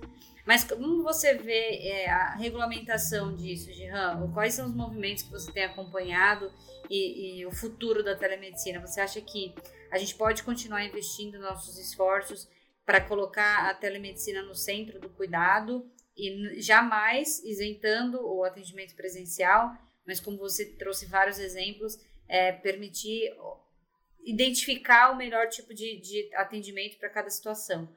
Mas 0.45 0.63
como 0.63 1.03
você 1.03 1.35
vê 1.35 1.87
é, 1.87 2.09
a 2.09 2.35
regulamentação 2.35 3.35
disso, 3.35 3.71
Jean? 3.71 4.31
Quais 4.33 4.53
são 4.53 4.67
os 4.67 4.75
movimentos 4.75 5.23
que 5.23 5.31
você 5.31 5.51
tem 5.51 5.65
acompanhado 5.65 6.51
e, 6.89 7.39
e, 7.39 7.45
o 7.45 7.51
futuro 7.51 8.03
da 8.03 8.15
telemedicina? 8.15 8.79
Você 8.79 8.99
acha 8.99 9.21
que 9.21 9.53
a 9.91 9.97
gente 9.97 10.15
pode 10.15 10.43
continuar 10.43 10.83
investindo 10.83 11.39
nossos 11.39 11.77
esforços 11.77 12.49
para 12.85 13.01
colocar 13.01 13.69
a 13.69 13.73
telemedicina 13.73 14.41
no 14.41 14.55
centro 14.55 14.99
do 14.99 15.09
cuidado 15.09 15.89
e 16.17 16.59
jamais 16.59 17.39
isentando 17.43 18.19
o 18.21 18.43
atendimento 18.43 18.95
presencial, 18.95 19.71
mas 20.05 20.19
como 20.19 20.37
você 20.37 20.65
trouxe 20.65 21.05
vários 21.05 21.39
exemplos, 21.39 21.97
é, 22.31 22.53
permitir 22.53 23.35
identificar 24.23 25.11
o 25.11 25.17
melhor 25.17 25.49
tipo 25.49 25.73
de, 25.73 25.99
de 25.99 26.29
atendimento 26.35 26.97
para 26.97 27.09
cada 27.09 27.29
situação. 27.29 27.89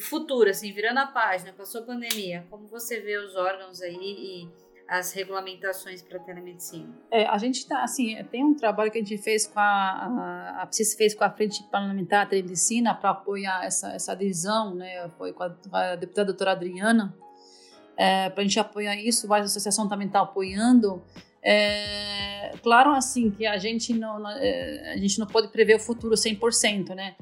Futuro, 0.00 0.50
assim, 0.50 0.72
virando 0.72 0.98
a 0.98 1.06
página, 1.06 1.52
passou 1.52 1.82
a 1.82 1.84
pandemia, 1.84 2.46
como 2.50 2.66
você 2.66 3.00
vê 3.00 3.16
os 3.18 3.34
órgãos 3.34 3.80
aí 3.82 3.96
e 3.96 4.48
as 4.88 5.12
regulamentações 5.12 6.02
para 6.02 6.18
a 6.18 6.20
telemedicina? 6.20 6.88
É, 7.10 7.26
a 7.26 7.38
gente 7.38 7.60
está, 7.60 7.82
assim, 7.82 8.22
tem 8.24 8.44
um 8.44 8.54
trabalho 8.54 8.90
que 8.90 8.98
a 8.98 9.00
gente 9.02 9.16
fez 9.18 9.46
com 9.46 9.58
a, 9.58 9.62
a, 9.62 10.62
a 10.62 10.66
PSIS 10.66 10.94
fez 10.94 11.14
com 11.14 11.24
a 11.24 11.30
Frente 11.30 11.62
Parlamentar 11.70 12.24
da 12.24 12.30
Telemedicina 12.30 12.94
para 12.94 13.10
apoiar 13.10 13.64
essa, 13.64 13.92
essa 13.92 14.12
adesão, 14.12 14.74
né, 14.74 15.08
foi 15.16 15.32
com 15.32 15.42
a, 15.42 15.54
a 15.72 15.96
deputada 15.96 16.26
doutora 16.26 16.52
Adriana, 16.52 17.14
é, 17.96 18.28
para 18.30 18.42
a 18.42 18.44
gente 18.44 18.58
apoiar 18.58 18.96
isso, 18.96 19.28
várias 19.28 19.50
associações 19.50 19.88
também 19.88 20.06
estão 20.06 20.24
tá 20.24 20.30
apoiando, 20.30 21.02
é, 21.44 22.52
claro, 22.62 22.92
assim, 22.92 23.30
que 23.30 23.46
a 23.46 23.58
gente 23.58 23.92
não, 23.92 24.28
é, 24.30 24.92
a 24.94 24.96
gente 24.96 25.18
não 25.18 25.26
pode 25.26 25.48
prever 25.48 25.76
o 25.76 25.80
futuro 25.80 26.14
100%, 26.14 26.94
né, 26.94 27.14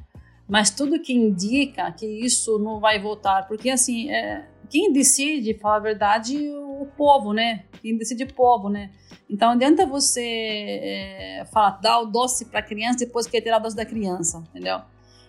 mas 0.49 0.70
tudo 0.70 1.01
que 1.01 1.12
indica 1.12 1.91
que 1.93 2.07
isso 2.07 2.59
não 2.59 2.79
vai 2.79 3.01
voltar, 3.01 3.47
porque 3.49 3.70
assim, 3.70 4.11
é, 4.11 4.47
quem 4.73 4.91
decide, 4.91 5.53
falar 5.55 5.77
a 5.77 5.81
verdade, 5.81 6.51
o 6.83 6.87
povo, 6.97 7.35
né? 7.35 7.64
Quem 7.83 7.95
decide 7.95 8.23
é 8.23 8.27
o 8.27 8.33
povo, 8.33 8.70
né? 8.70 8.91
Então, 9.29 9.51
adianta 9.51 9.85
você 9.85 10.23
é, 10.23 11.45
falar, 11.53 11.79
dar 11.81 12.01
o 12.01 12.07
doce 12.07 12.47
para 12.47 12.61
a 12.61 12.62
criança 12.62 13.01
depois 13.01 13.27
que 13.27 13.39
tirar 13.41 13.59
o 13.59 13.62
doce 13.62 13.77
da 13.77 13.85
criança, 13.85 14.43
entendeu? 14.49 14.81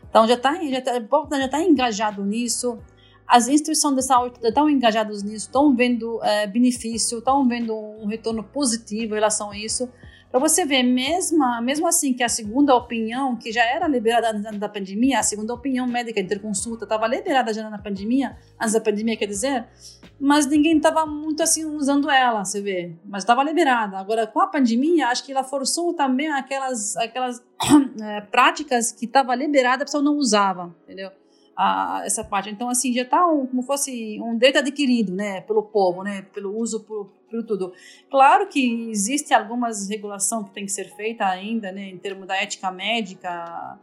Então, 0.09 0.25
já 0.25 0.35
está 0.35 0.53
já 0.63 0.81
tá, 0.81 0.93
já 1.37 1.47
tá 1.49 1.61
engajado 1.61 2.23
nisso, 2.23 2.79
as 3.27 3.47
instituições 3.47 3.95
de 3.95 4.01
saúde 4.03 4.35
estão 4.41 4.69
engajadas 4.69 5.23
nisso, 5.23 5.47
estão 5.47 5.75
vendo 5.75 6.23
é, 6.23 6.47
benefício, 6.47 7.19
estão 7.19 7.47
vendo 7.47 7.75
um 7.75 8.05
retorno 8.05 8.43
positivo 8.43 9.13
em 9.13 9.15
relação 9.15 9.51
a 9.51 9.57
isso. 9.57 9.89
Para 10.33 10.39
você 10.39 10.65
ver, 10.65 10.81
mesmo, 10.81 11.45
mesmo 11.61 11.87
assim 11.87 12.11
que 12.11 12.23
a 12.23 12.27
segunda 12.27 12.73
opinião, 12.73 13.35
que 13.35 13.51
já 13.51 13.63
era 13.63 13.87
liberada 13.87 14.31
antes 14.31 14.59
da 14.59 14.67
pandemia, 14.67 15.19
a 15.19 15.23
segunda 15.23 15.53
opinião 15.53 15.85
médica 15.85 16.19
interconsulta 16.19 16.85
estava 16.85 17.05
liberada 17.05 17.53
já 17.53 17.69
na 17.69 17.77
pandemia, 17.77 18.35
antes 18.59 18.73
da 18.73 18.81
pandemia, 18.81 19.15
quer 19.15 19.27
dizer, 19.27 19.67
mas 20.19 20.47
ninguém 20.47 20.77
estava 20.77 21.05
muito 21.05 21.43
assim 21.43 21.65
usando 21.65 22.09
ela, 22.09 22.43
você 22.43 22.61
vê. 22.61 22.95
Mas 23.05 23.21
estava 23.21 23.43
liberada. 23.43 23.99
Agora, 23.99 24.25
com 24.25 24.41
a 24.41 24.47
pandemia, 24.47 25.09
acho 25.09 25.23
que 25.23 25.31
ela 25.31 25.43
forçou 25.43 25.93
também 25.93 26.31
aquelas, 26.31 26.97
aquelas 26.97 27.39
é, 28.01 28.21
práticas 28.31 28.91
que 28.91 29.05
estava 29.05 29.35
liberada, 29.35 29.83
a 29.83 29.85
pessoa 29.85 30.01
não 30.01 30.15
usava, 30.15 30.75
entendeu? 30.83 31.11
A, 31.55 32.01
essa 32.05 32.23
parte. 32.23 32.49
Então, 32.49 32.69
assim, 32.69 32.93
já 32.93 33.03
está 33.03 33.25
um, 33.27 33.45
como 33.45 33.61
fosse 33.61 34.19
um 34.21 34.33
direito 34.35 34.59
adquirido, 34.59 35.13
né, 35.13 35.41
pelo 35.41 35.63
povo, 35.63 36.03
né, 36.03 36.23
pelo 36.33 36.57
uso, 36.57 36.81
por, 36.81 37.11
tudo. 37.47 37.73
Claro 38.11 38.47
que 38.47 38.89
existe 38.91 39.33
algumas 39.33 39.89
regulação 39.89 40.43
que 40.43 40.51
tem 40.51 40.65
que 40.65 40.71
ser 40.71 40.95
feita 40.95 41.25
ainda, 41.25 41.71
né, 41.71 41.89
em 41.89 41.97
termos 41.97 42.27
da 42.27 42.35
ética 42.35 42.71
médica, 42.71 43.79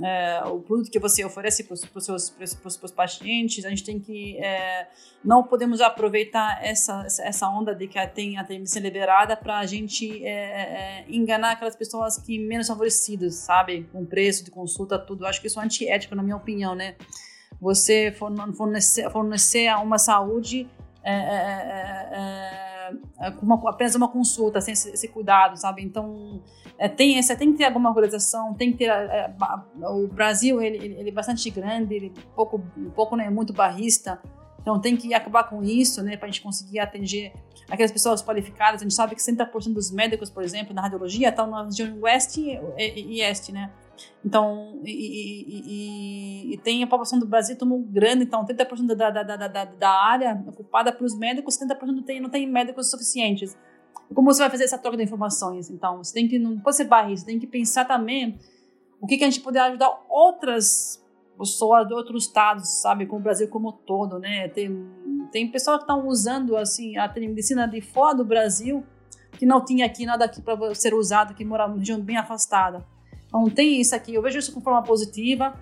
é, 0.00 0.42
o 0.46 0.60
produto 0.60 0.90
que 0.90 0.98
você 0.98 1.24
oferece 1.24 1.64
para 1.64 1.74
os 1.74 2.04
seus 2.04 2.30
pros, 2.30 2.92
pacientes, 2.92 3.64
a 3.64 3.68
gente 3.68 3.84
tem 3.84 4.00
que 4.00 4.38
é, 4.38 4.88
não 5.22 5.42
podemos 5.42 5.80
aproveitar 5.80 6.64
essa 6.64 7.06
essa 7.20 7.48
onda 7.48 7.74
de 7.74 7.86
que 7.86 8.06
tem 8.08 8.38
a 8.38 8.42
medicina 8.42 8.86
liberada 8.86 9.36
para 9.36 9.58
a 9.58 9.66
gente 9.66 10.24
é, 10.24 10.30
é, 10.30 11.04
enganar 11.08 11.52
aquelas 11.52 11.76
pessoas 11.76 12.16
que 12.16 12.38
menos 12.38 12.68
favorecidas, 12.68 13.34
sabe, 13.34 13.86
com 13.92 14.04
preço 14.04 14.44
de 14.44 14.50
consulta 14.50 14.98
tudo. 14.98 15.26
Acho 15.26 15.40
que 15.40 15.46
isso 15.46 15.60
é 15.60 15.64
antiético 15.64 16.14
na 16.14 16.22
minha 16.22 16.36
opinião, 16.36 16.74
né? 16.74 16.94
Você 17.60 18.12
fornecer, 18.12 19.10
fornecer 19.10 19.72
uma 19.76 19.98
saúde 19.98 20.68
é, 21.04 21.12
é, 21.12 22.62
uma, 23.40 23.56
apenas 23.68 23.94
uma 23.94 24.08
consulta, 24.08 24.60
sem 24.60 24.72
esse, 24.72 24.90
esse 24.90 25.08
cuidado, 25.08 25.56
sabe? 25.56 25.82
Então 25.82 26.42
é, 26.78 26.88
tem, 26.88 27.18
esse, 27.18 27.34
tem 27.36 27.52
que 27.52 27.58
ter 27.58 27.64
alguma 27.64 27.88
organização, 27.88 28.54
tem 28.54 28.72
que 28.72 28.78
ter. 28.78 28.90
É, 28.90 29.32
o 29.82 30.08
Brasil 30.08 30.60
ele, 30.60 30.78
ele, 30.78 31.08
é 31.08 31.12
bastante 31.12 31.48
grande, 31.50 31.94
ele 31.94 32.12
é 32.16 32.20
pouco, 32.34 32.60
pouco 32.94 33.16
não 33.16 33.24
é 33.24 33.30
muito 33.30 33.52
barrista, 33.52 34.20
então 34.60 34.80
tem 34.80 34.96
que 34.96 35.12
acabar 35.12 35.44
com 35.44 35.62
isso, 35.62 36.02
né, 36.02 36.16
para 36.16 36.28
a 36.28 36.30
gente 36.30 36.40
conseguir 36.40 36.78
atender 36.78 37.32
aquelas 37.68 37.90
pessoas 37.90 38.22
qualificadas. 38.22 38.80
A 38.80 38.84
gente 38.84 38.94
sabe 38.94 39.14
que 39.14 39.20
60% 39.20 39.72
dos 39.72 39.90
médicos, 39.90 40.30
por 40.30 40.42
exemplo, 40.42 40.72
na 40.72 40.82
radiologia 40.82 41.28
estão 41.28 41.48
na 41.48 41.64
região 41.64 42.00
oeste 42.00 42.40
e, 42.78 43.16
e 43.16 43.20
este, 43.20 43.52
né? 43.52 43.70
Então, 44.24 44.80
e, 44.84 46.50
e, 46.50 46.54
e, 46.54 46.58
tem 46.58 46.82
a 46.82 46.86
população 46.86 47.18
do 47.18 47.26
Brasil 47.26 47.56
tão 47.56 47.82
grande, 47.82 48.24
então 48.24 48.44
30% 48.44 48.94
da, 48.94 49.10
da, 49.10 49.22
da, 49.22 49.36
da, 49.36 49.64
da 49.64 49.90
área 49.90 50.42
ocupada 50.46 50.92
pelos 50.92 51.16
médicos, 51.16 51.58
70% 51.58 52.04
tem, 52.04 52.20
não 52.20 52.30
tem 52.30 52.46
médicos 52.46 52.90
suficientes. 52.90 53.56
Como 54.14 54.32
você 54.32 54.40
vai 54.40 54.50
fazer 54.50 54.64
essa 54.64 54.78
troca 54.78 54.96
de 54.96 55.02
informações? 55.02 55.70
Então, 55.70 56.02
você 56.02 56.12
tem 56.12 56.28
que, 56.28 56.38
não 56.38 56.58
pode 56.58 56.76
ser 56.76 56.84
barriga, 56.84 57.16
você 57.16 57.26
tem 57.26 57.38
que 57.38 57.46
pensar 57.46 57.84
também 57.84 58.38
o 59.00 59.06
que, 59.06 59.16
que 59.16 59.24
a 59.24 59.30
gente 59.30 59.40
poder 59.40 59.58
ajudar 59.60 59.90
outras 60.08 61.02
pessoas 61.38 61.88
de 61.88 61.94
outros 61.94 62.26
estados, 62.26 62.82
sabe, 62.82 63.06
com 63.06 63.16
o 63.16 63.20
Brasil 63.20 63.48
como 63.48 63.72
todo, 63.72 64.18
né? 64.18 64.48
Tem, 64.48 64.86
tem 65.32 65.50
pessoas 65.50 65.78
que 65.78 65.84
estão 65.84 66.06
usando, 66.06 66.56
assim, 66.56 66.96
a 66.96 67.08
telemedicina 67.08 67.66
de 67.66 67.80
fora 67.80 68.14
do 68.14 68.24
Brasil, 68.24 68.84
que 69.32 69.46
não 69.46 69.64
tinha 69.64 69.86
aqui 69.86 70.04
nada 70.04 70.24
aqui 70.24 70.40
para 70.40 70.74
ser 70.74 70.94
usado, 70.94 71.34
que 71.34 71.44
mora 71.44 71.66
em 71.68 71.78
região 71.78 72.00
bem 72.00 72.16
afastada. 72.16 72.86
Então, 73.26 73.48
tem 73.48 73.80
isso 73.80 73.94
aqui. 73.94 74.14
Eu 74.14 74.22
vejo 74.22 74.38
isso 74.38 74.52
com 74.52 74.60
forma 74.60 74.82
positiva. 74.82 75.54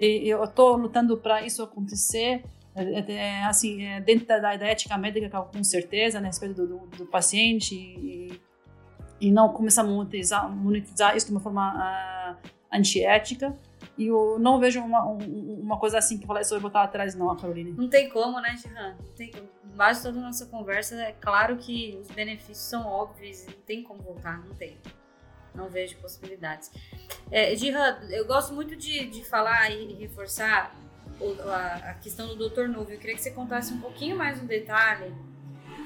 E 0.00 0.28
eu 0.28 0.42
estou 0.42 0.76
lutando 0.76 1.16
para 1.18 1.46
isso 1.46 1.62
acontecer. 1.62 2.42
É, 2.74 2.82
é, 2.82 3.12
é, 3.12 3.44
assim, 3.44 3.84
é, 3.84 4.00
dentro 4.00 4.26
da, 4.26 4.38
da, 4.38 4.66
ética 4.66 4.96
médica, 4.96 5.42
com 5.42 5.62
certeza, 5.62 6.20
né, 6.20 6.28
a 6.28 6.30
respeito 6.30 6.54
do, 6.54 6.66
do, 6.66 6.86
do 6.96 7.06
paciente 7.06 7.74
e, 7.74 8.40
e, 9.20 9.30
não 9.30 9.50
começar 9.50 9.82
a 9.82 9.84
monetizar, 9.84 10.50
monetizar 10.50 11.14
isso 11.14 11.26
de 11.26 11.32
uma 11.32 11.40
forma 11.40 11.74
uh, 11.74 12.48
antiética. 12.72 13.54
E 13.98 14.06
eu 14.06 14.38
não 14.38 14.58
vejo 14.58 14.80
uma, 14.80 15.04
uma 15.04 15.78
coisa 15.78 15.98
assim 15.98 16.18
que 16.18 16.26
falei 16.26 16.44
sobre 16.44 16.62
botar 16.62 16.82
atrás, 16.82 17.14
não, 17.14 17.34
Caroline. 17.36 17.72
Não 17.72 17.88
tem 17.88 18.08
como, 18.08 18.40
né? 18.40 18.56
Não 18.98 19.14
tem. 19.14 19.30
Base 19.74 20.02
toda 20.02 20.18
a 20.18 20.22
nossa 20.22 20.46
conversa, 20.46 20.94
é 20.96 21.12
claro 21.12 21.56
que 21.56 21.98
os 22.00 22.10
benefícios 22.10 22.58
são 22.58 22.86
óbvios, 22.86 23.46
não 23.46 23.54
tem 23.66 23.82
como 23.82 24.02
voltar, 24.02 24.38
não 24.44 24.54
tem. 24.54 24.76
Não 25.54 25.68
vejo 25.68 25.96
possibilidades. 25.96 26.70
É, 27.30 27.54
eu 28.10 28.26
gosto 28.26 28.54
muito 28.54 28.76
de, 28.76 29.06
de 29.06 29.24
falar 29.24 29.70
e 29.70 29.94
reforçar 29.94 30.74
a, 31.50 31.94
questão 31.94 32.34
do 32.34 32.48
Dr. 32.48 32.68
Nuvem. 32.68 32.94
Eu 32.94 33.00
queria 33.00 33.14
que 33.14 33.22
você 33.22 33.30
contasse 33.30 33.72
um 33.72 33.80
pouquinho 33.80 34.16
mais 34.16 34.40
um 34.42 34.46
detalhe. 34.46 35.14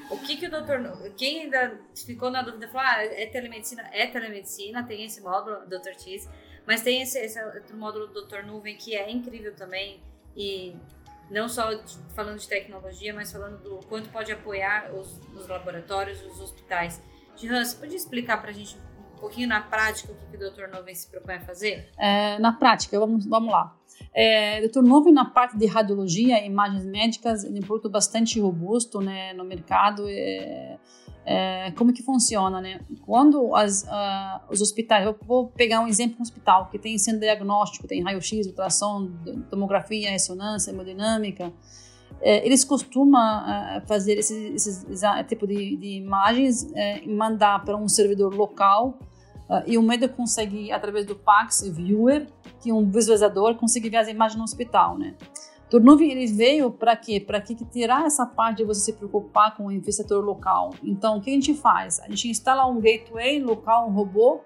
O 0.09 0.17
que, 0.19 0.37
que 0.37 0.47
o 0.47 0.49
doutor. 0.49 0.79
Quem 1.17 1.41
ainda 1.41 1.79
ficou 2.05 2.31
na 2.31 2.41
dúvida, 2.41 2.67
falou: 2.67 2.87
ah, 2.87 3.03
é 3.03 3.25
telemedicina? 3.25 3.83
É 3.91 4.07
telemedicina, 4.07 4.83
tem 4.83 5.03
esse 5.03 5.21
módulo, 5.21 5.65
Dr. 5.67 5.95
Tis, 5.97 6.29
mas 6.65 6.81
tem 6.81 7.01
esse, 7.01 7.19
esse 7.19 7.43
outro 7.43 7.75
módulo 7.77 8.07
do 8.07 8.25
Dr. 8.25 8.43
Nuvem 8.45 8.77
que 8.77 8.95
é 8.95 9.11
incrível 9.11 9.53
também. 9.53 10.01
E 10.35 10.75
não 11.29 11.49
só 11.49 11.69
falando 12.15 12.39
de 12.39 12.47
tecnologia, 12.47 13.13
mas 13.13 13.31
falando 13.31 13.57
do 13.61 13.85
quanto 13.87 14.09
pode 14.09 14.31
apoiar 14.31 14.93
os, 14.93 15.19
os 15.33 15.47
laboratórios, 15.47 16.21
os 16.23 16.39
hospitais. 16.39 17.01
Jean, 17.35 17.63
você 17.63 17.75
pode 17.75 17.95
explicar 17.95 18.37
para 18.41 18.51
a 18.51 18.53
gente 18.53 18.77
um 19.15 19.19
pouquinho 19.19 19.47
na 19.47 19.61
prática 19.61 20.11
o 20.11 20.15
que, 20.15 20.25
que 20.25 20.37
o 20.37 20.51
Dr. 20.51 20.67
Nuvem 20.73 20.95
se 20.95 21.09
propõe 21.09 21.35
a 21.35 21.41
fazer? 21.41 21.89
É, 21.97 22.39
na 22.39 22.53
prática, 22.53 22.99
vamos, 22.99 23.25
vamos 23.25 23.51
lá. 23.51 23.75
É, 24.13 24.67
Dr. 24.67 24.81
Novo, 24.81 25.11
na 25.11 25.25
parte 25.25 25.57
de 25.57 25.65
radiologia 25.65 26.43
imagens 26.45 26.85
médicas, 26.85 27.43
é 27.43 27.49
um 27.49 27.59
produto 27.61 27.89
bastante 27.89 28.39
robusto 28.39 28.99
né, 28.99 29.33
no 29.33 29.43
mercado. 29.43 30.03
É, 30.07 30.77
é, 31.29 31.71
como 31.71 31.91
que 31.91 32.01
funciona, 32.01 32.61
né? 32.61 32.79
Quando 33.05 33.53
as, 33.53 33.83
uh, 33.83 34.39
os 34.49 34.61
hospitais, 34.61 35.05
eu 35.05 35.13
vou 35.25 35.47
pegar 35.49 35.81
um 35.81 35.87
exemplo 35.87 36.15
um 36.19 36.21
hospital 36.21 36.69
que 36.71 36.79
tem 36.79 36.97
centro 36.97 37.19
diagnóstico, 37.19 37.85
tem 37.85 38.01
raio-x, 38.01 38.47
ultrassom, 38.47 39.11
tomografia, 39.49 40.09
ressonância, 40.09 40.71
hemodinâmica, 40.71 41.51
é, 42.21 42.45
eles 42.45 42.63
costumam 42.63 43.21
é, 43.21 43.81
fazer 43.85 44.17
esse, 44.17 44.55
tipo 45.27 45.45
de, 45.45 45.75
de 45.75 45.97
imagens 45.97 46.71
é, 46.73 47.05
mandar 47.05 47.63
para 47.63 47.77
um 47.77 47.87
servidor 47.87 48.33
local 48.33 48.97
uh, 49.49 49.63
e 49.65 49.77
o 49.77 49.81
médico 49.81 50.15
consegue, 50.15 50.71
através 50.71 51.05
do 51.05 51.15
PAX 51.15 51.61
Viewer, 51.61 52.27
que 52.59 52.69
é 52.69 52.73
um 52.73 52.89
visualizador, 52.89 53.55
conseguir 53.55 53.89
ver 53.89 53.97
as 53.97 54.07
imagens 54.07 54.37
no 54.37 54.43
hospital, 54.43 54.97
né? 54.97 55.15
Turnuvem 55.69 56.11
ele 56.11 56.27
veio 56.27 56.71
para 56.71 56.95
quê? 56.95 57.19
Para 57.19 57.41
que 57.41 57.53
tirar 57.65 58.05
essa 58.05 58.25
parte 58.25 58.57
de 58.57 58.63
você 58.63 58.79
se 58.79 58.93
preocupar 58.93 59.55
com 59.57 59.65
o 59.65 59.71
infestador 59.71 60.23
local. 60.23 60.73
Então, 60.81 61.17
o 61.17 61.21
que 61.21 61.29
a 61.29 61.33
gente 61.33 61.53
faz? 61.53 61.99
A 61.99 62.07
gente 62.07 62.29
instala 62.29 62.65
um 62.65 62.79
gateway 62.79 63.41
local, 63.41 63.89
um 63.89 63.91
robô, 63.91 64.39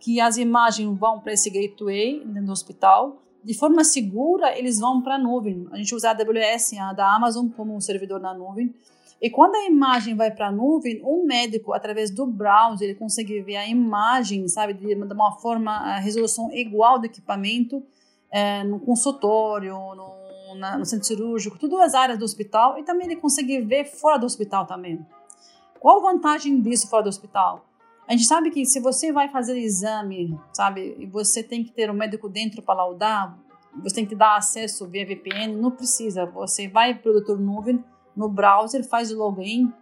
que 0.00 0.18
as 0.18 0.38
imagens 0.38 0.98
vão 0.98 1.20
para 1.20 1.34
esse 1.34 1.50
gateway 1.50 2.24
dentro 2.24 2.46
do 2.46 2.52
hospital. 2.52 3.22
De 3.44 3.52
forma 3.52 3.84
segura, 3.84 4.56
eles 4.58 4.80
vão 4.80 5.02
para 5.02 5.16
a 5.16 5.18
nuvem. 5.18 5.68
A 5.72 5.76
gente 5.76 5.94
usa 5.94 6.08
a 6.08 6.12
AWS, 6.12 6.72
a 6.78 6.92
da 6.94 7.14
Amazon, 7.14 7.48
como 7.48 7.76
um 7.76 7.80
servidor 7.80 8.18
na 8.18 8.32
nuvem. 8.32 8.74
E 9.22 9.30
quando 9.30 9.54
a 9.54 9.64
imagem 9.64 10.16
vai 10.16 10.32
para 10.32 10.48
a 10.48 10.52
nuvem, 10.52 11.00
um 11.04 11.24
médico, 11.24 11.72
através 11.72 12.10
do 12.10 12.26
browser, 12.26 12.88
ele 12.88 12.98
consegue 12.98 13.40
ver 13.40 13.56
a 13.56 13.68
imagem, 13.68 14.48
sabe, 14.48 14.74
de 14.74 14.94
uma 14.94 15.38
forma, 15.38 15.70
a 15.70 15.98
resolução 16.00 16.52
igual 16.52 16.98
do 16.98 17.06
equipamento, 17.06 17.82
é, 18.32 18.64
no 18.64 18.80
consultório, 18.80 19.74
no 19.94 20.22
na, 20.54 20.78
no 20.78 20.84
centro 20.84 21.06
cirúrgico, 21.06 21.58
tudo 21.58 21.78
as 21.78 21.94
áreas 21.94 22.18
do 22.18 22.24
hospital 22.24 22.78
e 22.78 22.82
também 22.82 23.06
ele 23.06 23.16
consegue 23.16 23.60
ver 23.60 23.84
fora 23.84 24.18
do 24.18 24.26
hospital 24.26 24.66
também. 24.66 25.04
Qual 25.78 25.98
a 25.98 26.12
vantagem 26.12 26.60
disso 26.60 26.88
fora 26.88 27.02
do 27.02 27.08
hospital? 27.08 27.64
A 28.06 28.12
gente 28.12 28.24
sabe 28.24 28.50
que 28.50 28.64
se 28.64 28.80
você 28.80 29.12
vai 29.12 29.28
fazer 29.28 29.58
exame, 29.58 30.38
sabe, 30.52 30.96
e 30.98 31.06
você 31.06 31.42
tem 31.42 31.64
que 31.64 31.72
ter 31.72 31.90
um 31.90 31.94
médico 31.94 32.28
dentro 32.28 32.62
para 32.62 32.74
laudar, 32.74 33.38
você 33.82 33.96
tem 33.96 34.06
que 34.06 34.14
dar 34.14 34.36
acesso 34.36 34.86
via 34.86 35.06
VPN, 35.06 35.56
não 35.56 35.70
precisa. 35.70 36.26
Você 36.26 36.68
vai 36.68 36.94
para 36.94 37.10
o 37.10 37.14
doutor 37.14 37.38
nuvem, 37.40 37.82
no 38.16 38.28
browser, 38.28 38.86
faz 38.86 39.10
o 39.10 39.18
login, 39.18 39.72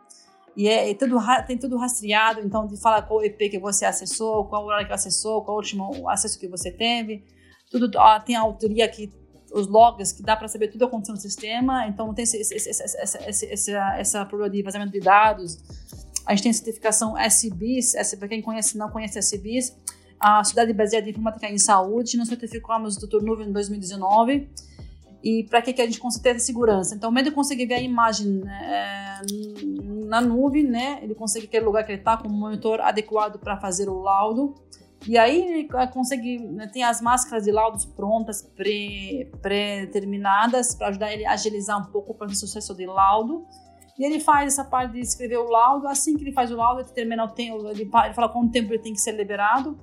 e 0.56 0.68
é, 0.68 0.90
é, 0.90 0.94
tudo, 0.94 1.16
tem 1.46 1.56
tudo 1.56 1.76
rastreado, 1.76 2.40
então 2.40 2.68
fala 2.76 3.02
qual 3.02 3.24
IP 3.24 3.50
que 3.50 3.58
você 3.58 3.84
acessou, 3.84 4.44
qual 4.46 4.64
horário 4.64 4.86
que 4.86 4.92
acessou, 4.92 5.42
qual 5.42 5.56
o 5.56 5.60
último 5.60 6.08
acesso 6.08 6.38
que 6.38 6.48
você 6.48 6.70
teve. 6.70 7.24
Tudo 7.70 7.90
ó, 7.96 8.18
tem 8.18 8.36
a 8.36 8.40
autoria 8.40 8.88
que 8.88 9.12
os 9.52 9.66
logs 9.66 10.12
que 10.12 10.22
dá 10.22 10.36
para 10.36 10.48
saber 10.48 10.68
tudo 10.68 10.84
acontecendo 10.84 11.16
no 11.16 11.20
sistema. 11.20 11.86
Então, 11.86 12.12
tem 12.14 12.24
esse, 12.24 12.36
esse, 12.36 12.54
esse, 12.54 12.82
essa, 13.32 13.96
essa 13.96 14.24
problema 14.26 14.50
de 14.50 14.62
vazamento 14.62 14.92
de 14.92 15.00
dados. 15.00 15.58
A 16.26 16.34
gente 16.34 16.42
tem 16.42 16.50
a 16.50 16.54
certificação 16.54 17.16
SBIS, 17.18 17.94
para 18.18 18.28
quem 18.28 18.42
conhece, 18.42 18.76
não 18.76 18.90
conhece 18.90 19.18
SBIS, 19.18 19.76
a 20.18 20.44
Sociedade 20.44 20.72
Baseada 20.72 21.06
em 21.06 21.10
Informática 21.10 21.48
em 21.48 21.58
Saúde. 21.58 22.16
Nós 22.16 22.28
certificamos 22.28 22.96
o 22.96 23.06
Dr. 23.06 23.22
Nuvem 23.22 23.48
em 23.48 23.52
2019. 23.52 24.48
E 25.22 25.44
para 25.44 25.60
que, 25.60 25.72
que 25.72 25.82
a 25.82 25.86
gente 25.86 26.00
consiga 26.00 26.32
ter 26.32 26.40
segurança? 26.40 26.94
Então, 26.94 27.10
o 27.10 27.12
médico 27.12 27.36
consegue 27.36 27.66
ver 27.66 27.74
a 27.74 27.80
imagem 27.80 28.42
é, 28.48 29.20
na 30.06 30.20
nuvem, 30.20 30.64
né? 30.64 30.98
Ele 31.02 31.14
consegue 31.14 31.48
o 31.58 31.64
lugar 31.64 31.84
que 31.84 31.92
ele 31.92 32.00
está 32.00 32.16
com 32.16 32.28
um 32.28 32.32
monitor 32.32 32.80
adequado 32.80 33.38
para 33.38 33.56
fazer 33.58 33.88
o 33.88 34.00
laudo. 34.00 34.54
E 35.06 35.16
aí 35.16 35.42
ele 35.42 35.68
consegue, 35.92 36.38
né, 36.38 36.66
tem 36.66 36.82
as 36.82 37.00
máscaras 37.00 37.44
de 37.44 37.50
laudos 37.50 37.86
prontas, 37.86 38.42
pré-determinadas, 39.40 40.74
para 40.74 40.88
ajudar 40.88 41.12
ele 41.12 41.24
a 41.24 41.32
agilizar 41.32 41.80
um 41.80 41.90
pouco 41.90 42.12
o 42.12 42.14
processo 42.14 42.74
de 42.74 42.84
laudo. 42.86 43.46
E 43.98 44.04
ele 44.04 44.20
faz 44.20 44.54
essa 44.54 44.64
parte 44.64 44.92
de 44.92 45.00
escrever 45.00 45.38
o 45.38 45.48
laudo. 45.48 45.86
Assim 45.88 46.16
que 46.16 46.24
ele 46.24 46.32
faz 46.32 46.50
o 46.50 46.56
laudo, 46.56 46.80
ele 46.80 46.88
termina 46.90 47.24
o 47.24 47.28
tempo, 47.28 47.66
ele 47.68 47.86
fala 47.86 48.28
quanto 48.28 48.50
tempo 48.50 48.72
ele 48.72 48.82
tem 48.82 48.92
que 48.92 49.00
ser 49.00 49.12
liberado. 49.12 49.78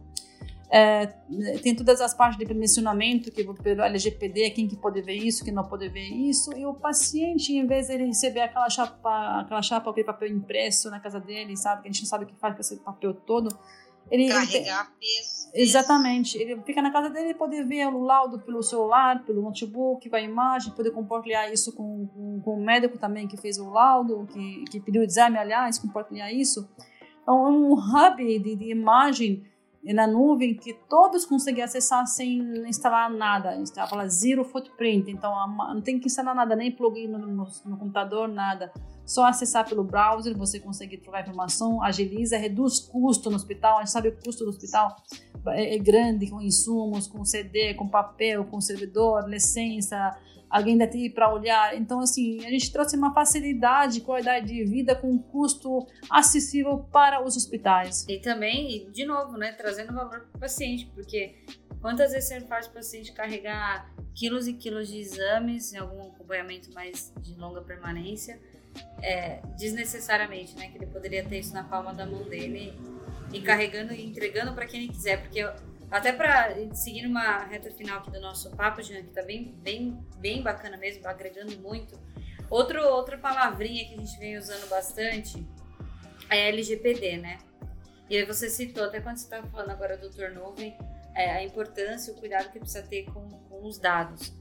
É, 0.70 1.06
tem 1.64 1.74
todas 1.74 2.02
as 2.02 2.14
partes 2.14 2.38
de 2.38 2.46
permissionamento, 2.46 3.32
que 3.32 3.44
pelo 3.64 3.82
LGPD, 3.82 4.50
quem 4.52 4.68
que 4.68 4.76
pode 4.76 5.02
ver 5.02 5.16
isso, 5.16 5.44
quem 5.44 5.54
não 5.54 5.64
pode 5.64 5.88
ver 5.90 6.08
isso. 6.10 6.52
E 6.58 6.66
o 6.66 6.74
paciente, 6.74 7.54
em 7.54 7.66
vez 7.66 7.88
de 7.88 7.94
ele 7.94 8.06
receber 8.06 8.42
aquela 8.42 8.70
chapa, 8.70 9.42
aquela 9.42 9.62
chapa, 9.62 9.90
aquele 9.90 10.06
papel 10.06 10.30
impresso 10.30 10.90
na 10.90 11.00
casa 11.00 11.20
dele, 11.20 11.56
sabe? 11.56 11.84
Que 11.84 11.88
a 11.88 11.92
gente 11.92 12.02
não 12.02 12.10
sabe 12.10 12.26
o 12.26 12.28
que 12.28 12.36
faz 12.36 12.54
com 12.54 12.62
esse 12.62 12.78
papel 12.78 13.14
todo 13.14 13.58
ele, 14.10 14.28
Carregar 14.30 14.86
ele, 14.86 15.00
peso, 15.00 15.52
Exatamente. 15.54 16.38
Ele 16.38 16.62
fica 16.62 16.82
na 16.82 16.92
casa 16.92 17.10
dele 17.10 17.30
e 17.30 17.34
poder 17.34 17.66
ver 17.66 17.88
o 17.88 18.00
laudo 18.00 18.40
pelo 18.40 18.64
celular, 18.64 19.24
pelo 19.26 19.42
notebook, 19.42 20.10
com 20.10 20.16
a 20.16 20.22
imagem, 20.22 20.74
poder 20.74 20.92
compartilhar 20.92 21.52
isso 21.52 21.74
com, 21.76 22.08
com, 22.08 22.42
com 22.42 22.54
o 22.56 22.64
médico 22.64 22.98
também 22.98 23.28
que 23.28 23.38
fez 23.38 23.58
o 23.58 23.70
laudo, 23.70 24.28
que, 24.32 24.64
que 24.72 24.80
pediu 24.80 25.02
o 25.02 25.06
exame, 25.06 25.38
aliás, 25.38 25.78
compartilhar 25.78 26.32
isso. 26.32 26.70
Então, 27.22 27.46
é 27.46 27.50
um 27.50 27.74
hub 27.74 28.40
de, 28.40 28.56
de 28.56 28.72
imagem 28.72 29.44
na 29.94 30.06
nuvem 30.06 30.56
que 30.56 30.74
todos 30.90 31.26
conseguem 31.26 31.64
acessar 31.64 32.06
sem 32.08 32.40
instalar 32.68 33.10
nada. 33.10 33.56
Está 33.62 33.88
fala 33.88 34.08
zero 34.08 34.44
footprint, 34.44 35.10
então 35.10 35.32
não 35.74 35.82
tem 35.82 36.00
que 36.00 36.08
instalar 36.08 36.36
nada, 36.36 36.56
nem 36.56 36.72
plugin 36.72 37.08
no, 37.08 37.20
no, 37.20 37.48
no 37.66 37.78
computador, 37.78 38.28
nada. 38.28 38.72
Só 39.08 39.26
acessar 39.26 39.68
pelo 39.68 39.86
browser, 39.86 40.38
você 40.38 40.60
consegue 40.60 40.98
trocar 40.98 41.22
informação, 41.22 41.82
agiliza, 41.82 42.38
reduz 42.38 42.78
custo 42.78 43.30
no 43.30 43.38
hospital. 43.38 43.78
A 43.78 43.80
gente 43.80 43.92
sabe 43.92 44.12
que 44.12 44.18
o 44.18 44.26
custo 44.26 44.44
do 44.44 44.50
hospital 44.50 44.98
é, 45.48 45.76
é 45.76 45.78
grande, 45.78 46.30
com 46.30 46.42
insumos, 46.42 47.08
com 47.08 47.24
CD, 47.24 47.74
com 47.74 47.88
papel, 47.88 48.44
com 48.44 48.60
servidor, 48.60 49.30
licença, 49.30 50.14
alguém 50.50 50.78
da 50.78 50.86
TI 50.86 51.10
para 51.10 51.34
olhar. 51.34 51.74
Então, 51.78 52.02
assim, 52.02 52.46
a 52.46 52.50
gente 52.50 52.70
trouxe 52.70 52.98
uma 52.98 53.14
facilidade, 53.14 54.02
qualidade 54.02 54.48
de 54.48 54.66
vida 54.66 54.94
com 54.94 55.10
um 55.10 55.18
custo 55.18 55.88
acessível 56.10 56.80
para 56.92 57.24
os 57.24 57.38
hospitais. 57.38 58.06
E 58.10 58.20
também, 58.20 58.92
de 58.92 59.06
novo, 59.06 59.38
né, 59.38 59.54
trazendo 59.54 59.94
valor 59.94 60.10
para 60.10 60.36
o 60.36 60.40
paciente, 60.40 60.92
porque 60.94 61.46
quantas 61.80 62.12
vezes 62.12 62.28
você 62.28 62.42
faz 62.42 62.68
o 62.68 62.72
paciente 62.72 63.14
carregar 63.14 63.90
quilos 64.14 64.50
e 64.50 64.54
quilos 64.54 64.90
de 64.90 65.00
exames 65.00 65.72
em 65.72 65.78
algum 65.78 66.10
acompanhamento 66.10 66.74
mais 66.74 67.14
de 67.22 67.36
longa 67.36 67.62
permanência? 67.62 68.38
É, 69.02 69.42
desnecessariamente, 69.58 70.56
né? 70.56 70.70
Que 70.70 70.78
ele 70.78 70.88
poderia 70.88 71.24
ter 71.24 71.40
isso 71.40 71.54
na 71.54 71.64
palma 71.64 71.94
da 71.94 72.06
mão 72.06 72.24
dele 72.24 72.74
e 73.34 73.42
carregando 73.42 73.94
e 73.94 74.06
entregando 74.06 74.54
para 74.54 74.66
quem 74.66 74.84
ele 74.84 74.94
quiser, 74.94 75.22
porque 75.22 75.40
eu, 75.40 75.52
até 75.90 76.12
para 76.12 76.54
seguir 76.74 77.06
uma 77.06 77.46
reta 77.46 77.72
final 77.72 78.00
aqui 78.00 78.12
do 78.12 78.20
nosso 78.20 78.52
papo, 78.56 78.82
Jean, 78.82 79.04
que 79.04 79.14
tá 79.14 79.24
bem, 79.24 79.56
bem, 79.60 79.98
bem 80.18 80.42
bacana 80.42 80.78
mesmo, 80.78 81.08
agregando 81.08 81.58
muito. 81.60 81.98
Outro, 82.50 82.82
outra 82.82 83.18
palavrinha 83.18 83.86
que 83.86 83.94
a 83.94 83.98
gente 83.98 84.18
vem 84.20 84.38
usando 84.38 84.68
bastante 84.70 85.46
é 86.30 86.50
LGPD, 86.50 87.18
né? 87.18 87.38
E 88.10 88.18
aí 88.18 88.26
você 88.26 88.50
citou, 88.50 88.86
até 88.86 89.02
quando 89.02 89.18
você 89.18 89.26
estava 89.26 89.48
falando 89.48 89.70
agora 89.70 89.98
do 89.98 90.10
turnover, 90.10 90.74
é, 91.14 91.32
a 91.32 91.44
importância, 91.44 92.14
o 92.14 92.16
cuidado 92.18 92.52
que 92.52 92.60
precisa 92.60 92.84
ter 92.84 93.04
com, 93.06 93.28
com 93.28 93.66
os 93.66 93.78
dados. 93.78 94.34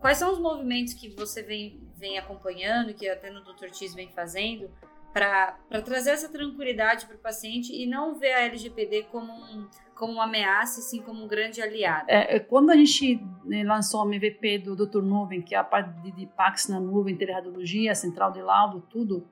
Quais 0.00 0.18
são 0.18 0.32
os 0.32 0.38
movimentos 0.38 0.94
que 0.94 1.08
você 1.10 1.42
vem, 1.42 1.80
vem 2.02 2.18
acompanhando, 2.18 2.92
que 2.92 3.08
até 3.08 3.30
no 3.30 3.44
Dr. 3.44 3.70
Tis 3.70 3.94
vem 3.94 4.08
fazendo, 4.08 4.68
para 5.12 5.56
trazer 5.84 6.10
essa 6.10 6.28
tranquilidade 6.28 7.06
para 7.06 7.14
o 7.14 7.18
paciente 7.18 7.72
e 7.72 7.86
não 7.86 8.18
ver 8.18 8.32
a 8.32 8.40
LGPD 8.40 9.04
como, 9.04 9.32
um, 9.32 9.68
como 9.94 10.14
uma 10.14 10.24
ameaça, 10.24 10.80
e 10.80 10.82
sim 10.82 11.00
como 11.00 11.22
um 11.22 11.28
grande 11.28 11.62
aliado? 11.62 12.06
É, 12.08 12.36
é 12.36 12.40
quando 12.40 12.70
a 12.70 12.76
gente 12.76 13.24
né, 13.44 13.62
lançou 13.62 14.02
o 14.02 14.06
MVP 14.06 14.58
do 14.58 14.74
Dr. 14.74 15.02
Nuvem, 15.02 15.40
que 15.40 15.54
é 15.54 15.58
a 15.58 15.62
parte 15.64 15.92
de, 16.00 16.10
de 16.10 16.26
PAX 16.26 16.66
na 16.66 16.80
nuvem, 16.80 17.16
teleradiologia, 17.16 17.94
central 17.94 18.32
de 18.32 18.42
laudo, 18.42 18.80
tudo, 18.90 19.24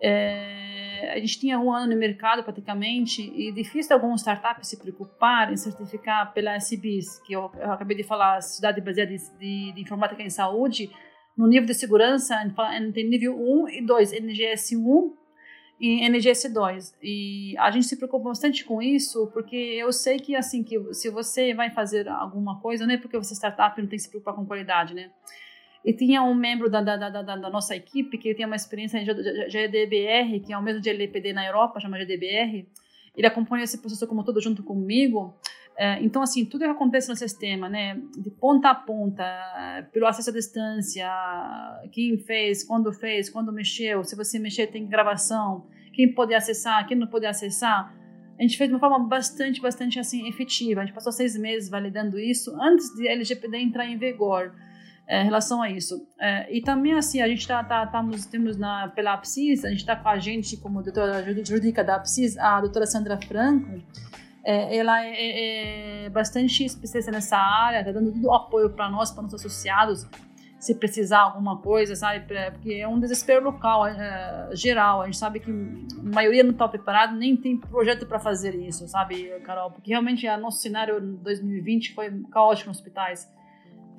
é, 0.00 1.12
a 1.12 1.18
gente 1.18 1.38
tinha 1.38 1.58
um 1.58 1.70
ano 1.70 1.92
no 1.92 1.98
mercado 1.98 2.42
praticamente 2.42 3.20
e 3.20 3.52
difícil 3.52 3.94
algumas 3.94 4.22
startups 4.22 4.68
se 4.68 4.78
preocupar 4.78 5.52
em 5.52 5.56
certificar 5.56 6.32
pela 6.32 6.56
SBIS, 6.56 7.20
que 7.26 7.34
eu, 7.34 7.52
eu 7.56 7.72
acabei 7.72 7.94
de 7.94 8.02
falar, 8.02 8.40
Sociedade 8.40 8.80
Baseada 8.80 9.10
de, 9.14 9.18
de, 9.38 9.72
de, 9.72 9.82
Informática 9.82 10.22
em 10.22 10.30
Saúde, 10.30 10.90
no 11.40 11.46
nível 11.46 11.66
de 11.66 11.72
segurança, 11.72 12.36
tem 12.92 13.08
nível 13.08 13.34
1 13.34 13.68
e 13.70 13.80
2, 13.80 14.12
NGS 14.12 14.76
1 14.76 15.14
e 15.80 16.04
NGS 16.04 16.52
2. 16.52 16.98
E 17.02 17.54
a 17.56 17.70
gente 17.70 17.86
se 17.86 17.96
preocupa 17.96 18.28
bastante 18.28 18.62
com 18.62 18.82
isso, 18.82 19.26
porque 19.28 19.56
eu 19.56 19.90
sei 19.90 20.18
que 20.18 20.36
assim 20.36 20.62
que 20.62 20.92
se 20.92 21.08
você 21.08 21.54
vai 21.54 21.70
fazer 21.70 22.06
alguma 22.08 22.60
coisa, 22.60 22.86
não 22.86 22.92
é 22.92 22.98
porque 22.98 23.16
você 23.16 23.32
é 23.32 23.36
startup 23.36 23.80
não 23.80 23.88
tem 23.88 23.96
que 23.96 24.02
se 24.02 24.10
preocupar 24.10 24.34
com 24.34 24.44
qualidade, 24.44 24.92
né? 24.92 25.10
E 25.82 25.94
tinha 25.94 26.22
um 26.22 26.34
membro 26.34 26.68
da, 26.68 26.82
da, 26.82 27.08
da, 27.08 27.22
da, 27.22 27.48
nossa 27.48 27.74
equipe 27.74 28.18
que 28.18 28.34
tem 28.34 28.44
uma 28.44 28.54
experiência 28.54 28.98
em 28.98 29.06
GDBR, 29.48 30.40
que 30.40 30.52
é 30.52 30.58
o 30.58 30.62
mesmo 30.62 30.82
de 30.82 30.90
LPD 30.90 31.32
na 31.32 31.46
Europa, 31.46 31.80
chama 31.80 31.98
GDBR. 31.98 32.68
Ele 33.16 33.26
acompanha 33.26 33.64
esse 33.64 33.78
processo 33.78 34.06
como 34.06 34.22
todo 34.22 34.42
junto 34.42 34.62
comigo. 34.62 35.34
É, 35.82 35.98
então, 36.02 36.20
assim, 36.20 36.44
tudo 36.44 36.60
que 36.60 36.70
acontece 36.70 37.08
no 37.08 37.16
sistema, 37.16 37.66
né, 37.66 37.98
de 38.18 38.30
ponta 38.30 38.68
a 38.68 38.74
ponta, 38.74 39.24
pelo 39.90 40.06
acesso 40.06 40.28
à 40.28 40.32
distância, 40.34 41.08
quem 41.90 42.18
fez, 42.18 42.62
quando 42.62 42.92
fez, 42.92 43.30
quando 43.30 43.50
mexeu, 43.50 44.04
se 44.04 44.14
você 44.14 44.38
mexer 44.38 44.66
tem 44.66 44.86
gravação, 44.86 45.64
quem 45.94 46.12
pode 46.12 46.34
acessar, 46.34 46.86
quem 46.86 46.98
não 46.98 47.06
pode 47.06 47.24
acessar, 47.24 47.94
a 48.38 48.42
gente 48.42 48.58
fez 48.58 48.68
de 48.68 48.74
uma 48.74 48.78
forma 48.78 48.98
bastante, 49.08 49.58
bastante 49.58 49.98
assim 49.98 50.28
efetiva. 50.28 50.82
A 50.82 50.84
gente 50.84 50.94
passou 50.94 51.12
seis 51.12 51.34
meses 51.34 51.70
validando 51.70 52.18
isso 52.18 52.54
antes 52.60 52.94
de 52.94 53.08
a 53.08 53.12
LGPD 53.12 53.56
entrar 53.56 53.86
em 53.86 53.96
vigor 53.96 54.52
é, 55.08 55.22
em 55.22 55.24
relação 55.24 55.62
a 55.62 55.70
isso. 55.70 56.06
É, 56.20 56.54
e 56.54 56.60
também, 56.60 56.92
assim, 56.92 57.22
a 57.22 57.28
gente 57.28 57.48
tá, 57.48 57.64
tá, 57.64 57.86
tamos, 57.86 58.26
temos 58.26 58.58
na, 58.58 58.88
pela 58.88 59.14
APSIS, 59.14 59.64
a 59.64 59.70
gente 59.70 59.80
está 59.80 59.96
com 59.96 60.10
a 60.10 60.18
gente 60.18 60.58
como 60.58 60.82
doutora 60.82 61.24
jurídica 61.42 61.82
da 61.82 61.96
APSIS, 61.96 62.36
a 62.36 62.60
doutora 62.60 62.84
Sandra 62.84 63.18
Franco, 63.18 63.82
é, 64.44 64.76
ela 64.76 65.04
é, 65.04 65.10
é, 65.10 66.04
é 66.06 66.10
bastante 66.10 66.64
especialista 66.64 67.12
nessa 67.12 67.36
área, 67.36 67.80
está 67.80 67.92
dando 67.92 68.12
todo 68.12 68.24
o 68.24 68.34
apoio 68.34 68.70
para 68.70 68.88
nós, 68.88 69.10
para 69.10 69.22
nossos 69.22 69.44
associados, 69.44 70.06
se 70.58 70.74
precisar 70.74 71.20
alguma 71.20 71.56
coisa, 71.58 71.96
sabe? 71.96 72.26
Porque 72.52 72.74
é 72.74 72.86
um 72.86 73.00
desespero 73.00 73.42
local, 73.44 73.86
é, 73.86 74.50
geral. 74.52 75.00
A 75.02 75.06
gente 75.06 75.16
sabe 75.16 75.40
que 75.40 75.50
a 75.50 76.14
maioria 76.14 76.42
não 76.42 76.50
está 76.50 76.68
preparado, 76.68 77.16
nem 77.16 77.34
tem 77.36 77.56
projeto 77.56 78.06
para 78.06 78.18
fazer 78.18 78.54
isso, 78.54 78.86
sabe, 78.86 79.30
Carol? 79.40 79.70
Porque 79.70 79.90
realmente 79.90 80.26
o 80.28 80.36
nosso 80.38 80.60
cenário 80.60 81.00
2020 81.00 81.94
foi 81.94 82.10
caótico 82.30 82.68
nos 82.68 82.78
hospitais. 82.78 83.30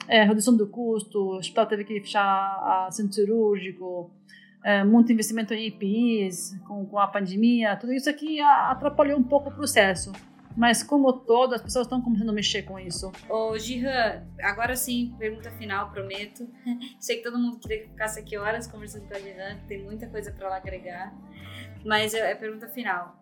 É, 0.07 0.23
redução 0.23 0.55
do 0.55 0.67
custo, 0.67 1.19
o 1.19 1.37
hospital 1.37 1.65
teve 1.65 1.83
que 1.83 1.99
fechar 1.99 2.87
centro 2.91 3.13
cirúrgico, 3.13 4.11
é, 4.63 4.83
muito 4.83 5.11
investimento 5.11 5.53
em 5.53 5.67
EPIs, 5.67 6.59
com, 6.67 6.85
com 6.85 6.99
a 6.99 7.07
pandemia, 7.07 7.75
tudo 7.75 7.93
isso 7.93 8.09
aqui 8.09 8.39
atrapalhou 8.39 9.17
um 9.17 9.23
pouco 9.23 9.49
o 9.49 9.51
processo. 9.51 10.11
Mas 10.55 10.83
como 10.83 11.13
todo, 11.13 11.53
as 11.53 11.61
pessoas 11.61 11.85
estão 11.85 12.01
começando 12.01 12.29
a 12.29 12.33
mexer 12.33 12.63
com 12.63 12.77
isso. 12.77 13.11
Ô, 13.29 13.57
Gihan, 13.57 14.23
agora 14.41 14.75
sim, 14.75 15.15
pergunta 15.17 15.49
final, 15.51 15.91
prometo. 15.91 16.47
Sei 16.99 17.17
que 17.17 17.23
todo 17.23 17.37
mundo 17.37 17.59
queria 17.59 17.83
que 17.83 17.89
ficasse 17.89 18.19
aqui 18.19 18.37
horas 18.37 18.67
conversando 18.67 19.07
com 19.07 19.15
a 19.15 19.19
Gihan, 19.19 19.57
tem 19.67 19.83
muita 19.83 20.07
coisa 20.07 20.31
para 20.31 20.49
lá 20.49 20.57
agregar. 20.57 21.13
Mas 21.85 22.13
é, 22.13 22.31
é 22.31 22.35
pergunta 22.35 22.67
final. 22.67 23.17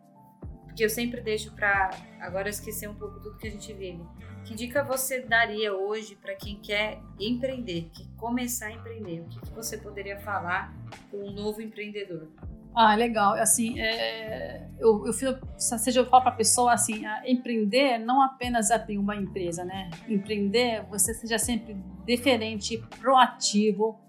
Porque 0.65 0.83
eu 0.83 0.89
sempre 0.89 1.21
deixo 1.21 1.51
para 1.53 1.91
agora 2.19 2.49
esquecer 2.49 2.87
um 2.87 2.95
pouco 2.95 3.19
tudo 3.19 3.37
que 3.37 3.47
a 3.47 3.51
gente 3.51 3.73
vive. 3.73 4.01
Que 4.45 4.55
dica 4.55 4.83
você 4.83 5.19
daria 5.21 5.73
hoje 5.75 6.15
para 6.15 6.35
quem 6.35 6.55
quer 6.59 6.99
empreender, 7.19 7.89
que 7.93 8.07
começar 8.15 8.67
a 8.67 8.71
empreender? 8.71 9.21
O 9.21 9.25
que, 9.25 9.39
que 9.41 9.51
você 9.51 9.77
poderia 9.77 10.17
falar 10.19 10.73
para 11.09 11.19
um 11.19 11.31
novo 11.31 11.61
empreendedor? 11.61 12.29
Ah, 12.75 12.95
legal. 12.95 13.33
Assim, 13.33 13.79
é, 13.79 14.67
eu, 14.79 15.05
eu, 15.05 15.13
seja, 15.57 15.99
eu 15.99 16.05
falo 16.05 16.23
para 16.23 16.31
a 16.31 16.35
pessoa 16.35 16.73
assim, 16.73 17.03
empreender 17.25 17.97
não 17.97 18.21
apenas 18.21 18.71
abrir 18.71 18.97
uma 18.97 19.15
empresa, 19.15 19.65
né? 19.65 19.89
Empreender, 20.07 20.83
você 20.89 21.13
seja 21.13 21.37
sempre 21.37 21.75
diferente, 22.05 22.77
proativo, 22.99 23.99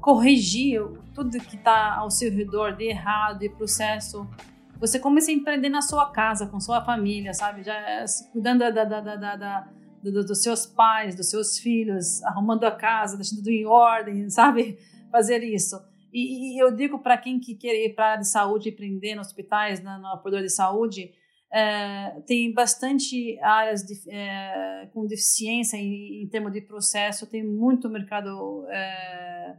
corrigir 0.00 0.80
tudo 1.14 1.38
que 1.38 1.56
está 1.56 1.96
ao 1.96 2.10
seu 2.10 2.30
redor 2.32 2.72
de 2.76 2.84
errado 2.84 3.42
e 3.42 3.48
processo. 3.48 4.26
Você 4.78 4.98
comece 4.98 5.30
a 5.30 5.34
empreender 5.34 5.68
na 5.68 5.80
sua 5.80 6.10
casa, 6.10 6.46
com 6.46 6.60
sua 6.60 6.84
família, 6.84 7.32
sabe? 7.32 7.62
Já 7.62 8.04
cuidando 8.32 8.58
da, 8.58 8.70
da, 8.70 8.84
da, 8.84 9.16
da, 9.16 9.36
da 9.36 9.68
dos 10.02 10.42
seus 10.42 10.66
pais, 10.66 11.14
dos 11.14 11.30
seus 11.30 11.58
filhos, 11.58 12.22
arrumando 12.22 12.64
a 12.64 12.70
casa, 12.70 13.16
deixando 13.16 13.38
tudo 13.38 13.50
em 13.50 13.66
ordem, 13.66 14.28
sabe? 14.30 14.78
Fazer 15.10 15.42
isso. 15.42 15.80
E, 16.16 16.54
e 16.54 16.58
eu 16.58 16.74
digo 16.74 16.98
para 16.98 17.18
quem 17.18 17.38
que 17.38 17.54
quer 17.54 17.74
ir 17.74 17.94
para 17.94 18.06
a 18.06 18.10
área 18.12 18.22
de 18.22 18.30
saúde, 18.30 18.70
empreender 18.70 19.14
nos 19.14 19.26
hospitais, 19.26 19.82
na, 19.82 19.98
no 19.98 20.06
apoio 20.06 20.40
de 20.40 20.48
saúde, 20.48 21.12
é, 21.52 22.22
tem 22.26 22.54
bastante 22.54 23.38
áreas 23.42 23.82
de, 23.82 24.00
é, 24.10 24.88
com 24.94 25.06
deficiência 25.06 25.76
em, 25.76 26.22
em, 26.22 26.26
termos 26.26 26.54
de 26.54 26.62
processo, 26.62 27.26
tem 27.26 27.44
muito 27.44 27.90
mercado 27.90 28.64
é, 28.70 29.56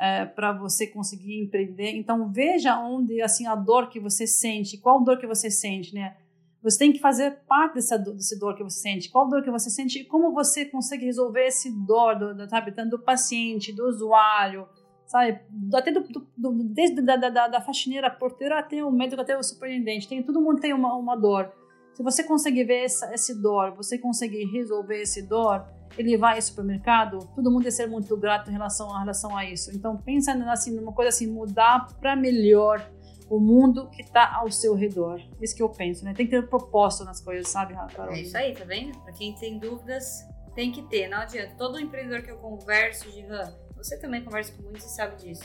é 0.00 0.24
para 0.24 0.50
você 0.52 0.86
conseguir 0.86 1.42
empreender. 1.42 1.90
Então 1.94 2.32
veja 2.32 2.80
onde 2.80 3.20
assim 3.20 3.46
a 3.46 3.54
dor 3.54 3.90
que 3.90 4.00
você 4.00 4.26
sente, 4.26 4.78
qual 4.78 5.04
dor 5.04 5.18
que 5.18 5.26
você 5.26 5.50
sente, 5.50 5.94
né? 5.94 6.16
Você 6.62 6.78
tem 6.78 6.90
que 6.90 7.00
fazer 7.00 7.42
parte 7.46 7.74
dessa 7.74 7.98
dor, 7.98 8.14
desse 8.14 8.38
dor 8.38 8.56
que 8.56 8.64
você 8.64 8.80
sente. 8.80 9.10
Qual 9.10 9.28
dor 9.28 9.42
que 9.42 9.50
você 9.50 9.68
sente 9.68 10.00
e 10.00 10.04
como 10.04 10.32
você 10.32 10.64
consegue 10.64 11.04
resolver 11.04 11.46
esse 11.46 11.70
dor, 11.70 12.18
do, 12.18 12.34
do, 12.34 12.48
sabe, 12.48 12.72
tanto 12.72 12.96
do 12.96 12.98
paciente, 12.98 13.72
do 13.72 13.86
usuário, 13.86 14.66
sabe? 15.08 15.40
Até 15.74 15.90
do, 15.90 16.04
do, 16.36 16.52
desde 16.64 17.02
da, 17.02 17.16
da, 17.16 17.48
da 17.48 17.60
faxineira, 17.60 18.10
porteira 18.10 18.58
até 18.58 18.84
o 18.84 18.92
médico, 18.92 19.20
até 19.20 19.36
o 19.36 19.42
superintendente. 19.42 20.06
Tem, 20.06 20.22
todo 20.22 20.40
mundo 20.40 20.60
tem 20.60 20.72
uma, 20.72 20.94
uma 20.94 21.16
dor. 21.16 21.50
Se 21.94 22.02
você 22.02 22.22
conseguir 22.22 22.64
ver 22.64 22.84
essa, 22.84 23.12
esse 23.12 23.42
dor, 23.42 23.74
você 23.74 23.98
conseguir 23.98 24.44
resolver 24.44 25.02
esse 25.02 25.26
dor, 25.26 25.66
ele 25.96 26.16
vai 26.16 26.36
ao 26.36 26.42
supermercado, 26.42 27.18
todo 27.34 27.50
mundo 27.50 27.64
ia 27.64 27.72
ser 27.72 27.88
muito 27.88 28.16
grato 28.16 28.50
em 28.50 28.52
relação, 28.52 28.94
em 28.94 29.00
relação 29.00 29.36
a 29.36 29.44
isso. 29.44 29.74
Então, 29.74 29.96
pensa 29.96 30.32
assim, 30.52 30.70
numa 30.76 30.92
coisa 30.92 31.08
assim, 31.08 31.26
mudar 31.26 31.88
para 31.98 32.14
melhor 32.14 32.88
o 33.28 33.40
mundo 33.40 33.88
que 33.90 34.02
está 34.02 34.36
ao 34.36 34.50
seu 34.50 34.74
redor. 34.74 35.20
Isso 35.40 35.56
que 35.56 35.62
eu 35.62 35.68
penso, 35.68 36.04
né? 36.04 36.14
Tem 36.14 36.26
que 36.26 36.30
ter 36.30 36.46
propósito 36.48 37.04
nas 37.04 37.20
coisas, 37.20 37.48
sabe, 37.48 37.74
Carol? 37.94 38.14
É 38.14 38.20
isso 38.20 38.36
aí, 38.36 38.54
tá 38.54 38.64
vendo? 38.64 38.96
Para 39.00 39.12
quem 39.12 39.34
tem 39.34 39.58
dúvidas, 39.58 40.24
tem 40.54 40.70
que 40.70 40.82
ter, 40.82 41.08
não 41.08 41.18
adianta. 41.18 41.54
Todo 41.56 41.80
empreendedor 41.80 42.22
que 42.22 42.30
eu 42.30 42.38
converso, 42.38 43.10
Gihan, 43.10 43.52
você 43.78 43.98
também 43.98 44.22
conversa 44.22 44.52
com 44.52 44.62
muitos 44.62 44.84
e 44.84 44.94
sabe 44.94 45.16
disso. 45.16 45.44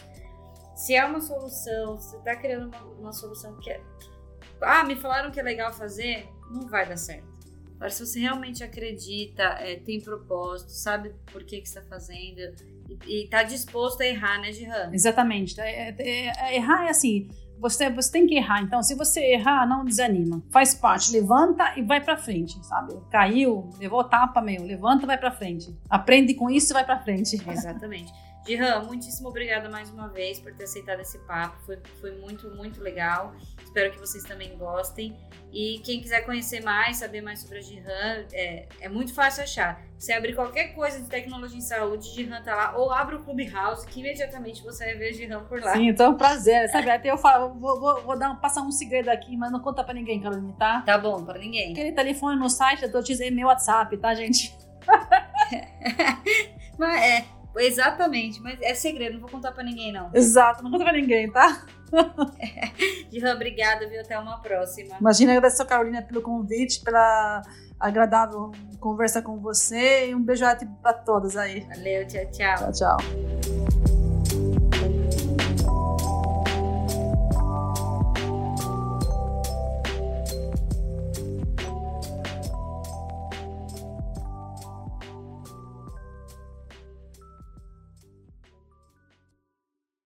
Se 0.75 0.95
é 0.95 1.05
uma 1.05 1.21
solução, 1.21 1.99
se 1.99 2.09
você 2.09 2.17
está 2.17 2.35
criando 2.35 2.67
uma, 2.67 2.83
uma, 2.99 3.13
solução 3.13 3.55
que 3.59 3.69
é. 3.69 3.81
Ah, 4.61 4.83
me 4.83 4.95
falaram 4.95 5.31
que 5.31 5.39
é 5.39 5.43
legal 5.43 5.71
fazer, 5.71 6.27
não 6.49 6.67
vai 6.67 6.87
dar 6.87 6.97
certo. 6.97 7.31
Agora, 7.75 7.89
se 7.89 8.05
você 8.05 8.19
realmente 8.19 8.63
acredita, 8.63 9.43
é, 9.59 9.75
tem 9.75 10.01
propósito, 10.01 10.71
sabe 10.71 11.13
por 11.31 11.43
que, 11.43 11.61
que 11.61 11.67
está 11.67 11.81
fazendo 11.83 12.39
e 13.05 13.25
está 13.25 13.43
disposto 13.43 14.01
a 14.01 14.05
errar, 14.05 14.39
né, 14.39 14.51
Gihan? 14.51 14.89
Exatamente. 14.93 15.59
É, 15.59 15.89
é, 15.89 16.27
é, 16.27 16.55
errar 16.55 16.85
é 16.85 16.89
assim, 16.89 17.29
você, 17.63 17.89
você 17.89 18.11
tem 18.11 18.27
que 18.27 18.35
errar. 18.35 18.61
Então, 18.61 18.83
se 18.83 18.93
você 18.93 19.21
errar, 19.21 19.65
não 19.65 19.85
desanima. 19.85 20.43
Faz 20.51 20.75
parte. 20.75 21.13
Levanta 21.13 21.79
e 21.79 21.81
vai 21.81 22.01
para 22.01 22.17
frente, 22.17 22.61
sabe? 22.65 22.93
Caiu, 23.09 23.69
levou 23.79 24.03
tapa, 24.03 24.41
meu. 24.41 24.63
Levanta 24.63 25.03
e 25.03 25.07
vai 25.07 25.17
para 25.17 25.31
frente. 25.31 25.73
Aprende 25.89 26.33
com 26.33 26.49
isso 26.49 26.73
e 26.73 26.75
vai 26.75 26.83
para 26.83 26.99
frente. 26.99 27.41
Exatamente. 27.49 28.11
Gihan, 28.45 28.83
muitíssimo 28.83 29.29
obrigada 29.29 29.69
mais 29.69 29.89
uma 29.89 30.09
vez 30.09 30.37
por 30.37 30.53
ter 30.53 30.65
aceitado 30.65 30.99
esse 30.99 31.17
papo. 31.19 31.55
Foi, 31.65 31.79
foi 32.01 32.11
muito, 32.19 32.49
muito 32.55 32.81
legal. 32.81 33.33
Espero 33.63 33.91
que 33.91 33.99
vocês 33.99 34.23
também 34.23 34.57
gostem. 34.57 35.17
E 35.51 35.79
quem 35.83 36.01
quiser 36.01 36.25
conhecer 36.25 36.61
mais, 36.61 36.97
saber 36.97 37.21
mais 37.21 37.39
sobre 37.39 37.59
a 37.59 37.61
Gihan, 37.61 38.25
é, 38.33 38.67
é 38.81 38.89
muito 38.89 39.13
fácil 39.13 39.43
achar. 39.43 39.81
Você 39.97 40.11
abrir 40.11 40.35
qualquer 40.35 40.73
coisa 40.73 40.99
de 40.99 41.07
tecnologia 41.07 41.57
em 41.57 41.61
saúde, 41.61 42.09
Gihan 42.09 42.41
tá 42.41 42.53
lá. 42.53 42.77
Ou 42.77 42.91
abre 42.91 43.15
o 43.15 43.23
Clubhouse, 43.23 43.87
que 43.87 44.01
imediatamente 44.01 44.61
você 44.61 44.85
vai 44.85 44.95
ver 44.95 45.09
a 45.09 45.13
Gihan 45.13 45.43
por 45.45 45.61
lá. 45.61 45.71
Sim, 45.73 45.87
então 45.87 46.07
é 46.07 46.09
um 46.09 46.17
prazer. 46.17 46.69
Sabe, 46.69 46.89
até 46.89 47.09
eu 47.11 47.17
falo, 47.17 47.53
vou, 47.53 47.79
vou, 47.79 48.01
vou 48.01 48.17
dar, 48.17 48.35
passar 48.41 48.61
um 48.61 48.71
segredo 48.71 49.09
aqui, 49.09 49.37
mas 49.37 49.51
não 49.51 49.61
conta 49.61 49.83
pra 49.83 49.93
ninguém, 49.93 50.21
Carolina, 50.21 50.53
tá? 50.59 50.81
Tá 50.81 50.97
bom, 50.97 51.23
pra 51.23 51.39
ninguém. 51.39 51.71
Aquele 51.71 51.93
telefone 51.93 52.37
no 52.37 52.49
site, 52.49 52.83
eu 52.83 52.91
tô 52.91 53.01
te 53.01 53.13
dizendo 53.13 53.35
meu 53.35 53.47
WhatsApp, 53.47 53.95
tá, 53.97 54.13
gente? 54.13 54.53
mas 56.77 57.01
é 57.01 57.42
Exatamente, 57.55 58.41
mas 58.41 58.59
é 58.61 58.73
segredo, 58.73 59.13
não 59.13 59.21
vou 59.21 59.29
contar 59.29 59.51
pra 59.51 59.63
ninguém, 59.63 59.91
não. 59.91 60.09
Exato, 60.13 60.63
não 60.63 60.71
conta 60.71 60.83
pra 60.83 60.93
ninguém, 60.93 61.31
tá? 61.31 61.65
Diva, 63.11 63.31
obrigada, 63.33 63.87
viu? 63.87 64.01
Até 64.01 64.17
uma 64.17 64.39
próxima. 64.41 64.97
Imagina, 64.99 65.33
agradeço 65.33 65.61
a 65.61 65.65
Carolina 65.65 66.01
pelo 66.01 66.21
convite, 66.21 66.81
pela 66.81 67.41
agradável 67.79 68.51
conversa 68.79 69.21
com 69.21 69.39
você 69.39 70.09
e 70.09 70.15
um 70.15 70.21
beijo 70.21 70.45
para 70.81 70.93
todas 70.93 71.37
aí. 71.37 71.61
Valeu, 71.61 72.07
tchau, 72.07 72.25
tchau. 72.31 72.71
Tchau, 72.71 72.97
tchau. 72.97 73.92